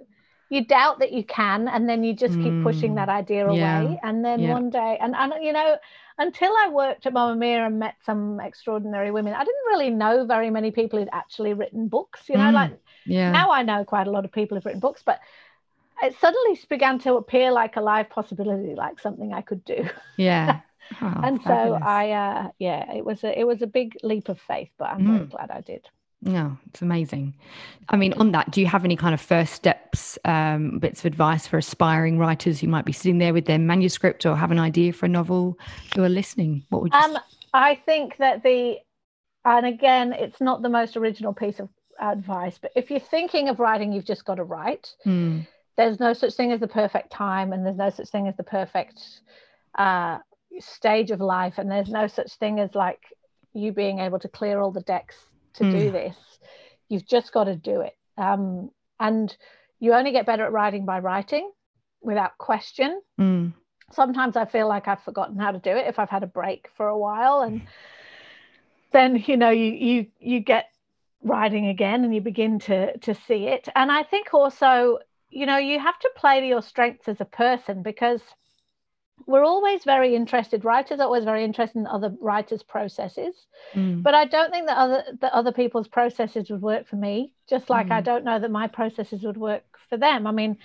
you 0.49 0.63
doubt 0.63 0.99
that 0.99 1.11
you 1.11 1.23
can, 1.23 1.67
and 1.67 1.89
then 1.89 2.03
you 2.03 2.13
just 2.13 2.35
keep 2.35 2.63
pushing 2.63 2.93
mm. 2.93 2.95
that 2.95 3.09
idea 3.09 3.51
yeah. 3.51 3.81
away, 3.81 3.99
and 4.03 4.23
then 4.23 4.39
yeah. 4.41 4.51
one 4.51 4.69
day, 4.69 4.97
and 5.01 5.15
and 5.15 5.33
you 5.41 5.53
know, 5.53 5.77
until 6.17 6.51
I 6.51 6.69
worked 6.69 7.05
at 7.05 7.13
Mamamia 7.13 7.65
and 7.65 7.79
met 7.79 7.95
some 8.05 8.39
extraordinary 8.39 9.11
women, 9.11 9.33
I 9.33 9.39
didn't 9.39 9.65
really 9.67 9.89
know 9.89 10.25
very 10.25 10.49
many 10.49 10.71
people 10.71 10.99
who'd 10.99 11.09
actually 11.11 11.53
written 11.53 11.87
books. 11.87 12.29
You 12.29 12.35
know, 12.35 12.43
mm, 12.43 12.53
like 12.53 12.79
yeah. 13.05 13.31
now 13.31 13.51
I 13.51 13.63
know 13.63 13.83
quite 13.83 14.07
a 14.07 14.11
lot 14.11 14.25
of 14.25 14.31
people 14.31 14.55
who've 14.55 14.65
written 14.65 14.79
books, 14.79 15.01
but 15.03 15.19
it 16.03 16.15
suddenly 16.19 16.59
began 16.69 16.99
to 16.99 17.15
appear 17.15 17.51
like 17.51 17.75
a 17.75 17.81
live 17.81 18.09
possibility, 18.09 18.75
like 18.75 18.99
something 18.99 19.33
I 19.33 19.41
could 19.41 19.63
do. 19.65 19.87
Yeah. 20.17 20.61
Oh, 21.01 21.07
and 21.23 21.41
fabulous. 21.41 21.81
so 21.81 21.87
I, 21.87 22.11
uh, 22.11 22.49
yeah, 22.59 22.93
it 22.93 23.03
was 23.03 23.23
a 23.23 23.39
it 23.39 23.43
was 23.43 23.63
a 23.63 23.65
big 23.65 23.97
leap 24.03 24.29
of 24.29 24.39
faith, 24.39 24.69
but 24.77 24.91
I'm 24.91 25.01
mm. 25.01 25.17
very 25.17 25.25
glad 25.25 25.49
I 25.49 25.61
did. 25.61 25.89
No, 26.21 26.57
it's 26.67 26.81
amazing. 26.81 27.35
I 27.89 27.97
mean, 27.97 28.13
on 28.13 28.31
that, 28.31 28.49
do 28.49 28.59
you 28.59 28.67
have 28.67 28.83
any 28.83 28.95
kind 28.95 29.13
of 29.13 29.21
first 29.21 29.53
steps, 29.53 30.17
um, 30.25 30.79
bits 30.79 31.01
of 31.01 31.05
advice 31.05 31.45
for 31.45 31.57
aspiring 31.57 32.17
writers 32.17 32.59
who 32.59 32.67
might 32.67 32.85
be 32.85 32.93
sitting 32.93 33.19
there 33.19 33.33
with 33.33 33.45
their 33.45 33.59
manuscript 33.59 34.25
or 34.25 34.35
have 34.35 34.49
an 34.51 34.57
idea 34.57 34.91
for 34.91 35.05
a 35.05 35.09
novel 35.09 35.57
who 35.95 36.03
are 36.03 36.09
listening? 36.09 36.65
What 36.69 36.81
would 36.81 36.93
you 36.93 36.99
um. 36.99 37.17
I 37.53 37.75
think 37.85 38.17
that 38.17 38.43
the, 38.43 38.77
and 39.45 39.65
again, 39.65 40.13
it's 40.13 40.41
not 40.41 40.61
the 40.61 40.69
most 40.69 40.97
original 40.97 41.33
piece 41.33 41.59
of 41.59 41.69
advice, 42.01 42.57
but 42.57 42.71
if 42.75 42.89
you're 42.89 42.99
thinking 42.99 43.47
of 43.47 43.59
writing, 43.59 43.93
you've 43.93 44.05
just 44.05 44.25
got 44.25 44.35
to 44.35 44.43
write. 44.43 44.93
Mm. 45.05 45.47
There's 45.77 45.99
no 45.99 46.13
such 46.13 46.33
thing 46.33 46.51
as 46.51 46.59
the 46.59 46.67
perfect 46.67 47.11
time, 47.11 47.53
and 47.53 47.65
there's 47.65 47.77
no 47.77 47.89
such 47.91 48.09
thing 48.09 48.27
as 48.27 48.35
the 48.35 48.43
perfect 48.43 49.21
uh, 49.75 50.17
stage 50.59 51.11
of 51.11 51.21
life, 51.21 51.57
and 51.57 51.69
there's 51.69 51.89
no 51.89 52.07
such 52.07 52.33
thing 52.33 52.59
as 52.59 52.73
like 52.73 52.99
you 53.53 53.71
being 53.71 53.99
able 53.99 54.19
to 54.19 54.27
clear 54.27 54.59
all 54.59 54.71
the 54.71 54.81
decks 54.81 55.15
to 55.57 55.63
mm. 55.63 55.71
do 55.71 55.91
this. 55.91 56.15
You've 56.89 57.07
just 57.07 57.31
got 57.31 57.45
to 57.45 57.55
do 57.55 57.81
it. 57.81 57.93
Um, 58.17 58.69
and 58.99 59.35
you 59.79 59.93
only 59.93 60.11
get 60.11 60.25
better 60.25 60.45
at 60.45 60.51
writing 60.51 60.85
by 60.85 60.99
writing 60.99 61.51
without 62.01 62.37
question. 62.37 63.01
Mm. 63.19 63.53
Sometimes 63.91 64.35
I 64.35 64.45
feel 64.45 64.67
like 64.67 64.87
I've 64.87 65.03
forgotten 65.03 65.37
how 65.37 65.51
to 65.51 65.59
do 65.59 65.71
it 65.71 65.87
if 65.87 65.99
I've 65.99 66.09
had 66.09 66.23
a 66.23 66.27
break 66.27 66.69
for 66.75 66.87
a 66.87 66.97
while. 66.97 67.41
And 67.41 67.61
then, 68.91 69.23
you 69.27 69.37
know, 69.37 69.49
you 69.49 69.71
you 69.71 70.07
you 70.19 70.39
get 70.39 70.65
writing 71.23 71.67
again 71.67 72.03
and 72.03 72.13
you 72.13 72.21
begin 72.21 72.59
to 72.59 72.97
to 72.99 73.13
see 73.13 73.47
it. 73.47 73.67
And 73.75 73.91
I 73.91 74.03
think 74.03 74.33
also, 74.33 74.99
you 75.29 75.45
know, 75.45 75.57
you 75.57 75.79
have 75.79 75.99
to 75.99 76.09
play 76.15 76.39
to 76.39 76.47
your 76.47 76.61
strengths 76.61 77.07
as 77.07 77.21
a 77.21 77.25
person 77.25 77.83
because 77.83 78.21
we're 79.25 79.43
always 79.43 79.83
very 79.83 80.15
interested 80.15 80.65
writers 80.65 80.99
are 80.99 81.03
always 81.03 81.23
very 81.23 81.43
interested 81.43 81.79
in 81.79 81.87
other 81.87 82.13
writers 82.19 82.61
processes 82.63 83.47
mm. 83.73 84.01
but 84.03 84.13
i 84.13 84.25
don't 84.25 84.51
think 84.51 84.67
that 84.67 84.77
other 84.77 85.03
that 85.21 85.33
other 85.33 85.51
people's 85.51 85.87
processes 85.87 86.49
would 86.49 86.61
work 86.61 86.87
for 86.87 86.95
me. 86.95 87.33
Just 87.49 87.69
like 87.69 87.87
mm. 87.87 87.91
i 87.93 88.01
don't 88.01 88.25
know 88.25 88.39
that 88.39 88.51
my 88.51 88.67
processes 88.67 89.23
would 89.23 89.37
work 89.37 89.63
for 89.89 89.97
them. 89.97 90.27
I 90.27 90.31
mean 90.31 90.57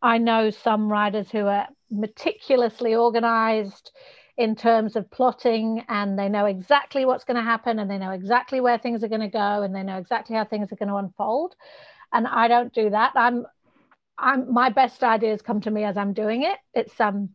i 0.00 0.18
know 0.18 0.50
some 0.50 0.90
writers 0.90 1.30
who 1.30 1.46
are 1.46 1.68
meticulously 1.90 2.94
organized 2.94 3.90
in 4.36 4.54
terms 4.54 4.94
of 4.94 5.10
plotting 5.10 5.84
and 5.88 6.16
they 6.16 6.28
know 6.28 6.46
exactly 6.46 7.04
what's 7.04 7.24
going 7.24 7.36
to 7.36 7.42
happen 7.42 7.80
and 7.80 7.90
they 7.90 7.98
know 7.98 8.12
exactly 8.12 8.60
where 8.60 8.78
things 8.78 9.02
are 9.02 9.08
going 9.08 9.20
to 9.20 9.28
go 9.28 9.62
and 9.62 9.74
they 9.74 9.82
know 9.82 9.98
exactly 9.98 10.36
how 10.36 10.44
things 10.44 10.70
are 10.72 10.76
going 10.76 10.88
to 10.88 10.96
unfold. 10.96 11.54
And 12.12 12.26
i 12.26 12.48
don't 12.48 12.72
do 12.72 12.90
that. 12.90 13.12
I'm 13.16 13.46
i'm 14.16 14.52
my 14.52 14.70
best 14.70 15.02
ideas 15.02 15.42
come 15.42 15.60
to 15.60 15.70
me 15.70 15.84
as 15.84 15.96
i'm 15.96 16.12
doing 16.12 16.42
it. 16.42 16.58
It's 16.74 16.98
um 17.00 17.30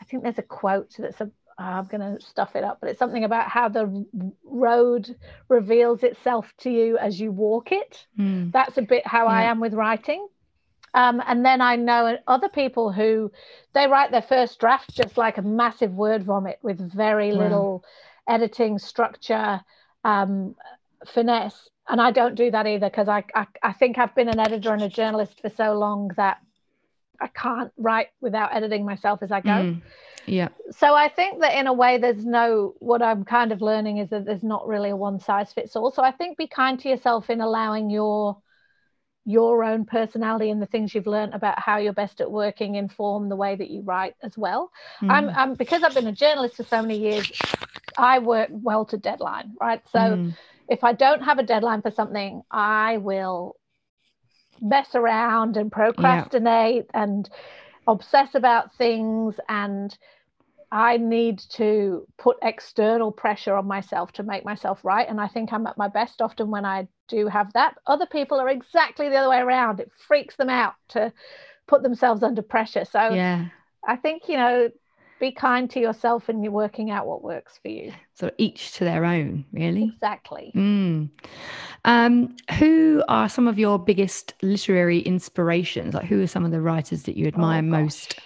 I 0.00 0.04
think 0.04 0.22
there's 0.22 0.38
a 0.38 0.42
quote 0.42 0.94
that's 0.98 1.20
a 1.20 1.30
oh, 1.60 1.62
I'm 1.62 1.84
going 1.84 2.00
to 2.00 2.24
stuff 2.24 2.56
it 2.56 2.64
up, 2.64 2.78
but 2.80 2.88
it's 2.88 2.98
something 2.98 3.24
about 3.24 3.48
how 3.48 3.68
the 3.68 4.06
road 4.44 5.14
reveals 5.48 6.02
itself 6.02 6.52
to 6.60 6.70
you 6.70 6.96
as 6.96 7.20
you 7.20 7.30
walk 7.30 7.70
it. 7.70 8.06
Mm. 8.18 8.50
That's 8.50 8.78
a 8.78 8.82
bit 8.82 9.06
how 9.06 9.26
yeah. 9.26 9.32
I 9.32 9.42
am 9.44 9.60
with 9.60 9.74
writing. 9.74 10.26
Um, 10.94 11.22
and 11.24 11.44
then 11.44 11.60
I 11.60 11.76
know 11.76 12.18
other 12.26 12.48
people 12.48 12.90
who 12.90 13.30
they 13.74 13.86
write 13.86 14.10
their 14.10 14.22
first 14.22 14.58
draft 14.58 14.92
just 14.92 15.16
like 15.16 15.38
a 15.38 15.42
massive 15.42 15.92
word 15.92 16.24
vomit 16.24 16.58
with 16.62 16.80
very 16.80 17.30
little 17.30 17.84
editing 18.28 18.78
structure, 18.78 19.60
um, 20.02 20.56
finesse. 21.06 21.68
And 21.88 22.00
I 22.00 22.10
don't 22.10 22.34
do 22.34 22.50
that 22.50 22.66
either 22.66 22.88
because 22.88 23.08
I, 23.08 23.24
I, 23.34 23.46
I 23.62 23.72
think 23.72 23.98
I've 23.98 24.14
been 24.14 24.28
an 24.28 24.40
editor 24.40 24.72
and 24.72 24.82
a 24.82 24.88
journalist 24.88 25.40
for 25.40 25.50
so 25.50 25.74
long 25.74 26.10
that 26.16 26.38
I 27.20 27.28
can't 27.28 27.72
write 27.76 28.08
without 28.20 28.54
editing 28.54 28.84
myself 28.84 29.22
as 29.22 29.30
I 29.30 29.40
go. 29.40 29.50
Mm, 29.50 29.82
yeah. 30.26 30.48
So 30.70 30.94
I 30.94 31.08
think 31.08 31.40
that 31.40 31.58
in 31.58 31.66
a 31.66 31.72
way, 31.72 31.98
there's 31.98 32.24
no, 32.24 32.74
what 32.78 33.02
I'm 33.02 33.24
kind 33.24 33.52
of 33.52 33.60
learning 33.60 33.98
is 33.98 34.10
that 34.10 34.24
there's 34.24 34.42
not 34.42 34.66
really 34.66 34.90
a 34.90 34.96
one 34.96 35.20
size 35.20 35.52
fits 35.52 35.76
all. 35.76 35.90
So 35.90 36.02
I 36.02 36.12
think 36.12 36.38
be 36.38 36.46
kind 36.46 36.78
to 36.80 36.88
yourself 36.88 37.30
in 37.30 37.40
allowing 37.40 37.90
your 37.90 38.38
your 39.26 39.62
own 39.62 39.84
personality 39.84 40.50
and 40.50 40.62
the 40.62 40.66
things 40.66 40.94
you've 40.94 41.06
learned 41.06 41.34
about 41.34 41.58
how 41.58 41.76
you're 41.76 41.92
best 41.92 42.20
at 42.20 42.30
working 42.30 42.74
inform 42.74 43.28
the 43.28 43.36
way 43.36 43.54
that 43.54 43.70
you 43.70 43.82
write 43.82 44.14
as 44.22 44.36
well. 44.36 44.70
Mm. 45.02 45.10
I'm, 45.10 45.28
I'm 45.28 45.54
because 45.54 45.82
I've 45.82 45.94
been 45.94 46.06
a 46.06 46.12
journalist 46.12 46.56
for 46.56 46.64
so 46.64 46.80
many 46.80 46.98
years, 46.98 47.30
I 47.98 48.18
work 48.18 48.48
well 48.50 48.86
to 48.86 48.96
deadline, 48.96 49.52
right? 49.60 49.82
So 49.92 49.98
mm. 49.98 50.36
if 50.68 50.82
I 50.82 50.94
don't 50.94 51.22
have 51.22 51.38
a 51.38 51.42
deadline 51.42 51.82
for 51.82 51.90
something, 51.90 52.42
I 52.50 52.96
will 52.96 53.56
mess 54.60 54.94
around 54.94 55.56
and 55.56 55.70
procrastinate 55.72 56.86
yeah. 56.92 57.02
and 57.02 57.30
obsess 57.86 58.34
about 58.34 58.74
things 58.76 59.34
and 59.48 59.96
I 60.72 60.98
need 60.98 61.40
to 61.50 62.06
put 62.16 62.36
external 62.42 63.10
pressure 63.10 63.56
on 63.56 63.66
myself 63.66 64.12
to 64.12 64.22
make 64.22 64.44
myself 64.44 64.78
right. 64.84 65.08
And 65.08 65.20
I 65.20 65.26
think 65.26 65.52
I'm 65.52 65.66
at 65.66 65.76
my 65.76 65.88
best 65.88 66.22
often 66.22 66.50
when 66.50 66.64
I 66.64 66.86
do 67.08 67.26
have 67.26 67.52
that. 67.54 67.74
Other 67.86 68.06
people 68.06 68.38
are 68.38 68.48
exactly 68.48 69.08
the 69.08 69.16
other 69.16 69.30
way 69.30 69.38
around. 69.38 69.80
It 69.80 69.90
freaks 70.06 70.36
them 70.36 70.48
out 70.48 70.74
to 70.90 71.12
put 71.66 71.82
themselves 71.82 72.22
under 72.22 72.42
pressure. 72.42 72.84
So 72.84 73.10
yeah. 73.10 73.46
I 73.86 73.96
think, 73.96 74.28
you 74.28 74.36
know, 74.36 74.70
be 75.20 75.30
kind 75.30 75.70
to 75.70 75.80
yourself 75.80 76.28
and 76.28 76.42
you're 76.42 76.52
working 76.52 76.90
out 76.90 77.06
what 77.06 77.22
works 77.22 77.58
for 77.62 77.68
you. 77.68 77.92
So 78.14 78.30
each 78.38 78.72
to 78.72 78.84
their 78.84 79.04
own, 79.04 79.44
really. 79.52 79.84
Exactly. 79.94 80.50
Mm. 80.54 81.10
Um, 81.84 82.36
who 82.58 83.02
are 83.08 83.28
some 83.28 83.46
of 83.46 83.58
your 83.58 83.78
biggest 83.78 84.34
literary 84.42 85.00
inspirations? 85.00 85.94
Like, 85.94 86.06
who 86.06 86.22
are 86.22 86.26
some 86.26 86.44
of 86.44 86.50
the 86.50 86.60
writers 86.60 87.04
that 87.04 87.16
you 87.16 87.26
admire 87.26 87.60
oh, 87.60 87.62
most? 87.62 88.18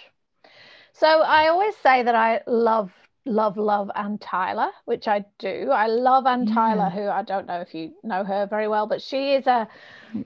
So 0.93 1.07
I 1.07 1.49
always 1.49 1.75
say 1.83 2.03
that 2.03 2.15
I 2.15 2.41
love, 2.47 2.91
love, 3.25 3.57
love 3.57 3.91
Anne 3.95 4.17
Tyler, 4.17 4.71
which 4.85 5.07
I 5.07 5.25
do. 5.37 5.69
I 5.71 5.87
love 5.87 6.25
Anne 6.25 6.47
yeah. 6.47 6.53
Tyler, 6.53 6.89
who 6.89 7.07
I 7.09 7.21
don't 7.21 7.45
know 7.45 7.61
if 7.61 7.75
you 7.75 7.93
know 8.03 8.23
her 8.23 8.47
very 8.47 8.67
well, 8.67 8.87
but 8.87 9.01
she 9.01 9.33
is 9.33 9.45
a 9.45 9.67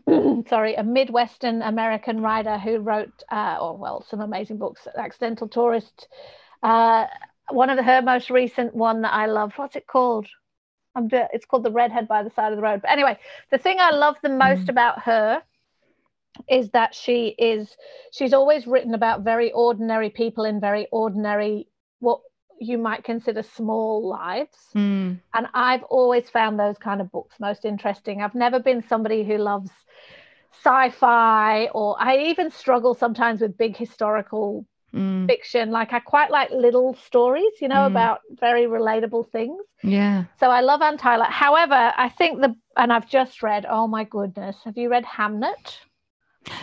sorry, 0.47 0.75
a 0.75 0.83
Midwestern 0.83 1.61
American 1.61 2.21
writer 2.21 2.57
who 2.57 2.79
wrote, 2.79 3.23
uh, 3.31 3.57
oh 3.59 3.73
well, 3.73 4.05
some 4.09 4.21
amazing 4.21 4.57
books. 4.57 4.87
Accidental 4.97 5.47
Tourist. 5.47 6.07
Uh, 6.61 7.05
one 7.49 7.69
of 7.69 7.77
the, 7.77 7.83
her 7.83 8.01
most 8.01 8.29
recent 8.29 8.75
one 8.75 9.01
that 9.01 9.13
I 9.13 9.25
love. 9.25 9.53
What's 9.55 9.75
it 9.75 9.87
called? 9.87 10.27
I'm, 10.95 11.09
it's 11.11 11.45
called 11.45 11.63
The 11.63 11.71
Redhead 11.71 12.07
by 12.07 12.23
the 12.23 12.31
Side 12.31 12.51
of 12.51 12.57
the 12.57 12.63
Road. 12.63 12.81
But 12.81 12.91
anyway, 12.91 13.17
the 13.51 13.57
thing 13.57 13.77
I 13.79 13.91
love 13.91 14.15
the 14.21 14.29
most 14.29 14.65
mm. 14.65 14.69
about 14.69 14.99
her 15.03 15.41
is 16.47 16.69
that 16.71 16.95
she 16.95 17.35
is 17.37 17.75
she's 18.11 18.33
always 18.33 18.67
written 18.67 18.93
about 18.93 19.23
very 19.23 19.51
ordinary 19.51 20.09
people 20.09 20.45
in 20.45 20.59
very 20.59 20.87
ordinary 20.91 21.67
what 21.99 22.21
you 22.59 22.77
might 22.77 23.03
consider 23.03 23.43
small 23.43 24.07
lives 24.07 24.57
mm. 24.75 25.19
and 25.33 25.47
i've 25.53 25.83
always 25.83 26.29
found 26.29 26.59
those 26.59 26.77
kind 26.77 27.01
of 27.01 27.11
books 27.11 27.35
most 27.39 27.65
interesting 27.65 28.21
i've 28.21 28.35
never 28.35 28.59
been 28.59 28.83
somebody 28.87 29.23
who 29.23 29.37
loves 29.37 29.71
sci-fi 30.63 31.67
or 31.73 31.95
i 31.99 32.17
even 32.17 32.51
struggle 32.51 32.93
sometimes 32.93 33.41
with 33.41 33.57
big 33.57 33.75
historical 33.75 34.65
mm. 34.93 35.27
fiction 35.27 35.71
like 35.71 35.93
i 35.93 35.99
quite 35.99 36.31
like 36.31 36.49
little 36.51 36.93
stories 37.05 37.51
you 37.61 37.67
know 37.67 37.83
mm. 37.83 37.87
about 37.87 38.21
very 38.39 38.65
relatable 38.65 39.29
things 39.31 39.61
yeah 39.83 40.25
so 40.39 40.49
i 40.49 40.61
love 40.61 40.81
anne 40.81 40.97
tyler 40.97 41.25
however 41.25 41.93
i 41.97 42.09
think 42.09 42.41
the 42.41 42.55
and 42.77 42.91
i've 42.91 43.09
just 43.09 43.43
read 43.43 43.65
oh 43.69 43.87
my 43.87 44.03
goodness 44.03 44.55
have 44.63 44.77
you 44.77 44.89
read 44.89 45.05
hamnet 45.05 45.79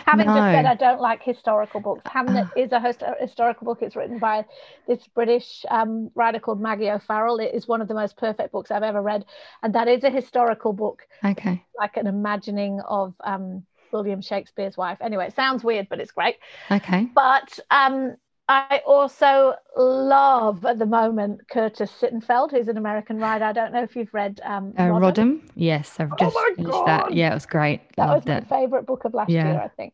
Having 0.05 0.27
no. 0.27 0.35
just 0.35 0.51
said 0.51 0.65
I 0.65 0.75
don't 0.75 0.99
like 0.99 1.23
historical 1.23 1.79
books, 1.79 2.03
Hamnet 2.05 2.49
is 2.57 2.71
a 2.71 2.79
host- 2.79 3.03
historical 3.19 3.65
book. 3.65 3.81
It's 3.81 3.95
written 3.95 4.19
by 4.19 4.45
this 4.87 5.05
British 5.07 5.65
um, 5.69 6.09
writer 6.15 6.39
called 6.39 6.59
Maggie 6.59 6.89
O'Farrell. 6.89 7.39
It 7.39 7.53
is 7.53 7.67
one 7.67 7.81
of 7.81 7.87
the 7.87 7.93
most 7.93 8.17
perfect 8.17 8.51
books 8.51 8.71
I've 8.71 8.83
ever 8.83 9.01
read, 9.01 9.25
and 9.63 9.73
that 9.75 9.87
is 9.87 10.03
a 10.03 10.09
historical 10.09 10.73
book. 10.73 11.03
Okay, 11.23 11.63
like 11.77 11.95
an 11.97 12.07
imagining 12.07 12.81
of 12.81 13.13
um, 13.23 13.65
William 13.91 14.21
Shakespeare's 14.21 14.77
wife. 14.77 14.97
Anyway, 15.01 15.27
it 15.27 15.35
sounds 15.35 15.63
weird, 15.63 15.87
but 15.89 15.99
it's 15.99 16.11
great. 16.11 16.35
Okay, 16.71 17.07
but 17.13 17.59
um, 17.71 18.15
I 18.49 18.81
also 18.85 19.55
love 19.75 20.65
at 20.65 20.79
the 20.79 20.85
moment 20.85 21.41
Curtis 21.49 21.91
Sittenfeld, 21.99 22.51
who's 22.51 22.69
an 22.69 22.77
American 22.77 23.19
writer. 23.19 23.43
I 23.43 23.51
don't 23.51 23.73
know 23.73 23.83
if 23.83 23.95
you've 23.95 24.13
read 24.13 24.39
um, 24.43 24.73
uh, 24.77 24.83
Rodham. 24.83 25.01
Rodham. 25.01 25.41
Yes, 25.55 25.95
I've 25.99 26.11
oh 26.13 26.15
just 26.17 26.35
oh 26.37 26.53
finished 26.55 26.71
God. 26.71 26.87
that. 26.87 27.13
Yeah, 27.13 27.31
it 27.31 27.33
was 27.33 27.45
great. 27.45 27.81
That 27.97 28.07
Loved 28.07 28.25
was 28.25 28.33
my 28.33 28.37
it. 28.37 28.47
favorite 28.47 28.85
book 28.85 29.03
of 29.03 29.13
last 29.13 29.29
yeah. 29.29 29.51
year, 29.51 29.61
I 29.61 29.67
think. 29.67 29.93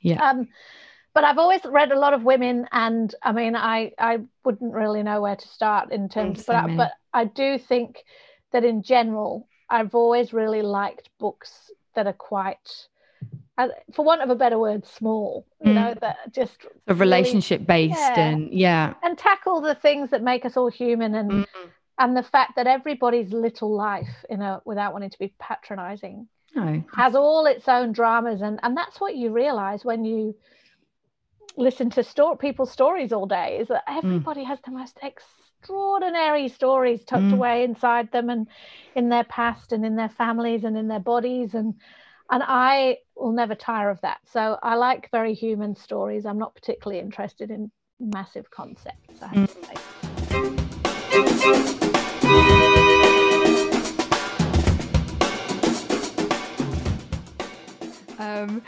Yeah. 0.00 0.22
Um, 0.22 0.48
but 1.14 1.24
I've 1.24 1.38
always 1.38 1.62
read 1.64 1.90
a 1.90 1.98
lot 1.98 2.12
of 2.12 2.22
women, 2.22 2.68
and 2.70 3.12
I 3.22 3.32
mean, 3.32 3.56
I 3.56 3.92
I 3.98 4.20
wouldn't 4.44 4.74
really 4.74 5.02
know 5.02 5.22
where 5.22 5.36
to 5.36 5.48
start 5.48 5.90
in 5.90 6.08
terms, 6.08 6.44
but 6.44 6.56
I, 6.56 6.76
but 6.76 6.92
I 7.12 7.24
do 7.24 7.58
think 7.58 8.04
that 8.52 8.64
in 8.64 8.82
general, 8.82 9.48
I've 9.68 9.94
always 9.94 10.32
really 10.32 10.62
liked 10.62 11.08
books 11.18 11.70
that 11.94 12.06
are 12.06 12.12
quite 12.12 12.86
for 13.92 14.04
want 14.04 14.22
of 14.22 14.30
a 14.30 14.34
better 14.34 14.58
word, 14.58 14.86
small, 14.86 15.46
you 15.64 15.72
mm. 15.72 15.74
know, 15.74 15.94
that 16.00 16.32
just 16.32 16.58
a 16.86 16.94
relationship 16.94 17.60
really, 17.68 17.88
based 17.88 17.98
yeah, 17.98 18.28
and 18.28 18.52
yeah. 18.52 18.94
And 19.02 19.18
tackle 19.18 19.60
the 19.60 19.74
things 19.74 20.10
that 20.10 20.22
make 20.22 20.44
us 20.44 20.56
all 20.56 20.68
human 20.68 21.14
and 21.14 21.30
mm. 21.30 21.46
and 21.98 22.16
the 22.16 22.22
fact 22.22 22.56
that 22.56 22.66
everybody's 22.66 23.32
little 23.32 23.74
life, 23.74 24.24
you 24.30 24.36
know, 24.36 24.62
without 24.64 24.92
wanting 24.92 25.10
to 25.10 25.18
be 25.18 25.34
patronizing, 25.40 26.28
no, 26.54 26.84
has 26.94 27.14
all 27.14 27.46
its 27.46 27.68
own 27.68 27.92
dramas 27.92 28.42
and 28.42 28.60
and 28.62 28.76
that's 28.76 29.00
what 29.00 29.16
you 29.16 29.30
realize 29.30 29.84
when 29.84 30.04
you 30.04 30.36
listen 31.56 31.90
to 31.90 32.04
store 32.04 32.36
people's 32.36 32.70
stories 32.70 33.12
all 33.12 33.26
day 33.26 33.58
is 33.60 33.68
that 33.68 33.86
mm. 33.88 33.98
everybody 33.98 34.42
mm. 34.42 34.46
has 34.46 34.60
the 34.64 34.70
most 34.70 34.96
extraordinary 35.02 36.48
stories 36.48 37.02
tucked 37.04 37.22
mm. 37.24 37.32
away 37.32 37.64
inside 37.64 38.12
them 38.12 38.30
and 38.30 38.46
in 38.94 39.08
their 39.08 39.24
past 39.24 39.72
and 39.72 39.84
in 39.84 39.96
their 39.96 40.08
families 40.08 40.62
and 40.62 40.76
in 40.76 40.86
their 40.86 41.00
bodies 41.00 41.54
and 41.54 41.74
and 42.30 42.42
I 42.46 42.98
will 43.16 43.32
never 43.32 43.54
tire 43.54 43.90
of 43.90 44.00
that. 44.02 44.18
So 44.26 44.58
I 44.62 44.74
like 44.74 45.10
very 45.10 45.34
human 45.34 45.74
stories. 45.74 46.26
I'm 46.26 46.38
not 46.38 46.54
particularly 46.54 47.00
interested 47.00 47.50
in 47.50 47.70
massive 47.98 48.50
concepts. 48.50 49.22
I 49.22 49.28
have 49.28 49.54
to 49.54 49.64
say. 49.64 49.74
Um, 58.18 58.62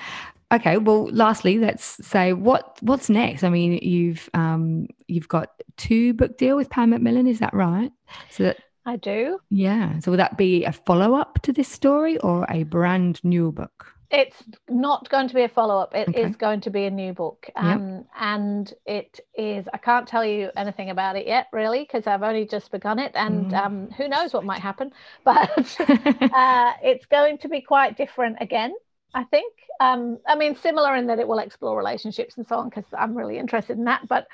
okay. 0.53 0.79
Well, 0.79 1.11
lastly, 1.13 1.59
let's 1.59 1.85
say 2.07 2.33
what 2.33 2.79
what's 2.81 3.11
next. 3.11 3.45
I 3.45 3.51
mean, 3.51 3.79
you've 3.83 4.31
um, 4.33 4.89
you've 5.07 5.29
got 5.29 5.51
two 5.77 6.15
book 6.15 6.39
deal 6.39 6.57
with 6.57 6.71
Pan 6.71 6.91
Macmillan. 6.91 7.27
Is 7.27 7.41
that 7.41 7.53
right? 7.53 7.93
So 8.31 8.45
that 8.45 8.57
I 8.87 8.97
do. 8.97 9.41
Yeah. 9.51 9.99
So 10.01 10.11
will 10.11 10.19
that 10.19 10.37
be 10.37 10.65
a 10.65 10.73
follow 10.73 11.15
up 11.15 11.41
to 11.43 11.53
this 11.53 11.69
story 11.69 12.19
or 12.19 12.47
a 12.49 12.65
brand 12.65 13.23
new 13.25 13.53
book? 13.53 13.87
It's 14.11 14.43
not 14.69 15.09
going 15.09 15.29
to 15.29 15.35
be 15.35 15.43
a 15.43 15.49
follow 15.49 15.79
up. 15.79 15.95
It 15.95 16.09
okay. 16.09 16.23
is 16.23 16.35
going 16.35 16.63
to 16.63 16.71
be 16.71 16.85
a 16.85 16.91
new 16.91 17.13
book. 17.13 17.49
Um, 17.55 17.95
yep. 17.95 18.07
And 18.19 18.75
it 18.85 19.21
is, 19.39 19.67
I 19.73 19.79
can't 19.79 20.09
tell 20.09 20.25
you 20.25 20.51
anything 20.57 20.91
about 20.91 21.15
it 21.17 21.29
yet, 21.29 21.47
really, 21.53 21.81
because 21.81 22.09
I've 22.09 22.25
only 22.25 22.45
just 22.45 22.73
begun 22.73 22.99
it. 22.99 23.13
And 23.15 23.53
mm. 23.53 23.65
um, 23.65 23.91
who 23.91 24.09
knows 24.09 24.33
what 24.33 24.45
might 24.45 24.61
happen. 24.61 24.93
But 25.25 25.51
uh, 25.81 26.73
it's 26.83 27.07
going 27.07 27.39
to 27.39 27.49
be 27.49 27.61
quite 27.61 27.97
different 27.97 28.39
again. 28.41 28.75
I 29.15 29.25
think. 29.25 29.53
Um, 29.81 30.19
I 30.27 30.37
mean, 30.37 30.57
similar 30.57 30.95
in 30.97 31.07
that 31.09 31.19
it 31.19 31.27
will 31.27 31.39
explore 31.39 31.77
relationships 31.77 32.37
and 32.37 32.47
so 32.47 32.57
on, 32.57 32.69
because 32.69 32.85
I'm 32.97 33.17
really 33.17 33.39
interested 33.39 33.77
in 33.77 33.85
that. 33.85 34.09
But 34.09 34.27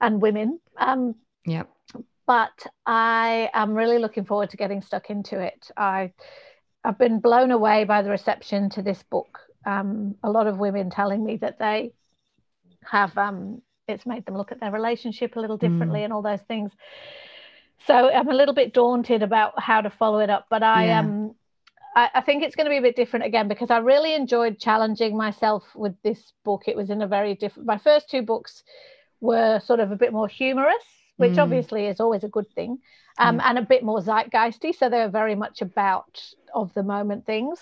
and 0.00 0.20
women. 0.20 0.60
Um, 0.76 1.14
yeah 1.46 1.64
but 2.26 2.66
I 2.86 3.50
am 3.52 3.74
really 3.74 3.98
looking 3.98 4.24
forward 4.24 4.50
to 4.50 4.56
getting 4.56 4.82
stuck 4.82 5.10
into 5.10 5.38
it. 5.38 5.70
I 5.76 6.12
I've 6.84 6.98
been 6.98 7.20
blown 7.20 7.50
away 7.50 7.84
by 7.84 8.02
the 8.02 8.10
reception 8.10 8.70
to 8.70 8.82
this 8.82 9.02
book. 9.04 9.38
Um, 9.66 10.16
a 10.22 10.30
lot 10.30 10.46
of 10.46 10.58
women 10.58 10.90
telling 10.90 11.24
me 11.24 11.38
that 11.38 11.58
they 11.58 11.92
have 12.84 13.16
um, 13.16 13.62
it's 13.88 14.06
made 14.06 14.26
them 14.26 14.36
look 14.36 14.52
at 14.52 14.60
their 14.60 14.70
relationship 14.70 15.36
a 15.36 15.40
little 15.40 15.56
differently 15.56 16.00
mm. 16.00 16.04
and 16.04 16.12
all 16.12 16.22
those 16.22 16.42
things. 16.42 16.70
So 17.86 17.94
I'm 17.94 18.28
a 18.28 18.34
little 18.34 18.54
bit 18.54 18.72
daunted 18.72 19.22
about 19.22 19.60
how 19.60 19.80
to 19.80 19.90
follow 19.90 20.20
it 20.20 20.30
up, 20.30 20.46
but 20.50 20.62
I 20.62 20.86
yeah. 20.86 21.00
um 21.00 21.34
I, 21.96 22.10
I 22.14 22.20
think 22.22 22.42
it's 22.42 22.56
going 22.56 22.64
to 22.64 22.70
be 22.70 22.78
a 22.78 22.82
bit 22.82 22.96
different 22.96 23.24
again 23.24 23.46
because 23.46 23.70
I 23.70 23.78
really 23.78 24.14
enjoyed 24.14 24.58
challenging 24.58 25.16
myself 25.16 25.62
with 25.76 25.94
this 26.02 26.32
book. 26.44 26.64
It 26.66 26.76
was 26.76 26.90
in 26.90 27.02
a 27.02 27.06
very 27.06 27.34
different. 27.34 27.66
My 27.66 27.78
first 27.78 28.10
two 28.10 28.22
books 28.22 28.64
were 29.20 29.60
sort 29.60 29.80
of 29.80 29.92
a 29.92 29.96
bit 29.96 30.12
more 30.12 30.28
humorous 30.28 30.84
which 31.16 31.32
mm. 31.32 31.42
obviously 31.42 31.86
is 31.86 32.00
always 32.00 32.24
a 32.24 32.28
good 32.28 32.50
thing, 32.54 32.78
um, 33.18 33.40
and 33.42 33.58
a 33.58 33.62
bit 33.62 33.82
more 33.82 34.00
zeitgeisty. 34.00 34.74
So 34.74 34.88
they're 34.88 35.08
very 35.08 35.34
much 35.34 35.62
about 35.62 36.22
of 36.52 36.72
the 36.74 36.82
moment 36.82 37.26
things. 37.26 37.58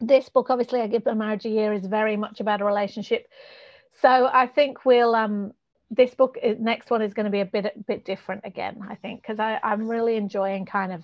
This 0.00 0.28
book, 0.28 0.50
obviously, 0.50 0.80
I 0.80 0.86
give 0.86 1.04
the 1.04 1.14
marriage 1.14 1.46
a 1.46 1.50
year, 1.50 1.72
is 1.72 1.86
very 1.86 2.16
much 2.16 2.40
about 2.40 2.60
a 2.60 2.64
relationship. 2.64 3.26
So 4.00 4.28
I 4.32 4.46
think 4.46 4.84
we'll 4.84 5.14
um, 5.14 5.52
this 5.90 6.14
book 6.14 6.38
uh, 6.42 6.54
next 6.58 6.90
one 6.90 7.02
is 7.02 7.14
going 7.14 7.26
to 7.26 7.30
be 7.30 7.40
a 7.40 7.44
bit 7.44 7.86
bit 7.86 8.04
different 8.04 8.42
again. 8.44 8.80
I 8.88 8.96
think 8.96 9.22
because 9.22 9.38
I'm 9.38 9.88
really 9.88 10.16
enjoying 10.16 10.66
kind 10.66 10.92
of 10.92 11.02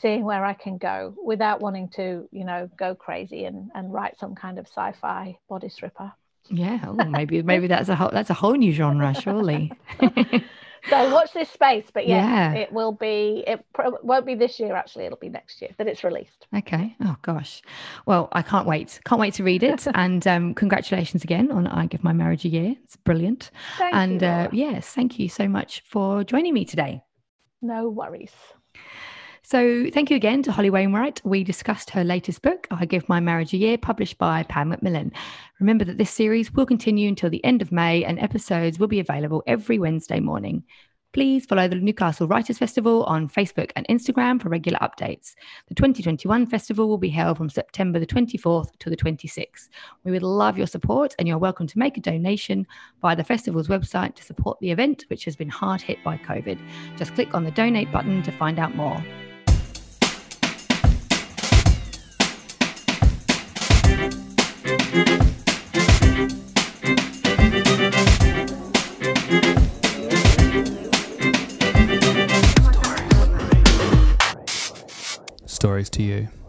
seeing 0.00 0.24
where 0.24 0.44
I 0.44 0.54
can 0.54 0.78
go 0.78 1.14
without 1.22 1.60
wanting 1.60 1.88
to, 1.90 2.28
you 2.30 2.44
know, 2.44 2.70
go 2.76 2.94
crazy 2.94 3.44
and, 3.44 3.70
and 3.74 3.92
write 3.92 4.18
some 4.18 4.34
kind 4.34 4.58
of 4.58 4.66
sci-fi 4.66 5.38
bodice 5.48 5.82
ripper. 5.82 6.12
Yeah, 6.50 6.78
oh, 6.86 7.04
maybe 7.04 7.42
maybe 7.52 7.66
that's 7.66 7.88
a 7.88 7.94
whole 7.94 8.10
that's 8.10 8.30
a 8.30 8.34
whole 8.34 8.54
new 8.54 8.72
genre, 8.72 9.14
surely. 9.14 9.72
so 10.88 11.12
watch 11.12 11.32
this 11.32 11.50
space. 11.50 11.86
But 11.92 12.06
yeah, 12.06 12.52
yeah. 12.52 12.60
it 12.60 12.72
will 12.72 12.92
be. 12.92 13.44
It 13.46 13.64
won't 14.02 14.26
be 14.26 14.34
this 14.34 14.58
year. 14.60 14.74
Actually, 14.74 15.06
it'll 15.06 15.18
be 15.18 15.28
next 15.28 15.60
year 15.60 15.70
that 15.78 15.86
it's 15.86 16.04
released. 16.04 16.46
Okay. 16.56 16.96
Oh 17.02 17.16
gosh. 17.22 17.62
Well, 18.06 18.28
I 18.32 18.42
can't 18.42 18.66
wait. 18.66 19.00
Can't 19.04 19.20
wait 19.20 19.34
to 19.34 19.44
read 19.44 19.62
it. 19.62 19.86
and 19.94 20.26
um, 20.26 20.54
congratulations 20.54 21.24
again 21.24 21.50
on 21.50 21.66
I 21.66 21.86
Give 21.86 22.02
My 22.02 22.12
Marriage 22.12 22.44
a 22.44 22.48
Year. 22.48 22.76
It's 22.84 22.96
brilliant. 22.96 23.50
Thank 23.78 23.94
and 23.94 24.22
you, 24.22 24.28
uh, 24.28 24.48
yes, 24.52 24.88
thank 24.88 25.18
you 25.18 25.28
so 25.28 25.48
much 25.48 25.82
for 25.86 26.24
joining 26.24 26.54
me 26.54 26.64
today. 26.64 27.02
No 27.60 27.88
worries. 27.88 28.32
So, 29.50 29.88
thank 29.94 30.10
you 30.10 30.16
again 30.16 30.42
to 30.42 30.52
Holly 30.52 30.68
Wainwright. 30.68 31.22
We 31.24 31.42
discussed 31.42 31.88
her 31.88 32.04
latest 32.04 32.42
book, 32.42 32.66
I 32.70 32.84
Give 32.84 33.08
My 33.08 33.18
Marriage 33.18 33.54
a 33.54 33.56
Year, 33.56 33.78
published 33.78 34.18
by 34.18 34.42
Pan 34.42 34.68
Macmillan. 34.68 35.10
Remember 35.58 35.86
that 35.86 35.96
this 35.96 36.10
series 36.10 36.52
will 36.52 36.66
continue 36.66 37.08
until 37.08 37.30
the 37.30 37.42
end 37.46 37.62
of 37.62 37.72
May, 37.72 38.04
and 38.04 38.18
episodes 38.18 38.78
will 38.78 38.88
be 38.88 39.00
available 39.00 39.42
every 39.46 39.78
Wednesday 39.78 40.20
morning. 40.20 40.64
Please 41.14 41.46
follow 41.46 41.66
the 41.66 41.76
Newcastle 41.76 42.28
Writers 42.28 42.58
Festival 42.58 43.04
on 43.04 43.26
Facebook 43.26 43.70
and 43.74 43.88
Instagram 43.88 44.38
for 44.38 44.50
regular 44.50 44.78
updates. 44.80 45.32
The 45.68 45.74
2021 45.76 46.44
festival 46.44 46.86
will 46.86 46.98
be 46.98 47.08
held 47.08 47.38
from 47.38 47.48
September 47.48 47.98
the 47.98 48.06
24th 48.06 48.78
to 48.80 48.90
the 48.90 48.98
26th. 48.98 49.70
We 50.04 50.10
would 50.10 50.22
love 50.22 50.58
your 50.58 50.66
support, 50.66 51.14
and 51.18 51.26
you're 51.26 51.38
welcome 51.38 51.66
to 51.68 51.78
make 51.78 51.96
a 51.96 52.02
donation 52.02 52.66
via 53.00 53.16
the 53.16 53.24
festival's 53.24 53.68
website 53.68 54.14
to 54.16 54.22
support 54.22 54.60
the 54.60 54.72
event, 54.72 55.06
which 55.08 55.24
has 55.24 55.36
been 55.36 55.48
hard 55.48 55.80
hit 55.80 56.04
by 56.04 56.18
COVID. 56.18 56.58
Just 56.98 57.14
click 57.14 57.32
on 57.32 57.44
the 57.44 57.50
donate 57.50 57.90
button 57.90 58.22
to 58.24 58.32
find 58.32 58.58
out 58.58 58.76
more. 58.76 59.02
Stories 75.78 75.90
to 75.90 76.02
you. 76.02 76.47